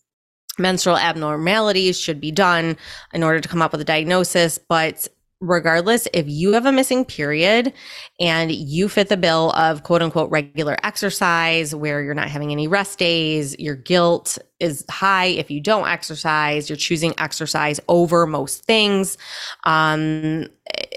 menstrual 0.59 0.97
abnormalities 0.97 1.99
should 1.99 2.21
be 2.21 2.31
done 2.31 2.77
in 3.13 3.23
order 3.23 3.41
to 3.41 3.49
come 3.49 3.63
up 3.63 3.73
with 3.73 3.81
a 3.81 3.85
diagnosis. 3.85 4.59
But 4.59 5.09
regardless, 5.41 6.09
if 6.13 6.29
you 6.29 6.53
have 6.53 6.67
a 6.67 6.73
missing 6.73 7.05
period 7.05 7.73
and 8.19 8.51
you 8.51 8.89
fit 8.89 9.09
the 9.09 9.17
bill 9.17 9.53
of 9.53 9.83
quote 9.85 10.03
unquote 10.03 10.31
regular 10.31 10.77
exercise 10.83 11.75
where 11.75 12.03
you're 12.03 12.15
not 12.15 12.29
having 12.29 12.53
any 12.53 12.67
rest 12.67 12.99
days, 12.99 13.59
your 13.59 13.77
guilt 13.77 14.39
is 14.61 14.85
high 14.91 15.27
if 15.27 15.51
you 15.51 15.61
don't 15.61 15.89
exercise, 15.89 16.69
you're 16.69 16.77
choosing 16.77 17.15
exercise 17.19 17.79
over 17.89 18.27
most 18.27 18.65
things, 18.65 19.17
um, 19.65 20.47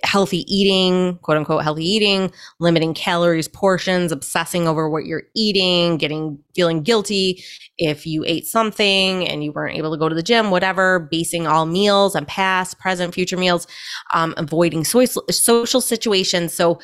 healthy 0.04 0.44
eating, 0.54 1.18
quote 1.20 1.38
unquote 1.38 1.64
healthy 1.64 1.86
eating, 1.86 2.32
limiting 2.60 2.94
calories, 2.94 3.48
portions, 3.48 4.12
obsessing 4.12 4.68
over 4.68 4.90
what 4.90 5.06
you're 5.06 5.24
eating, 5.36 5.98
getting 5.98 6.40
feeling 6.56 6.82
guilty 6.82 7.44
if 7.78 8.06
you 8.06 8.24
ate 8.26 8.46
something 8.46 9.28
and 9.28 9.44
you 9.44 9.52
weren't 9.52 9.78
able 9.78 9.92
to 9.92 9.98
go 9.98 10.10
to 10.10 10.16
the 10.16 10.24
gym, 10.24 10.52
whatever, 10.52 11.00
basing 11.12 11.48
all 11.48 11.66
meals 11.66 12.16
on 12.16 12.26
past, 12.26 12.80
present, 12.80 13.14
future 13.14 13.38
meals, 13.38 13.68
um, 14.14 14.34
avoiding 14.38 14.84
so- 14.84 15.06
social 15.30 15.82
situations. 15.82 16.54
So 16.54 16.80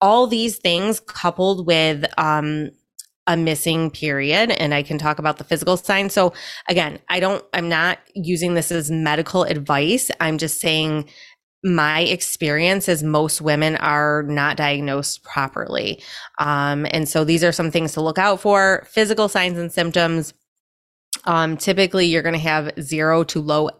all 0.00 0.26
these 0.26 0.56
things 0.56 0.98
coupled 1.00 1.66
with 1.66 2.04
um, 2.18 2.70
a 3.26 3.36
missing 3.36 3.90
period 3.90 4.50
and 4.50 4.74
I 4.74 4.82
can 4.82 4.98
talk 4.98 5.18
about 5.18 5.38
the 5.38 5.44
physical 5.44 5.76
signs. 5.76 6.12
So 6.12 6.32
again, 6.68 6.98
I 7.08 7.20
don't 7.20 7.44
I'm 7.52 7.68
not 7.68 7.98
using 8.14 8.54
this 8.54 8.72
as 8.72 8.90
medical 8.90 9.44
advice. 9.44 10.10
I'm 10.20 10.38
just 10.38 10.60
saying 10.60 11.08
my 11.64 12.00
experience 12.00 12.88
is 12.88 13.04
most 13.04 13.40
women 13.40 13.76
are 13.76 14.24
not 14.24 14.56
diagnosed 14.56 15.22
properly. 15.22 16.02
Um, 16.40 16.86
and 16.90 17.08
so 17.08 17.24
these 17.24 17.44
are 17.44 17.52
some 17.52 17.70
things 17.70 17.92
to 17.92 18.00
look 18.00 18.18
out 18.18 18.40
for 18.40 18.84
physical 18.90 19.28
signs 19.28 19.58
and 19.58 19.70
symptoms. 19.70 20.34
Um, 21.24 21.56
typically, 21.56 22.06
you're 22.06 22.22
going 22.22 22.32
to 22.32 22.38
have 22.40 22.72
zero 22.80 23.22
to 23.24 23.40
low 23.40 23.70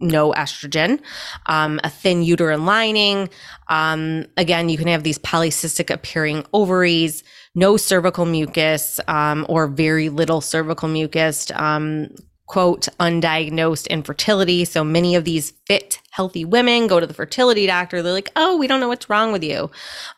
no 0.00 0.32
estrogen, 0.32 1.00
um, 1.46 1.80
a 1.84 1.90
thin 1.90 2.22
uterine 2.22 2.64
lining. 2.64 3.28
Um, 3.68 4.26
again, 4.36 4.68
you 4.68 4.78
can 4.78 4.88
have 4.88 5.02
these 5.02 5.18
polycystic 5.18 5.92
appearing 5.92 6.44
ovaries, 6.52 7.22
no 7.54 7.76
cervical 7.76 8.24
mucus, 8.24 9.00
um, 9.08 9.44
or 9.48 9.66
very 9.66 10.08
little 10.08 10.40
cervical 10.40 10.88
mucus, 10.88 11.50
um, 11.54 12.08
quote, 12.48 12.88
undiagnosed 12.98 13.86
infertility. 13.88 14.64
So 14.64 14.82
many 14.82 15.14
of 15.14 15.24
these 15.24 15.52
fit, 15.66 16.00
healthy 16.10 16.44
women 16.44 16.86
go 16.86 16.98
to 16.98 17.06
the 17.06 17.14
fertility 17.14 17.66
doctor. 17.66 18.02
They're 18.02 18.12
like, 18.12 18.32
oh, 18.36 18.56
we 18.56 18.66
don't 18.66 18.80
know 18.80 18.88
what's 18.88 19.08
wrong 19.08 19.32
with 19.32 19.44
you. 19.44 19.70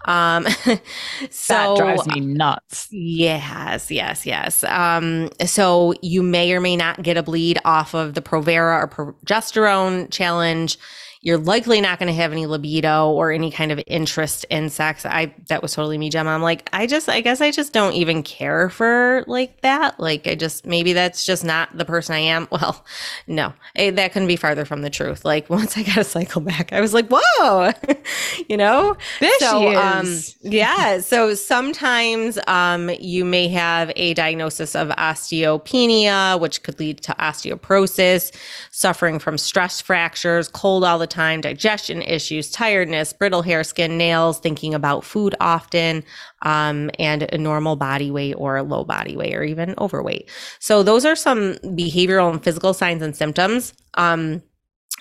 Um, 0.07 0.47
so 1.31 1.55
that 1.55 1.77
drives 1.77 2.07
me 2.07 2.21
nuts. 2.21 2.89
Yes, 2.91 3.91
yes, 3.91 4.25
yes. 4.25 4.65
Um, 4.65 5.31
so 5.45 5.93
you 6.03 6.23
may 6.23 6.53
or 6.53 6.61
may 6.61 6.77
not 6.77 7.03
get 7.03 7.17
a 7.17 7.23
bleed 7.23 7.59
off 7.65 7.95
of 7.95 8.15
the 8.15 8.23
Provera 8.23 8.83
or 8.83 8.89
progesterone 8.89 10.11
challenge 10.11 10.79
you're 11.23 11.39
likely 11.39 11.83
not 11.83 11.99
going 11.99 12.07
to 12.07 12.15
have 12.15 12.33
any 12.33 12.47
libido 12.47 13.11
or 13.11 13.31
any 13.31 13.51
kind 13.51 13.71
of 13.71 13.81
interest 13.87 14.47
in 14.49 14.71
sex. 14.71 15.05
I 15.05 15.35
that 15.49 15.61
was 15.61 15.75
totally 15.75 15.99
me, 15.99 16.09
Gemma. 16.09 16.31
I'm 16.31 16.41
like, 16.41 16.71
I 16.73 16.87
just 16.87 17.11
I 17.11 17.21
guess 17.21 17.43
I 17.43 17.51
just 17.51 17.75
don't 17.75 17.93
even 17.93 18.23
care 18.23 18.71
for 18.71 19.25
like 19.27 19.61
that. 19.61 20.01
Like 20.01 20.27
I 20.27 20.35
just 20.35 20.65
maybe 20.65 20.95
that's 20.95 21.27
just 21.27 21.45
not 21.45 21.77
the 21.77 21.85
person 21.85 22.15
I 22.15 22.21
am. 22.21 22.49
Well, 22.61 22.85
no. 23.27 23.55
Eh, 23.77 23.91
that 23.93 24.13
couldn't 24.13 24.29
be 24.29 24.37
farther 24.37 24.65
from 24.65 24.83
the 24.83 24.91
truth. 24.91 25.25
Like 25.25 25.49
once 25.51 25.79
I 25.79 25.83
got 25.83 25.99
a 25.99 26.05
cycle 26.05 26.41
back, 26.41 26.73
I 26.73 26.81
was 26.81 26.93
like, 26.93 27.07
whoa. 27.09 27.73
you 28.49 28.57
know? 28.57 28.97
There 29.21 29.31
so, 29.39 29.79
um, 29.79 30.07
is. 30.07 30.37
Um, 30.45 30.51
yeah. 30.53 31.01
So 31.01 31.35
sometimes 31.35 32.39
um 32.49 32.91
you 32.99 33.25
may 33.25 33.49
have 33.49 33.93
a 33.97 34.15
diagnosis 34.15 34.75
of 34.75 34.89
osteopenia, 34.89 36.41
which 36.41 36.63
could 36.63 36.79
lead 36.81 37.03
to 37.03 37.13
osteoporosis, 37.15 38.35
suffering 38.71 39.19
from 39.19 39.39
stress 39.39 39.81
fractures, 39.81 40.49
cold 40.49 40.83
all 40.83 40.99
the 40.99 41.10
time, 41.11 41.41
digestion 41.41 42.03
issues, 42.03 42.51
tiredness, 42.51 43.13
brittle 43.13 43.43
hair, 43.43 43.63
skin, 43.65 43.99
nails, 43.99 44.39
thinking 44.39 44.75
about 44.75 45.05
food 45.05 45.35
often, 45.41 46.05
um, 46.43 46.91
and 46.99 47.25
a 47.33 47.39
normal 47.39 47.77
body 47.77 48.11
weight 48.11 48.35
or 48.35 48.57
a 48.57 48.63
low 48.63 48.85
body 48.85 49.17
weight 49.17 49.35
or 49.35 49.43
even 49.43 49.75
overweight. 49.79 50.31
So 50.59 50.83
those 50.83 51.05
are 51.05 51.17
some 51.17 51.55
behavioral 51.65 52.31
and 52.31 52.43
physical 52.43 52.73
signs 52.73 53.03
and 53.03 53.15
symptoms. 53.15 53.75
Um, 53.95 54.43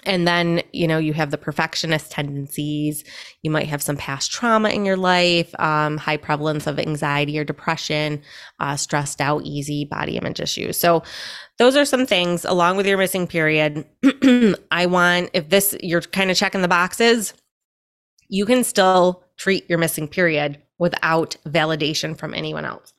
and 0.04 0.28
then, 0.28 0.62
you 0.72 0.88
know, 0.88 0.98
you 0.98 1.14
have 1.14 1.32
the 1.32 1.38
perfectionist 1.38 2.12
tendencies. 2.12 3.04
You 3.42 3.52
might 3.52 3.68
have 3.68 3.82
some 3.82 3.98
past 3.98 4.32
trauma 4.32 4.70
in 4.70 4.86
your 4.86 4.98
life, 4.98 5.54
um, 5.60 5.98
high 5.98 6.18
prevalence 6.18 6.68
of 6.68 6.80
anxiety 6.80 7.38
or 7.38 7.44
depression, 7.44 8.22
uh, 8.60 8.76
stressed 8.76 9.22
out, 9.22 9.44
easy 9.44 9.86
body 9.86 10.18
image 10.18 10.40
issues. 10.40 10.78
So, 10.78 11.04
those 11.58 11.76
are 11.76 11.86
some 11.86 12.06
things 12.06 12.46
along 12.46 12.78
with 12.78 12.88
your 12.88 12.98
missing 12.98 13.28
period. 13.28 13.86
I 14.72 14.86
want, 14.86 15.32
if 15.34 15.50
this, 15.50 15.76
you're 15.82 16.02
kind 16.02 16.32
of 16.32 16.38
checking 16.38 16.62
the 16.62 16.70
boxes, 16.70 17.34
you 18.30 18.46
can 18.46 18.64
still 18.64 19.24
treat 19.36 19.70
your 19.70 19.80
missing 19.80 20.08
period 20.08 20.62
without 20.78 21.36
validation 21.46 22.18
from 22.18 22.34
anyone 22.34 22.64
else. 22.64 22.94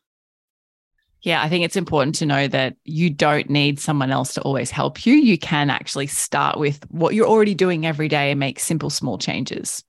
Yeah, 1.23 1.43
I 1.43 1.49
think 1.51 1.65
it's 1.65 1.77
important 1.77 2.15
to 2.17 2.27
know 2.27 2.49
that 2.49 2.77
you 2.85 3.11
don't 3.11 3.51
need 3.51 3.79
someone 3.79 4.11
else 4.11 4.33
to 4.35 4.43
always 4.43 4.71
help 4.71 5.05
you. 5.05 5.15
You 5.15 5.37
can 5.37 5.69
actually 5.69 6.07
start 6.07 6.59
with 6.59 6.83
what 6.91 7.15
you're 7.15 7.29
already 7.29 7.55
doing 7.55 7.85
every 7.85 8.09
day 8.09 8.31
and 8.31 8.41
make 8.41 8.59
simple, 8.59 8.89
small 8.89 9.19
changes. 9.19 9.85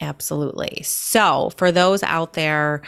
Absolutely. 0.00 0.82
So, 0.82 1.50
for 1.56 1.72
those 1.72 2.02
out 2.02 2.34
there 2.34 2.82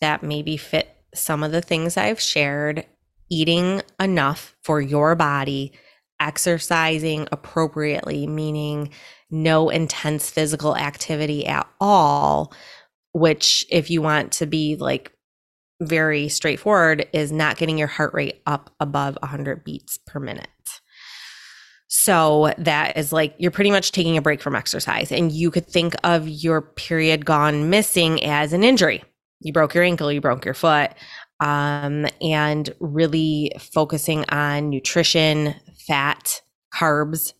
that 0.00 0.22
maybe 0.22 0.56
fit 0.56 0.96
some 1.14 1.42
of 1.42 1.52
the 1.52 1.60
things 1.60 1.96
I've 1.96 2.20
shared, 2.20 2.84
eating 3.28 3.82
enough 4.00 4.56
for 4.62 4.80
your 4.80 5.14
body, 5.14 5.72
exercising 6.18 7.28
appropriately, 7.32 8.26
meaning 8.26 8.90
no 9.30 9.68
intense 9.68 10.30
physical 10.30 10.76
activity 10.76 11.46
at 11.46 11.68
all, 11.80 12.52
which, 13.12 13.64
if 13.70 13.90
you 13.90 14.00
want 14.00 14.32
to 14.32 14.46
be 14.46 14.76
like 14.76 15.12
very 15.80 16.28
straightforward 16.28 17.06
is 17.12 17.32
not 17.32 17.58
getting 17.58 17.78
your 17.78 17.88
heart 17.88 18.14
rate 18.14 18.40
up 18.46 18.70
above 18.80 19.18
100 19.20 19.64
beats 19.64 19.98
per 20.06 20.18
minute. 20.18 20.48
So 21.88 22.52
that 22.58 22.96
is 22.96 23.12
like 23.12 23.34
you're 23.38 23.50
pretty 23.50 23.70
much 23.70 23.92
taking 23.92 24.16
a 24.16 24.22
break 24.22 24.42
from 24.42 24.56
exercise. 24.56 25.12
And 25.12 25.30
you 25.30 25.50
could 25.50 25.66
think 25.66 25.94
of 26.04 26.28
your 26.28 26.60
period 26.60 27.24
gone 27.24 27.70
missing 27.70 28.22
as 28.24 28.52
an 28.52 28.64
injury. 28.64 29.04
You 29.40 29.52
broke 29.52 29.74
your 29.74 29.84
ankle, 29.84 30.10
you 30.10 30.20
broke 30.20 30.44
your 30.44 30.54
foot, 30.54 30.92
um, 31.40 32.06
and 32.20 32.74
really 32.80 33.52
focusing 33.72 34.24
on 34.30 34.70
nutrition, 34.70 35.54
fat, 35.86 36.40
carbs, 36.74 37.32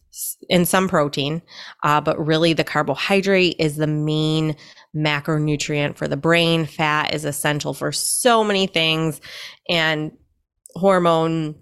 and 0.50 0.66
some 0.66 0.88
protein. 0.88 1.42
Uh, 1.82 2.00
but 2.00 2.18
really, 2.24 2.52
the 2.52 2.64
carbohydrate 2.64 3.56
is 3.58 3.76
the 3.76 3.86
main 3.86 4.56
macronutrient 4.96 5.96
for 5.96 6.08
the 6.08 6.16
brain. 6.16 6.66
Fat 6.66 7.14
is 7.14 7.24
essential 7.24 7.74
for 7.74 7.92
so 7.92 8.42
many 8.42 8.66
things. 8.66 9.20
And 9.68 10.12
hormone, 10.74 11.56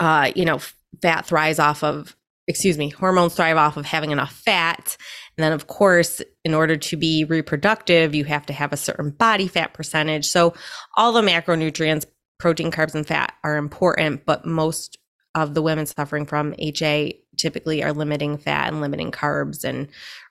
uh, 0.00 0.32
you 0.34 0.44
know, 0.44 0.60
fat 1.02 1.26
thrives 1.26 1.58
off 1.58 1.82
of, 1.82 2.16
excuse 2.48 2.78
me, 2.78 2.90
hormones 2.90 3.34
thrive 3.34 3.56
off 3.56 3.76
of 3.76 3.84
having 3.84 4.10
enough 4.10 4.32
fat. 4.32 4.96
And 5.36 5.44
then, 5.44 5.52
of 5.52 5.66
course, 5.66 6.22
in 6.44 6.54
order 6.54 6.76
to 6.76 6.96
be 6.96 7.24
reproductive, 7.24 8.14
you 8.14 8.24
have 8.24 8.46
to 8.46 8.52
have 8.52 8.72
a 8.72 8.76
certain 8.76 9.10
body 9.10 9.48
fat 9.48 9.74
percentage. 9.74 10.26
So, 10.26 10.54
all 10.96 11.12
the 11.12 11.22
macronutrients, 11.22 12.06
protein, 12.38 12.70
carbs, 12.70 12.94
and 12.94 13.06
fat 13.06 13.34
are 13.44 13.56
important, 13.56 14.24
but 14.24 14.46
most 14.46 14.98
of 15.34 15.52
the 15.52 15.62
women 15.62 15.84
suffering 15.84 16.24
from 16.24 16.54
HA 16.58 17.20
typically 17.36 17.84
are 17.84 17.92
limiting 17.92 18.38
fat 18.38 18.68
and 18.68 18.80
limiting 18.80 19.10
carbs 19.10 19.64
and 19.64 19.88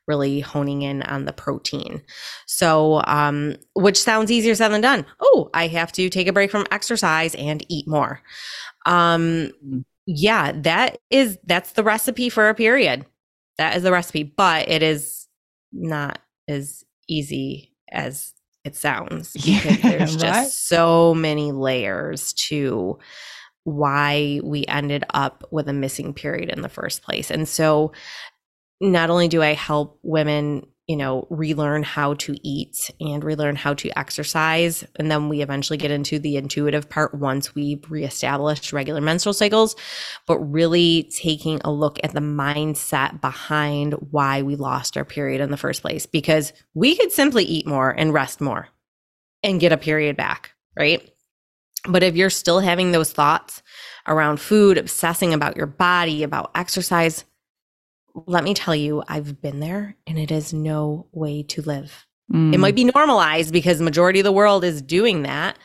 really 0.08 0.40
honing 0.40 0.82
in 0.82 1.02
on 1.04 1.26
the 1.26 1.34
protein. 1.34 2.02
So, 2.46 3.02
um, 3.06 3.56
which 3.74 4.02
sounds 4.02 4.32
easier 4.32 4.56
said 4.56 4.70
than 4.70 4.82
done. 4.82 5.06
Oh, 5.20 5.50
I 5.54 5.68
have 5.68 5.92
to 5.94 6.10
take 6.10 6.28
a 6.28 6.34
break 6.34 6.52
from 6.52 6.66
exercise 6.72 7.36
and 7.36 7.66
eat 7.70 7.88
more. 7.88 8.22
Um, 8.86 9.52
mm-hmm. 9.66 9.80
yeah, 10.06 10.52
that 10.54 11.00
is 11.10 11.38
that's 11.46 11.74
the 11.74 11.84
recipe 11.84 12.30
for 12.30 12.50
a 12.50 12.56
period. 12.56 13.06
That 13.58 13.78
is 13.78 13.84
the 13.84 13.92
recipe, 13.92 14.24
but 14.24 14.70
it 14.70 14.84
is 14.84 15.28
not 15.72 16.20
as 16.48 16.84
easy 17.08 17.74
as 17.92 18.34
it 18.64 18.76
sounds 18.76 19.34
because 19.34 19.48
yeah, 19.48 19.76
there's 19.82 20.16
just 20.16 20.68
so 20.68 21.14
many 21.14 21.52
layers 21.52 22.34
to 22.34 22.98
why 23.64 24.40
we 24.44 24.66
ended 24.68 25.04
up 25.14 25.44
with 25.52 25.68
a 25.68 25.74
missing 25.74 26.14
period 26.14 26.50
in 26.50 26.62
the 26.62 26.70
first 26.70 27.02
place. 27.02 27.32
And 27.32 27.48
so 27.48 27.92
not 28.82 29.10
only 29.10 29.28
do 29.28 29.42
I 29.42 29.54
help 29.54 30.00
women 30.04 30.66
you 30.88 30.96
know, 30.96 31.26
relearn 31.32 31.82
how 31.82 32.14
to 32.14 32.38
eat 32.48 32.92
and 33.00 33.24
relearn 33.24 33.56
how 33.56 33.74
to 33.74 33.98
exercise. 33.98 34.86
And 34.98 35.10
then 35.10 35.30
we 35.30 35.42
eventually 35.42 35.78
get 35.78 35.90
into 35.90 36.20
the 36.20 36.38
intuitive 36.38 36.90
part 36.90 37.16
once 37.16 37.56
we've 37.56 37.90
reestablished 37.90 38.72
regular 38.72 39.02
menstrual 39.02 39.34
cycles, 39.34 39.76
but 40.28 40.38
really 40.38 41.10
taking 41.16 41.60
a 41.64 41.72
look 41.72 42.00
at 42.04 42.14
the 42.14 42.20
mindset 42.20 43.20
behind 43.20 43.94
why 44.12 44.44
we 44.44 44.56
lost 44.56 44.96
our 44.96 45.06
period 45.06 45.42
in 45.42 45.50
the 45.50 45.58
first 45.58 45.82
place. 45.82 46.06
Because 46.06 46.54
we 46.76 46.96
could 46.96 47.12
simply 47.12 47.46
eat 47.46 47.66
more 47.66 47.90
and 47.90 48.14
rest 48.14 48.40
more 48.40 48.68
and 49.42 49.60
get 49.60 49.72
a 49.72 49.78
period 49.78 50.16
back, 50.16 50.52
right? 50.78 51.10
But 51.88 52.04
if 52.04 52.16
you're 52.16 52.30
still 52.30 52.60
having 52.60 52.92
those 52.92 53.12
thoughts 53.12 53.64
around 54.08 54.40
food, 54.40 54.78
obsessing 54.78 55.34
about 55.34 55.58
your 55.58 55.68
body, 55.68 56.22
about 56.22 56.52
exercise, 56.54 57.26
let 58.26 58.44
me 58.44 58.54
tell 58.54 58.76
you, 58.76 59.04
I've 59.08 59.42
been 59.42 59.60
there 59.60 59.96
and 60.08 60.18
it 60.18 60.32
is 60.32 60.54
no 60.54 61.08
way 61.12 61.44
to 61.44 61.62
live. 61.62 62.06
Mm. 62.32 62.54
It 62.54 62.60
might 62.60 62.76
be 62.76 62.86
normalized 62.86 63.52
because 63.52 63.82
majority 63.82 64.20
of 64.20 64.24
the 64.24 64.32
world 64.32 64.64
is 64.64 64.82
doing 64.82 65.24
that, 65.24 65.58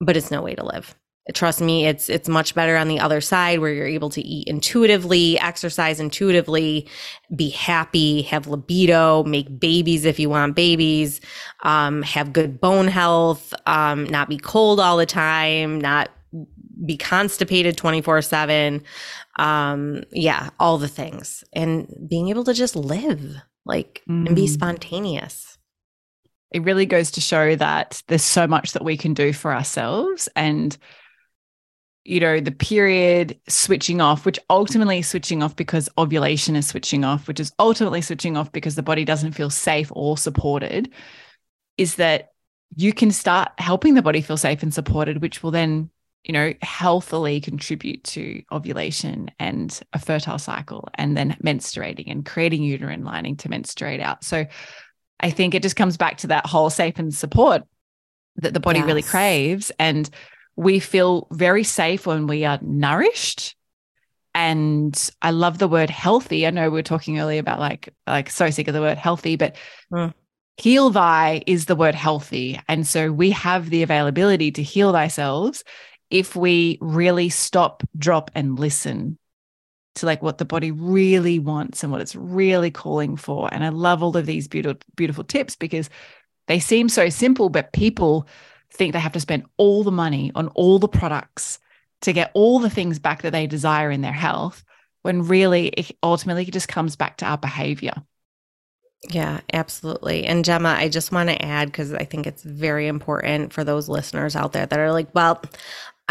but 0.00 0.16
it's 0.16 0.30
no 0.30 0.42
way 0.42 0.54
to 0.54 0.64
live. 0.64 0.94
Trust 1.34 1.60
me, 1.60 1.86
it's 1.86 2.08
it's 2.08 2.28
much 2.28 2.54
better 2.54 2.76
on 2.76 2.88
the 2.88 2.98
other 2.98 3.20
side 3.20 3.60
where 3.60 3.72
you're 3.72 3.86
able 3.86 4.10
to 4.10 4.22
eat 4.22 4.48
intuitively, 4.48 5.38
exercise 5.38 6.00
intuitively, 6.00 6.88
be 7.36 7.50
happy, 7.50 8.22
have 8.22 8.48
libido, 8.48 9.22
make 9.24 9.60
babies 9.60 10.04
if 10.04 10.18
you 10.18 10.28
want 10.28 10.56
babies, 10.56 11.20
um, 11.62 12.02
have 12.02 12.32
good 12.32 12.60
bone 12.60 12.88
health, 12.88 13.54
um, 13.66 14.04
not 14.04 14.28
be 14.28 14.38
cold 14.38 14.80
all 14.80 14.96
the 14.96 15.06
time, 15.06 15.80
not 15.80 16.10
be 16.84 16.96
constipated 16.96 17.76
24 17.76 18.22
7 18.22 18.82
um 19.38 20.02
yeah 20.12 20.50
all 20.58 20.78
the 20.78 20.88
things 20.88 21.44
and 21.52 21.92
being 22.08 22.28
able 22.28 22.44
to 22.44 22.54
just 22.54 22.76
live 22.76 23.36
like 23.64 24.02
mm. 24.08 24.26
and 24.26 24.36
be 24.36 24.46
mm. 24.46 24.48
spontaneous 24.48 25.58
it 26.52 26.62
really 26.62 26.86
goes 26.86 27.12
to 27.12 27.20
show 27.20 27.54
that 27.56 28.02
there's 28.08 28.24
so 28.24 28.46
much 28.46 28.72
that 28.72 28.84
we 28.84 28.96
can 28.96 29.14
do 29.14 29.32
for 29.32 29.54
ourselves 29.54 30.28
and 30.34 30.76
you 32.04 32.18
know 32.18 32.40
the 32.40 32.50
period 32.50 33.38
switching 33.48 34.00
off 34.00 34.24
which 34.24 34.38
ultimately 34.48 35.00
is 35.00 35.08
switching 35.08 35.42
off 35.42 35.54
because 35.54 35.88
ovulation 35.98 36.56
is 36.56 36.66
switching 36.66 37.04
off 37.04 37.28
which 37.28 37.40
is 37.40 37.52
ultimately 37.58 38.00
switching 38.00 38.36
off 38.36 38.50
because 38.52 38.74
the 38.74 38.82
body 38.82 39.04
doesn't 39.04 39.32
feel 39.32 39.50
safe 39.50 39.92
or 39.94 40.16
supported 40.16 40.90
is 41.76 41.96
that 41.96 42.32
you 42.76 42.92
can 42.92 43.10
start 43.10 43.50
helping 43.58 43.94
the 43.94 44.02
body 44.02 44.20
feel 44.22 44.36
safe 44.36 44.62
and 44.62 44.72
supported 44.72 45.20
which 45.20 45.42
will 45.42 45.50
then 45.50 45.90
you 46.24 46.32
know, 46.32 46.52
healthily 46.62 47.40
contribute 47.40 48.04
to 48.04 48.42
ovulation 48.52 49.30
and 49.38 49.80
a 49.92 49.98
fertile 49.98 50.38
cycle 50.38 50.88
and 50.94 51.16
then 51.16 51.36
menstruating 51.42 52.10
and 52.10 52.26
creating 52.26 52.62
uterine 52.62 53.04
lining 53.04 53.36
to 53.36 53.48
menstruate 53.48 54.00
out. 54.00 54.22
So 54.22 54.44
I 55.18 55.30
think 55.30 55.54
it 55.54 55.62
just 55.62 55.76
comes 55.76 55.96
back 55.96 56.18
to 56.18 56.28
that 56.28 56.46
whole 56.46 56.70
safe 56.70 56.98
and 56.98 57.14
support 57.14 57.62
that 58.36 58.54
the 58.54 58.60
body 58.60 58.80
yes. 58.80 58.86
really 58.86 59.02
craves. 59.02 59.72
And 59.78 60.08
we 60.56 60.78
feel 60.78 61.26
very 61.30 61.64
safe 61.64 62.06
when 62.06 62.26
we 62.26 62.44
are 62.44 62.58
nourished. 62.60 63.56
And 64.34 65.10
I 65.22 65.30
love 65.30 65.58
the 65.58 65.68
word 65.68 65.90
healthy. 65.90 66.46
I 66.46 66.50
know 66.50 66.70
we 66.70 66.78
were 66.78 66.82
talking 66.82 67.18
earlier 67.18 67.40
about 67.40 67.58
like, 67.58 67.92
like 68.06 68.30
so 68.30 68.50
sick 68.50 68.68
of 68.68 68.74
the 68.74 68.80
word 68.80 68.98
healthy, 68.98 69.36
but 69.36 69.56
mm. 69.92 70.12
heal 70.58 70.90
thy 70.90 71.42
is 71.46 71.64
the 71.64 71.74
word 71.74 71.94
healthy. 71.94 72.60
And 72.68 72.86
so 72.86 73.10
we 73.10 73.30
have 73.30 73.70
the 73.70 73.82
availability 73.82 74.52
to 74.52 74.62
heal 74.62 74.92
thyself 74.92 75.62
if 76.10 76.34
we 76.36 76.78
really 76.80 77.28
stop, 77.28 77.82
drop, 77.96 78.30
and 78.34 78.58
listen 78.58 79.18
to 79.96 80.06
like 80.06 80.22
what 80.22 80.38
the 80.38 80.44
body 80.44 80.70
really 80.70 81.38
wants 81.38 81.82
and 81.82 81.90
what 81.90 82.00
it's 82.00 82.14
really 82.14 82.70
calling 82.70 83.16
for. 83.16 83.48
And 83.52 83.64
I 83.64 83.70
love 83.70 84.02
all 84.02 84.16
of 84.16 84.26
these 84.26 84.48
beautiful, 84.48 84.80
beautiful 84.96 85.24
tips 85.24 85.56
because 85.56 85.90
they 86.46 86.60
seem 86.60 86.88
so 86.88 87.08
simple, 87.08 87.48
but 87.48 87.72
people 87.72 88.26
think 88.72 88.92
they 88.92 89.00
have 89.00 89.12
to 89.12 89.20
spend 89.20 89.44
all 89.56 89.82
the 89.82 89.90
money 89.90 90.32
on 90.34 90.48
all 90.48 90.78
the 90.78 90.88
products 90.88 91.58
to 92.02 92.12
get 92.12 92.30
all 92.34 92.58
the 92.58 92.70
things 92.70 92.98
back 92.98 93.22
that 93.22 93.32
they 93.32 93.46
desire 93.46 93.90
in 93.90 94.00
their 94.00 94.12
health 94.12 94.64
when 95.02 95.26
really 95.26 95.68
it 95.68 95.96
ultimately 96.02 96.44
just 96.44 96.68
comes 96.68 96.96
back 96.96 97.16
to 97.18 97.26
our 97.26 97.38
behavior. 97.38 97.94
Yeah, 99.08 99.40
absolutely. 99.52 100.26
And 100.26 100.44
Gemma, 100.44 100.70
I 100.70 100.88
just 100.88 101.10
want 101.10 101.30
to 101.30 101.42
add 101.42 101.68
because 101.68 101.94
I 101.94 102.04
think 102.04 102.26
it's 102.26 102.42
very 102.42 102.86
important 102.86 103.52
for 103.52 103.64
those 103.64 103.88
listeners 103.88 104.36
out 104.36 104.52
there 104.52 104.66
that 104.66 104.78
are 104.78 104.92
like, 104.92 105.08
well, 105.14 105.42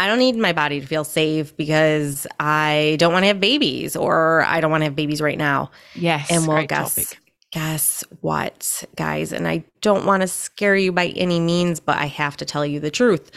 I 0.00 0.06
don't 0.06 0.18
need 0.18 0.34
my 0.36 0.54
body 0.54 0.80
to 0.80 0.86
feel 0.86 1.04
safe 1.04 1.54
because 1.58 2.26
I 2.40 2.96
don't 2.98 3.12
want 3.12 3.24
to 3.24 3.26
have 3.26 3.38
babies 3.38 3.96
or 3.96 4.44
I 4.46 4.62
don't 4.62 4.70
want 4.70 4.80
to 4.80 4.86
have 4.86 4.96
babies 4.96 5.20
right 5.20 5.36
now. 5.36 5.72
Yes. 5.94 6.30
And 6.30 6.46
well, 6.46 6.64
guess 6.64 6.94
topic. 6.94 7.18
guess 7.52 8.02
what, 8.22 8.82
guys? 8.96 9.30
And 9.30 9.46
I 9.46 9.62
don't 9.82 10.06
want 10.06 10.22
to 10.22 10.26
scare 10.26 10.74
you 10.74 10.90
by 10.90 11.08
any 11.08 11.38
means, 11.38 11.80
but 11.80 11.98
I 11.98 12.06
have 12.06 12.38
to 12.38 12.46
tell 12.46 12.64
you 12.64 12.80
the 12.80 12.90
truth. 12.90 13.30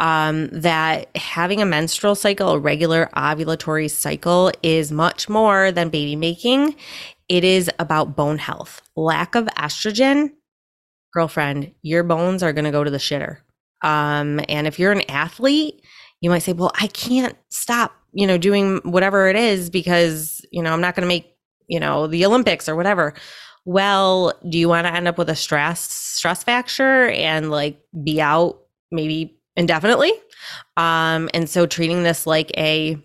Um, 0.00 0.48
that 0.52 1.14
having 1.14 1.60
a 1.60 1.66
menstrual 1.66 2.14
cycle, 2.14 2.48
a 2.48 2.58
regular 2.58 3.10
ovulatory 3.14 3.90
cycle, 3.90 4.52
is 4.62 4.90
much 4.90 5.28
more 5.28 5.70
than 5.70 5.90
baby 5.90 6.16
making. 6.16 6.76
It 7.28 7.44
is 7.44 7.70
about 7.78 8.16
bone 8.16 8.38
health. 8.38 8.80
Lack 8.96 9.34
of 9.34 9.44
estrogen, 9.58 10.30
girlfriend, 11.12 11.74
your 11.82 12.04
bones 12.04 12.42
are 12.42 12.54
going 12.54 12.64
to 12.64 12.70
go 12.70 12.84
to 12.84 12.90
the 12.90 12.96
shitter. 12.96 13.40
Um, 13.82 14.40
and 14.48 14.66
if 14.66 14.78
you're 14.78 14.92
an 14.92 15.08
athlete, 15.10 15.82
you 16.20 16.30
might 16.30 16.40
say, 16.40 16.52
well, 16.52 16.72
I 16.80 16.86
can't 16.88 17.36
stop, 17.50 17.92
you 18.12 18.26
know, 18.26 18.38
doing 18.38 18.80
whatever 18.84 19.28
it 19.28 19.36
is 19.36 19.70
because, 19.70 20.44
you 20.50 20.62
know, 20.62 20.72
I'm 20.72 20.80
not 20.80 20.94
going 20.94 21.02
to 21.02 21.08
make, 21.08 21.34
you 21.68 21.80
know, 21.80 22.06
the 22.06 22.24
Olympics 22.24 22.68
or 22.68 22.76
whatever. 22.76 23.14
Well, 23.64 24.32
do 24.48 24.58
you 24.58 24.68
want 24.68 24.86
to 24.86 24.92
end 24.92 25.08
up 25.08 25.18
with 25.18 25.28
a 25.28 25.36
stress 25.36 25.80
stress 25.80 26.44
fracture 26.44 27.08
and 27.08 27.50
like 27.50 27.80
be 28.04 28.20
out 28.20 28.60
maybe 28.90 29.38
indefinitely? 29.56 30.12
Um, 30.76 31.28
and 31.34 31.50
so 31.50 31.66
treating 31.66 32.02
this 32.02 32.26
like 32.26 32.50
a 32.56 32.96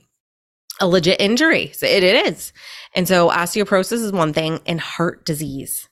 a 0.80 0.88
legit 0.88 1.22
injury. 1.22 1.72
So 1.74 1.86
it, 1.86 2.04
it 2.04 2.28
is. 2.28 2.54
And 2.96 3.08
so 3.08 3.30
osteoporosis 3.30 4.04
is 4.04 4.12
one 4.12 4.34
thing 4.34 4.60
and 4.66 4.80
heart 4.80 5.26
disease 5.26 5.88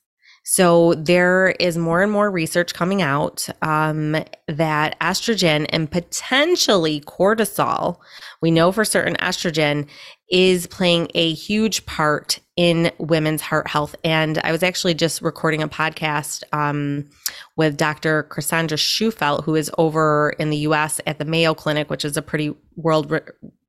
so 0.51 0.95
there 0.95 1.49
is 1.59 1.77
more 1.77 2.01
and 2.01 2.11
more 2.11 2.31
research 2.31 2.73
coming 2.73 3.03
out 3.03 3.47
um, 3.61 4.13
that 4.47 4.99
estrogen 4.99 5.67
and 5.69 5.91
potentially 5.91 7.01
cortisol, 7.01 7.97
we 8.41 8.49
know 8.49 8.71
for 8.71 8.83
certain 8.83 9.13
estrogen 9.17 9.87
is 10.31 10.65
playing 10.65 11.07
a 11.13 11.33
huge 11.33 11.85
part 11.85 12.39
in 12.55 12.91
women's 12.97 13.43
heart 13.43 13.67
health. 13.67 13.95
And 14.03 14.39
I 14.39 14.51
was 14.51 14.63
actually 14.63 14.95
just 14.95 15.21
recording 15.21 15.61
a 15.61 15.67
podcast 15.67 16.41
um, 16.51 17.07
with 17.55 17.77
Dr. 17.77 18.23
Chrisandra 18.23 18.69
Shufelt, 18.69 19.43
who 19.43 19.53
is 19.53 19.69
over 19.77 20.31
in 20.39 20.49
the 20.49 20.57
US 20.57 20.99
at 21.05 21.19
the 21.19 21.25
Mayo 21.25 21.53
Clinic, 21.53 21.91
which 21.91 22.03
is 22.03 22.17
a 22.17 22.23
pretty 22.23 22.55
world 22.75 23.15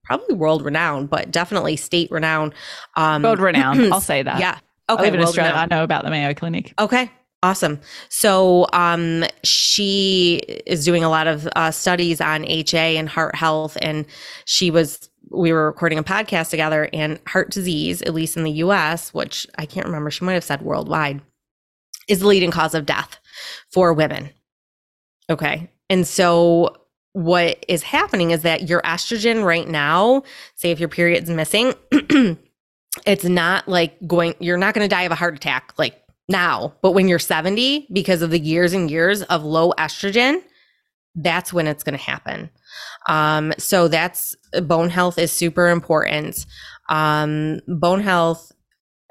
probably 0.02 0.34
world 0.34 0.64
renowned, 0.64 1.10
but 1.10 1.30
definitely 1.30 1.76
state 1.76 2.10
renowned. 2.10 2.54
Um, 2.96 3.22
world 3.22 3.38
renowned. 3.38 3.80
I'll 3.92 4.00
say 4.00 4.22
that. 4.22 4.40
Yeah. 4.40 4.58
Okay, 4.91 5.03
I 5.03 5.05
live 5.05 5.14
in 5.14 5.20
well, 5.20 5.28
Australia. 5.28 5.53
No. 5.53 5.59
I 5.59 5.66
know 5.66 5.84
about 5.84 6.05
the 6.05 6.11
Mayo 6.11 6.34
Clinic. 6.34 6.74
Okay, 6.78 7.11
Awesome. 7.43 7.80
So 8.11 8.66
um, 8.74 9.24
she 9.45 10.43
is 10.66 10.84
doing 10.84 11.03
a 11.03 11.09
lot 11.09 11.26
of 11.26 11.49
uh, 11.57 11.70
studies 11.70 12.20
on 12.20 12.45
HA 12.45 12.99
and 12.99 13.09
heart 13.09 13.34
health, 13.34 13.78
and 13.80 14.05
she 14.45 14.70
was. 14.70 15.09
We 15.30 15.53
were 15.53 15.66
recording 15.66 15.99
a 15.99 16.03
podcast 16.03 16.51
together, 16.51 16.91
and 16.93 17.18
heart 17.26 17.51
disease, 17.51 18.03
at 18.03 18.12
least 18.12 18.36
in 18.36 18.43
the 18.43 18.51
U.S., 18.53 19.14
which 19.14 19.47
I 19.57 19.64
can't 19.64 19.86
remember, 19.86 20.11
she 20.11 20.24
might 20.24 20.34
have 20.34 20.45
said 20.45 20.61
worldwide, 20.61 21.22
is 22.09 22.20
the 22.20 22.26
leading 22.26 22.51
cause 22.51 22.74
of 22.74 22.84
death 22.84 23.18
for 23.72 23.93
women. 23.95 24.30
Okay, 25.30 25.70
and 25.88 26.07
so 26.07 26.76
what 27.12 27.64
is 27.68 27.82
happening 27.82 28.32
is 28.32 28.43
that 28.43 28.68
your 28.68 28.82
estrogen 28.82 29.45
right 29.45 29.68
now, 29.68 30.24
say 30.57 30.72
if 30.72 30.80
your 30.80 30.91
period's 30.91 31.30
missing. 31.30 31.74
it's 33.07 33.24
not 33.24 33.68
like 33.68 33.97
going 34.07 34.34
you're 34.41 34.59
not 34.59 34.74
going 34.74 34.84
to 34.84 34.95
die 34.95 35.03
of 35.03 35.12
a 35.12 35.16
heart 35.16 35.34
attack 35.34 35.72
like 35.78 36.03
now 36.28 36.72
but 36.82 36.93
when 36.93 37.09
you're 37.09 37.18
70 37.18 37.86
because 37.93 38.22
of 38.22 38.30
the 38.30 38.38
years 38.38 38.72
and 38.72 38.91
years 38.91 39.22
of 39.24 39.45
low 39.45 39.72
estrogen 39.78 40.43
that's 41.14 41.53
when 41.53 41.66
it's 41.66 41.82
going 41.82 41.97
to 41.97 42.05
happen. 42.05 42.51
Um, 43.09 43.53
so 43.59 43.88
that's 43.88 44.36
bone 44.62 44.91
health 44.91 45.18
is 45.18 45.32
super 45.32 45.68
important. 45.68 46.47
Um, 46.88 47.61
bone 47.66 48.01
health 48.01 48.53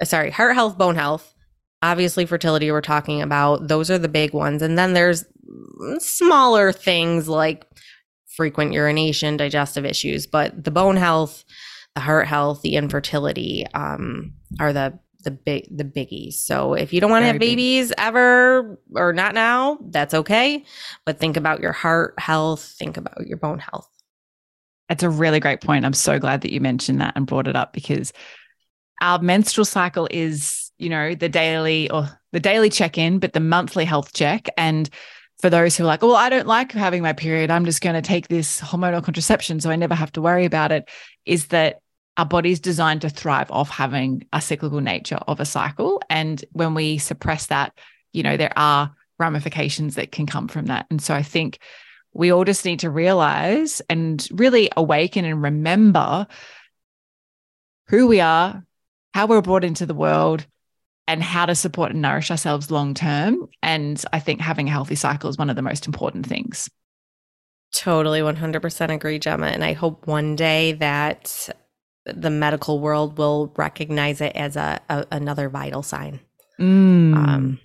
uh, 0.02 0.06
sorry 0.06 0.32
heart 0.32 0.56
health 0.56 0.78
bone 0.78 0.96
health 0.96 1.34
obviously 1.82 2.26
fertility 2.26 2.72
we're 2.72 2.82
talking 2.82 3.22
about 3.22 3.68
those 3.68 3.90
are 3.90 3.98
the 3.98 4.10
big 4.10 4.34
ones. 4.34 4.62
And 4.62 4.78
then 4.78 4.94
there's 4.94 5.26
smaller 6.00 6.72
things 6.72 7.28
like 7.28 7.66
frequent 8.28 8.74
urination 8.74 9.38
digestive 9.38 9.86
issues 9.86 10.28
but 10.28 10.64
the 10.64 10.72
bone 10.72 10.96
health 10.96 11.44
the 12.00 12.04
heart 12.06 12.28
health, 12.28 12.62
the 12.62 12.76
infertility 12.76 13.66
um, 13.74 14.34
are 14.58 14.72
the 14.72 14.98
the 15.26 15.32
big 15.32 15.68
the 15.70 15.84
biggies. 15.84 16.36
So 16.36 16.76
if 16.76 16.94
you 16.94 17.02
don't 17.02 17.12
want 17.12 17.24
to 17.24 17.28
have 17.28 17.40
babies 17.40 17.92
ever 17.98 18.80
or 18.96 19.12
not 19.12 19.36
now, 19.36 19.78
that's 19.82 20.14
okay. 20.14 20.64
But 21.06 21.20
think 21.20 21.36
about 21.36 21.60
your 21.60 21.74
heart 21.74 22.14
health, 22.18 22.74
think 22.80 22.96
about 22.96 23.28
your 23.28 23.38
bone 23.38 23.60
health. 23.60 23.90
It's 24.90 25.04
a 25.04 25.10
really 25.10 25.42
great 25.42 25.60
point. 25.60 25.86
I'm 25.86 25.94
so 25.94 26.20
glad 26.20 26.42
that 26.42 26.54
you 26.54 26.62
mentioned 26.62 27.02
that 27.02 27.18
and 27.18 27.28
brought 27.28 27.48
it 27.48 27.56
up 27.58 27.74
because 27.74 28.14
our 29.02 29.20
menstrual 29.20 29.66
cycle 29.66 30.08
is 30.10 30.70
you 30.80 30.90
know, 30.90 31.14
the 31.14 31.30
daily 31.30 31.92
or 31.92 32.10
the 32.32 32.40
daily 32.40 32.70
check 32.70 32.98
in, 32.98 33.20
but 33.20 33.34
the 33.34 33.40
monthly 33.42 33.86
health 33.86 34.14
check. 34.14 34.48
And 34.58 34.90
for 35.40 35.50
those 35.50 35.78
who 35.78 35.84
are 35.84 35.88
like, 35.88 36.02
well, 36.02 36.16
I 36.16 36.30
don't 36.30 36.48
like 36.48 36.72
having 36.72 37.04
my 37.04 37.14
period, 37.14 37.52
I'm 37.52 37.66
just 37.66 37.82
going 37.82 37.96
to 37.96 38.02
take 38.02 38.28
this 38.28 38.60
hormonal 38.60 39.04
contraception 39.04 39.60
so 39.60 39.70
I 39.70 39.76
never 39.76 39.96
have 39.96 40.12
to 40.14 40.22
worry 40.22 40.46
about 40.46 40.72
it, 40.72 40.90
is 41.26 41.48
that 41.48 41.82
our 42.20 42.26
body's 42.26 42.60
designed 42.60 43.00
to 43.00 43.10
thrive 43.10 43.50
off 43.50 43.70
having 43.70 44.26
a 44.34 44.42
cyclical 44.42 44.82
nature 44.82 45.20
of 45.30 45.40
a 45.40 45.46
cycle. 45.46 46.02
And 46.10 46.44
when 46.52 46.74
we 46.74 46.98
suppress 46.98 47.46
that, 47.46 47.72
you 48.12 48.24
know, 48.24 48.36
there 48.36 48.52
are 48.58 48.94
ramifications 49.18 49.96
that 49.96 50.12
can 50.12 50.26
come 50.26 50.50
from 50.50 50.66
that. 50.66 50.86
And 50.90 51.02
so 51.02 51.14
I 51.14 51.24
think 51.24 51.60
we 52.12 52.34
all 52.34 52.44
just 52.44 52.66
need 52.66 52.82
to 52.82 52.90
realize 52.90 53.82
and 53.90 54.28
really 54.34 54.70
awaken 54.76 55.24
and 55.24 55.42
remember 55.42 56.28
who 57.88 58.08
we 58.08 58.20
are, 58.20 58.66
how 59.14 59.26
we're 59.26 59.42
brought 59.42 59.64
into 59.64 59.86
the 59.86 59.94
world, 59.94 60.46
and 61.08 61.24
how 61.24 61.46
to 61.46 61.56
support 61.56 61.94
and 61.94 62.02
nourish 62.02 62.32
ourselves 62.32 62.70
long 62.70 62.96
term. 62.96 63.48
And 63.64 64.04
I 64.12 64.20
think 64.20 64.42
having 64.42 64.68
a 64.68 64.72
healthy 64.72 64.96
cycle 64.96 65.30
is 65.30 65.38
one 65.38 65.50
of 65.50 65.56
the 65.56 65.62
most 65.62 65.88
important 65.88 66.26
things. 66.26 66.70
Totally 67.74 68.20
100% 68.20 68.94
agree, 68.94 69.20
Gemma. 69.20 69.48
And 69.48 69.64
I 69.64 69.72
hope 69.72 70.06
one 70.06 70.36
day 70.36 70.74
that 70.74 71.50
the 72.16 72.30
medical 72.30 72.80
world 72.80 73.18
will 73.18 73.54
recognize 73.58 74.22
it 74.22 74.36
as 74.36 74.56
a, 74.56 74.80
a 74.90 75.06
another 75.12 75.50
vital 75.50 75.84
sign. 75.84 76.20
Mm. 76.60 77.16
Um, 77.16 77.60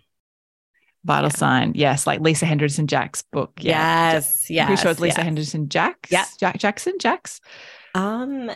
vital 1.05 1.31
yeah. 1.31 1.37
sign, 1.37 1.73
yes, 1.75 2.07
like 2.07 2.21
Lisa 2.21 2.47
Hendrickson 2.47 2.87
Jack's 2.87 3.23
book. 3.23 3.53
Yeah. 3.61 4.13
Yes, 4.13 4.51
yes. 4.51 4.67
Pretty 4.67 4.83
sure 4.83 4.91
it's 4.91 5.01
Lisa 5.01 5.21
yes. 5.21 5.29
Hendrickson 5.29 5.69
Jack. 5.69 6.07
Yeah, 6.11 6.25
Jack 6.39 6.59
Jackson 6.59 6.95
Jacks. 6.99 7.41
Um, 7.95 8.51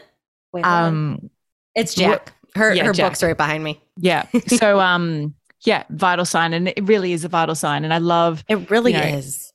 wait, 0.52 0.64
um, 0.64 1.30
it's 1.74 1.94
Jack. 1.94 2.32
Her 2.54 2.74
yeah, 2.74 2.84
her 2.84 2.92
Jack. 2.92 3.12
book's 3.12 3.22
right 3.22 3.36
behind 3.36 3.62
me. 3.62 3.80
Yeah. 3.96 4.26
So 4.48 4.80
um, 4.80 5.34
yeah, 5.64 5.84
vital 5.90 6.24
sign, 6.24 6.52
and 6.52 6.68
it 6.68 6.84
really 6.84 7.12
is 7.12 7.24
a 7.24 7.28
vital 7.28 7.54
sign, 7.54 7.84
and 7.84 7.92
I 7.92 7.98
love 7.98 8.44
it. 8.48 8.70
Really 8.70 8.92
you 8.92 8.98
know, 8.98 9.04
is 9.04 9.47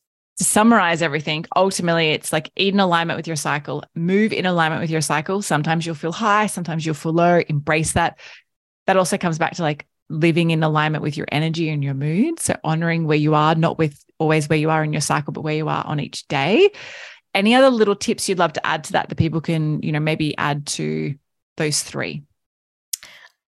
to 0.43 0.49
summarize 0.49 1.01
everything, 1.01 1.45
ultimately 1.55 2.09
it's 2.09 2.33
like 2.33 2.51
eat 2.55 2.73
in 2.73 2.79
alignment 2.79 3.17
with 3.17 3.27
your 3.27 3.35
cycle, 3.35 3.83
move 3.95 4.33
in 4.33 4.45
alignment 4.45 4.81
with 4.81 4.89
your 4.89 5.01
cycle. 5.01 5.41
Sometimes 5.41 5.85
you'll 5.85 5.95
feel 5.95 6.11
high, 6.11 6.47
sometimes 6.47 6.85
you'll 6.85 6.95
feel 6.95 7.13
low, 7.13 7.41
embrace 7.47 7.93
that. 7.93 8.19
That 8.85 8.97
also 8.97 9.17
comes 9.17 9.39
back 9.39 9.53
to 9.55 9.61
like 9.61 9.87
living 10.09 10.51
in 10.51 10.61
alignment 10.61 11.01
with 11.01 11.15
your 11.15 11.27
energy 11.31 11.69
and 11.69 11.83
your 11.83 11.93
mood. 11.93 12.39
So 12.39 12.55
honoring 12.63 13.05
where 13.05 13.17
you 13.17 13.35
are, 13.35 13.55
not 13.55 13.77
with 13.77 14.03
always 14.19 14.49
where 14.49 14.59
you 14.59 14.69
are 14.69 14.83
in 14.83 14.91
your 14.91 15.01
cycle, 15.01 15.31
but 15.31 15.41
where 15.41 15.55
you 15.55 15.69
are 15.69 15.85
on 15.85 15.99
each 15.99 16.27
day. 16.27 16.69
Any 17.33 17.55
other 17.55 17.69
little 17.69 17.95
tips 17.95 18.27
you'd 18.27 18.39
love 18.39 18.53
to 18.53 18.65
add 18.65 18.83
to 18.85 18.93
that 18.93 19.09
that 19.09 19.17
people 19.17 19.41
can, 19.41 19.81
you 19.81 19.91
know, 19.91 19.99
maybe 19.99 20.37
add 20.37 20.67
to 20.67 21.15
those 21.57 21.81
three? 21.81 22.23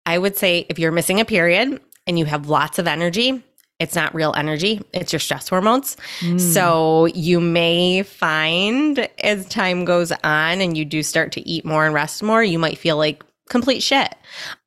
I 0.07 0.17
would 0.17 0.37
say 0.37 0.65
if 0.69 0.79
you're 0.79 0.93
missing 0.93 1.21
a 1.21 1.25
period 1.27 1.81
and 2.07 2.19
you 2.19 2.25
have 2.25 2.49
lots 2.49 2.79
of 2.79 2.87
energy, 2.87 3.45
it's 3.79 3.95
not 3.95 4.15
real 4.15 4.35
energy, 4.37 4.81
it's 4.93 5.13
your 5.13 5.21
stress 5.21 5.49
hormones. 5.49 5.97
Mm. 6.21 6.41
So 6.41 7.07
you 7.07 7.41
may 7.41 8.03
find 8.03 9.09
as 9.23 9.47
time 9.49 9.85
goes 9.85 10.11
on 10.11 10.61
and 10.61 10.77
you 10.77 10.85
do 10.85 11.03
start 11.03 11.33
to 11.33 11.49
eat 11.49 11.65
more 11.65 11.87
and 11.87 11.95
rest 11.95 12.23
more, 12.23 12.43
you 12.43 12.59
might 12.59 12.79
feel 12.79 12.97
like 12.97 13.23
complete 13.49 13.83
shit. 13.83 14.15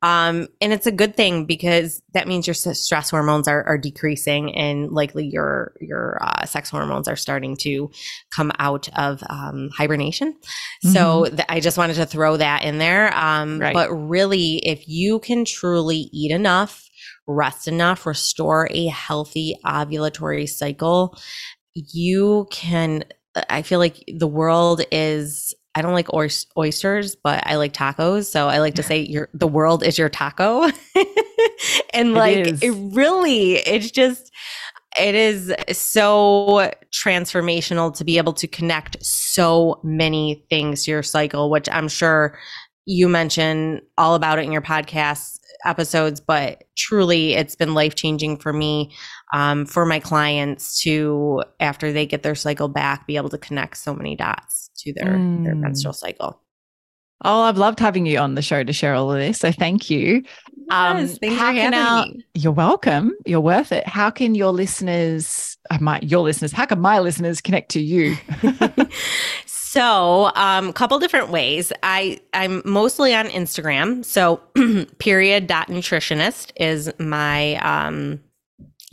Um, 0.02 0.48
and 0.60 0.72
it's 0.72 0.86
a 0.86 0.92
good 0.92 1.16
thing 1.16 1.44
because 1.44 2.02
that 2.14 2.26
means 2.26 2.46
your 2.46 2.54
stress 2.54 3.10
hormones 3.10 3.48
are, 3.48 3.62
are 3.64 3.78
decreasing 3.78 4.54
and 4.56 4.90
likely 4.90 5.26
your 5.26 5.74
your 5.80 6.18
uh, 6.20 6.44
sex 6.46 6.70
hormones 6.70 7.06
are 7.06 7.16
starting 7.16 7.56
to 7.58 7.90
come 8.34 8.50
out 8.58 8.88
of 8.98 9.22
um, 9.30 9.70
hibernation. 9.76 10.32
Mm-hmm. 10.32 10.88
So 10.88 11.26
th- 11.26 11.46
I 11.48 11.60
just 11.60 11.78
wanted 11.78 11.94
to 11.94 12.06
throw 12.06 12.36
that 12.36 12.64
in 12.64 12.78
there. 12.78 13.16
Um, 13.16 13.60
right. 13.60 13.74
But 13.74 13.90
really, 13.90 14.56
if 14.66 14.88
you 14.88 15.20
can 15.20 15.44
truly 15.44 16.08
eat 16.12 16.32
enough 16.32 16.88
rest 17.26 17.68
enough, 17.68 18.06
restore 18.06 18.68
a 18.70 18.86
healthy 18.86 19.56
ovulatory 19.64 20.48
cycle, 20.48 21.18
you 21.74 22.46
can. 22.50 23.04
Uh, 23.34 23.42
I 23.48 23.62
feel 23.62 23.78
like 23.78 24.04
the 24.08 24.26
world 24.26 24.82
is 24.90 25.54
I 25.74 25.80
don't 25.80 25.94
like 25.94 26.08
oysters, 26.12 27.16
but 27.16 27.46
I 27.46 27.56
like 27.56 27.72
tacos. 27.72 28.26
So 28.26 28.48
I 28.48 28.58
like 28.58 28.74
to 28.74 28.82
say 28.82 29.00
your 29.00 29.28
the 29.32 29.48
world 29.48 29.82
is 29.82 29.98
your 29.98 30.10
taco. 30.10 30.64
and 31.94 32.12
like 32.12 32.46
it, 32.46 32.62
it, 32.62 32.70
really 32.72 33.54
it's 33.54 33.90
just 33.90 34.30
it 34.98 35.14
is 35.14 35.54
so 35.70 36.70
transformational 36.92 37.96
to 37.96 38.04
be 38.04 38.18
able 38.18 38.34
to 38.34 38.46
connect 38.46 39.02
so 39.02 39.80
many 39.82 40.44
things 40.50 40.84
to 40.84 40.90
your 40.90 41.02
cycle, 41.02 41.48
which 41.48 41.68
I'm 41.70 41.88
sure 41.88 42.38
you 42.84 43.08
mention 43.08 43.80
all 43.96 44.14
about 44.14 44.38
it 44.38 44.44
in 44.44 44.52
your 44.52 44.62
podcast 44.62 45.38
episodes, 45.64 46.20
but 46.20 46.64
truly 46.76 47.34
it's 47.34 47.56
been 47.56 47.74
life 47.74 47.94
changing 47.94 48.36
for 48.38 48.52
me, 48.52 48.92
um, 49.32 49.66
for 49.66 49.86
my 49.86 50.00
clients 50.00 50.80
to, 50.82 51.42
after 51.60 51.92
they 51.92 52.06
get 52.06 52.22
their 52.22 52.34
cycle 52.34 52.68
back, 52.68 53.06
be 53.06 53.16
able 53.16 53.28
to 53.30 53.38
connect 53.38 53.76
so 53.76 53.94
many 53.94 54.16
dots 54.16 54.70
to 54.78 54.92
their, 54.92 55.14
mm. 55.14 55.44
their 55.44 55.54
menstrual 55.54 55.94
cycle. 55.94 56.40
Oh, 57.24 57.42
I've 57.42 57.58
loved 57.58 57.78
having 57.78 58.04
you 58.04 58.18
on 58.18 58.34
the 58.34 58.42
show 58.42 58.64
to 58.64 58.72
share 58.72 58.94
all 58.94 59.12
of 59.12 59.18
this. 59.18 59.38
So 59.38 59.52
thank 59.52 59.88
you. 59.90 60.24
Um, 60.70 60.98
yes, 60.98 61.18
um, 61.22 61.30
how 61.30 61.52
can 61.52 61.74
our, 61.74 62.06
me. 62.06 62.24
You're 62.34 62.52
welcome. 62.52 63.12
You're 63.24 63.40
worth 63.40 63.70
it. 63.70 63.86
How 63.86 64.10
can 64.10 64.34
your 64.34 64.50
listeners, 64.50 65.56
uh, 65.70 65.78
my 65.80 66.00
your 66.02 66.22
listeners, 66.22 66.50
how 66.50 66.66
can 66.66 66.80
my 66.80 66.98
listeners 66.98 67.40
connect 67.40 67.70
to 67.72 67.80
you? 67.80 68.16
So, 69.72 70.26
a 70.26 70.32
um, 70.38 70.74
couple 70.74 70.98
different 70.98 71.30
ways. 71.30 71.72
I 71.82 72.20
I'm 72.34 72.60
mostly 72.66 73.14
on 73.14 73.28
Instagram. 73.28 74.04
So, 74.04 74.36
period 74.98 75.46
dot 75.46 75.68
nutritionist 75.68 76.52
is 76.56 76.92
my 76.98 77.54
um, 77.54 78.20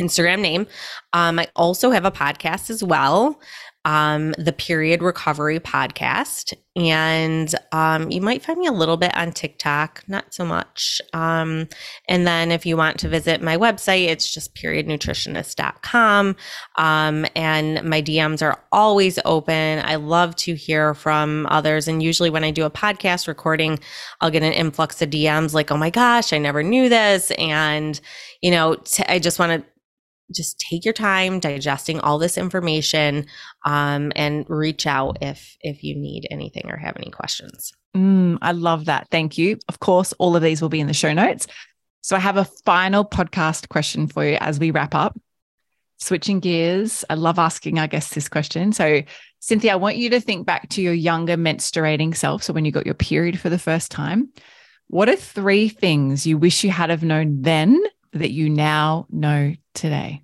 Instagram 0.01 0.39
name. 0.39 0.67
Um, 1.11 1.38
I 1.38 1.49
also 1.53 1.91
have 1.91 2.05
a 2.05 2.11
podcast 2.11 2.69
as 2.69 2.82
well 2.82 3.41
um, 3.90 4.36
the 4.38 4.54
Period 4.54 5.02
Recovery 5.02 5.60
Podcast. 5.60 6.54
And 6.76 7.54
um, 7.72 8.12
you 8.12 8.22
might 8.22 8.44
find 8.44 8.60
me 8.60 8.68
a 8.68 8.72
little 8.72 8.98
bit 8.98 9.18
on 9.18 9.32
TikTok, 9.32 10.04
not 10.08 10.32
so 10.32 10.46
much. 10.46 11.02
Um, 11.12 11.68
and 12.08 12.28
then 12.28 12.52
if 12.52 12.68
you 12.68 12.78
want 12.78 13.00
to 13.00 13.10
visit 13.10 13.42
my 13.42 13.58
website, 13.58 14.08
it's 14.08 14.32
just 14.32 14.54
periodnutritionist.com. 14.54 16.36
Um, 16.78 17.26
and 17.36 17.84
my 17.84 18.00
DMs 18.00 18.44
are 18.44 18.64
always 18.72 19.18
open. 19.26 19.82
I 19.84 19.96
love 19.96 20.36
to 20.38 20.54
hear 20.54 20.94
from 20.94 21.48
others. 21.50 21.88
And 21.88 22.04
usually 22.04 22.30
when 22.30 22.44
I 22.44 22.52
do 22.52 22.66
a 22.66 22.72
podcast 22.72 23.28
recording, 23.28 23.80
I'll 24.22 24.30
get 24.30 24.44
an 24.44 24.54
influx 24.54 25.02
of 25.02 25.10
DMs 25.10 25.56
like, 25.56 25.72
oh 25.72 25.78
my 25.78 25.90
gosh, 25.90 26.32
I 26.32 26.38
never 26.38 26.62
knew 26.62 26.90
this. 26.90 27.32
And, 27.40 28.00
you 28.42 28.52
know, 28.52 28.76
t- 28.76 29.04
I 29.08 29.18
just 29.18 29.40
want 29.40 29.64
to 29.64 29.70
just 30.34 30.59
take 30.59 30.86
your 30.86 30.93
time 30.93 31.39
digesting 31.39 31.99
all 31.99 32.17
this 32.17 32.38
information 32.38 33.25
um, 33.65 34.11
and 34.15 34.45
reach 34.49 34.86
out 34.86 35.17
if 35.21 35.57
if 35.61 35.84
you 35.84 35.95
need 35.95 36.27
anything 36.32 36.69
or 36.69 36.77
have 36.77 36.97
any 36.97 37.11
questions. 37.11 37.73
Mm, 37.95 38.38
i 38.41 38.51
love 38.51 38.86
that. 38.86 39.07
Thank 39.09 39.38
you. 39.38 39.57
Of 39.67 39.80
course 39.80 40.13
all 40.19 40.36
of 40.36 40.41
these 40.41 40.61
will 40.61 40.69
be 40.69 40.80
in 40.80 40.88
the 40.88 40.93
show 40.93 41.13
notes. 41.13 41.47
So 42.01 42.15
i 42.15 42.19
have 42.19 42.38
a 42.38 42.45
final 42.65 43.05
podcast 43.05 43.69
question 43.69 44.07
for 44.07 44.25
you 44.25 44.38
as 44.39 44.59
we 44.59 44.71
wrap 44.71 44.95
up. 44.95 45.19
Switching 45.97 46.39
gears 46.39 47.03
i 47.09 47.15
love 47.15 47.39
asking 47.39 47.80
our 47.80 47.88
guests 47.88 48.13
this 48.13 48.30
question. 48.30 48.71
So 48.73 49.01
cynthia 49.39 49.73
i 49.73 49.75
want 49.75 49.97
you 49.97 50.09
to 50.11 50.21
think 50.21 50.45
back 50.45 50.69
to 50.69 50.82
your 50.82 50.93
younger 50.93 51.38
menstruating 51.38 52.15
self. 52.15 52.43
So 52.43 52.53
when 52.53 52.65
you 52.65 52.71
got 52.71 52.86
your 52.86 52.95
period 52.95 53.39
for 53.39 53.49
the 53.49 53.59
first 53.59 53.91
time 53.91 54.30
what 54.89 55.07
are 55.07 55.15
three 55.15 55.69
things 55.69 56.25
you 56.25 56.38
wish 56.38 56.63
you 56.63 56.71
had 56.71 56.89
have 56.89 57.03
known 57.03 57.41
then 57.41 57.80
that 58.13 58.32
you 58.32 58.49
now 58.49 59.05
know 59.09 59.53
today? 59.80 60.23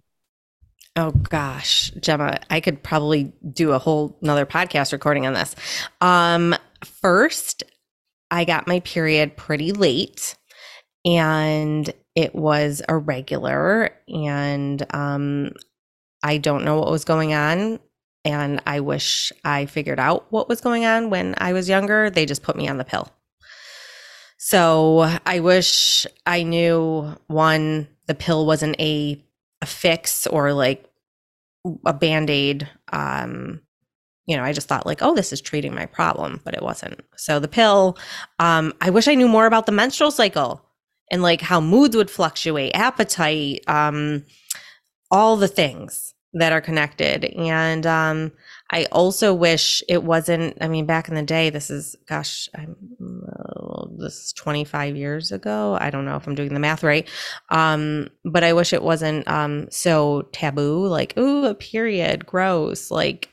Oh 0.96 1.12
gosh, 1.12 1.92
Gemma, 2.00 2.40
I 2.50 2.62
could 2.62 2.82
probably 2.82 3.34
do 3.52 3.72
a 3.72 3.80
whole 3.80 4.18
another 4.22 4.46
podcast 4.46 4.94
recording 4.94 5.26
on 5.26 5.34
this. 5.34 5.56
Um, 6.00 6.56
first, 6.84 7.64
I 8.32 8.46
got 8.46 8.68
my 8.68 8.80
period 8.82 9.36
pretty 9.36 9.72
late 9.72 10.36
and 11.04 11.92
it 12.16 12.34
was 12.34 12.82
irregular 12.90 13.92
and 14.08 14.86
um 14.94 15.52
I 16.24 16.38
don't 16.38 16.66
know 16.66 16.80
what 16.80 16.90
was 16.90 17.06
going 17.06 17.34
on 17.34 17.80
and 18.24 18.62
I 18.66 18.80
wish 18.80 19.32
I 19.44 19.68
figured 19.68 20.00
out 20.00 20.26
what 20.32 20.50
was 20.50 20.60
going 20.60 20.86
on 20.86 21.12
when 21.12 21.36
I 21.38 21.54
was 21.54 21.70
younger. 21.70 22.10
They 22.10 22.26
just 22.26 22.42
put 22.42 22.56
me 22.56 22.68
on 22.68 22.78
the 22.78 22.84
pill. 22.84 23.08
So 24.38 25.08
I 25.26 25.40
wish 25.40 26.06
I 26.26 26.44
knew 26.44 27.16
one, 27.28 27.88
the 28.08 28.16
pill 28.16 28.46
wasn't 28.46 28.80
a, 28.80 29.24
a 29.62 29.66
fix 29.66 30.28
or 30.28 30.54
like 30.54 30.90
a 31.86 31.94
band 31.94 32.30
aid. 32.30 32.70
Um, 32.92 33.62
you 34.28 34.36
know, 34.36 34.44
I 34.44 34.54
just 34.54 34.68
thought 34.68 34.86
like, 34.86 35.02
oh, 35.02 35.14
this 35.14 35.32
is 35.32 35.42
treating 35.42 35.74
my 35.76 35.86
problem, 35.86 36.42
but 36.44 36.56
it 36.56 36.64
wasn't. 36.64 37.02
So 37.16 37.40
the 37.40 37.48
pill, 37.48 37.98
um, 38.40 38.74
I 38.82 38.90
wish 38.90 39.08
I 39.08 39.16
knew 39.16 39.28
more 39.28 39.46
about 39.46 39.66
the 39.66 39.72
menstrual 39.72 40.12
cycle 40.12 40.66
and 41.12 41.22
like 41.22 41.42
how 41.42 41.62
moods 41.62 41.96
would 41.96 42.10
fluctuate, 42.10 42.76
appetite, 42.76 43.64
um, 43.68 44.26
all 45.12 45.38
the 45.38 45.48
things 45.48 46.14
that 46.34 46.52
are 46.52 46.62
connected. 46.62 47.26
And 47.26 47.86
um, 47.86 48.32
I 48.72 48.86
also 48.92 49.34
wish 49.34 49.84
it 49.88 50.04
wasn't, 50.04 50.58
I 50.60 50.68
mean, 50.68 50.86
back 50.86 51.08
in 51.08 51.16
the 51.16 51.24
day, 51.24 51.50
this 51.50 51.70
is, 51.70 51.96
gosh, 52.08 52.50
I'm 52.56 52.76
this 53.98 54.34
25 54.34 54.96
years 54.96 55.32
ago. 55.32 55.78
I 55.80 55.90
don't 55.90 56.06
know 56.06 56.16
if 56.16 56.28
I'm 56.28 56.36
doing 56.36 56.54
the 56.54 56.60
math 56.60 56.84
right. 56.84 57.08
Um, 57.50 58.10
but 58.24 58.44
I 58.44 58.54
wish 58.54 58.74
it 58.74 58.84
wasn't 58.84 59.28
um 59.28 59.68
so 59.72 60.24
taboo, 60.32 60.88
like, 60.88 61.18
ooh, 61.18 61.46
a 61.46 61.56
period, 61.56 62.26
gross. 62.26 62.92
Like 62.92 63.30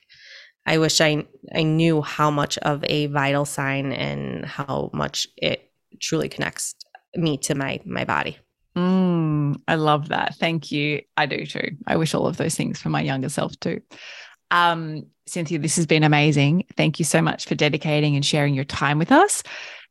I 0.67 0.79
wish 0.79 1.01
I 1.01 1.27
I 1.55 1.63
knew 1.63 2.03
how 2.03 2.31
much 2.31 2.59
of 2.59 2.85
a 2.85 3.07
vital 3.07 3.45
sign 3.45 3.93
and 3.93 4.45
how 4.45 4.91
much 4.93 5.27
it 5.37 5.71
truly 6.01 6.29
connects 6.29 6.75
me 7.15 7.39
to 7.39 7.55
my 7.55 7.81
my 7.85 8.05
body. 8.05 8.39
Mm, 8.77 9.61
I 9.69 9.75
love 9.75 10.09
that. 10.09 10.35
Thank 10.37 10.73
you. 10.73 11.03
I 11.17 11.27
do 11.27 11.45
too. 11.45 11.77
I 11.87 11.97
wish 11.97 12.15
all 12.15 12.27
of 12.27 12.37
those 12.39 12.55
things 12.55 12.81
for 12.81 12.89
my 12.89 13.03
younger 13.03 13.29
self 13.29 13.59
too. 13.61 13.83
Um, 14.51 15.07
Cynthia, 15.27 15.59
this 15.59 15.77
has 15.77 15.87
been 15.87 16.05
amazing. 16.05 16.65
Thank 16.77 16.99
you 16.99 17.05
so 17.05 17.23
much 17.23 17.47
for 17.47 17.55
dedicating 17.55 18.17
and 18.17 18.25
sharing 18.25 18.55
your 18.55 18.65
time 18.65 18.99
with 18.99 19.13
us 19.13 19.43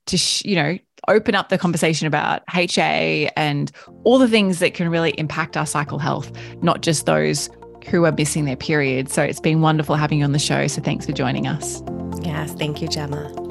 to, 0.08 0.18
sh- 0.18 0.43
you 0.45 0.56
know, 0.56 0.78
open 1.08 1.36
up 1.36 1.49
the 1.49 1.58
conversation 1.58 2.08
about 2.08 2.43
HA 2.54 3.30
and 3.36 3.72
all 4.04 4.20
the 4.20 4.28
things 4.28 4.60
that 4.60 4.74
can 4.74 4.89
really 4.89 5.12
impact 5.12 5.58
our 5.58 5.66
cycle 5.66 5.99
health, 5.99 6.32
not 6.62 6.82
just 6.82 7.06
those 7.06 7.49
who 7.88 8.06
are 8.06 8.12
missing 8.12 8.45
their 8.45 8.56
period. 8.56 9.10
So 9.10 9.24
it's 9.24 9.39
been 9.39 9.62
wonderful 9.62 9.95
having 9.95 10.20
you 10.20 10.26
on 10.26 10.32
the 10.32 10.39
show. 10.39 10.68
So 10.68 10.82
thanks 10.82 11.06
for 11.06 11.14
joining 11.14 11.47
us. 11.47 11.82
Yes, 12.22 12.54
thank 12.54 12.82
you, 12.82 12.88
Gemma. 12.88 13.51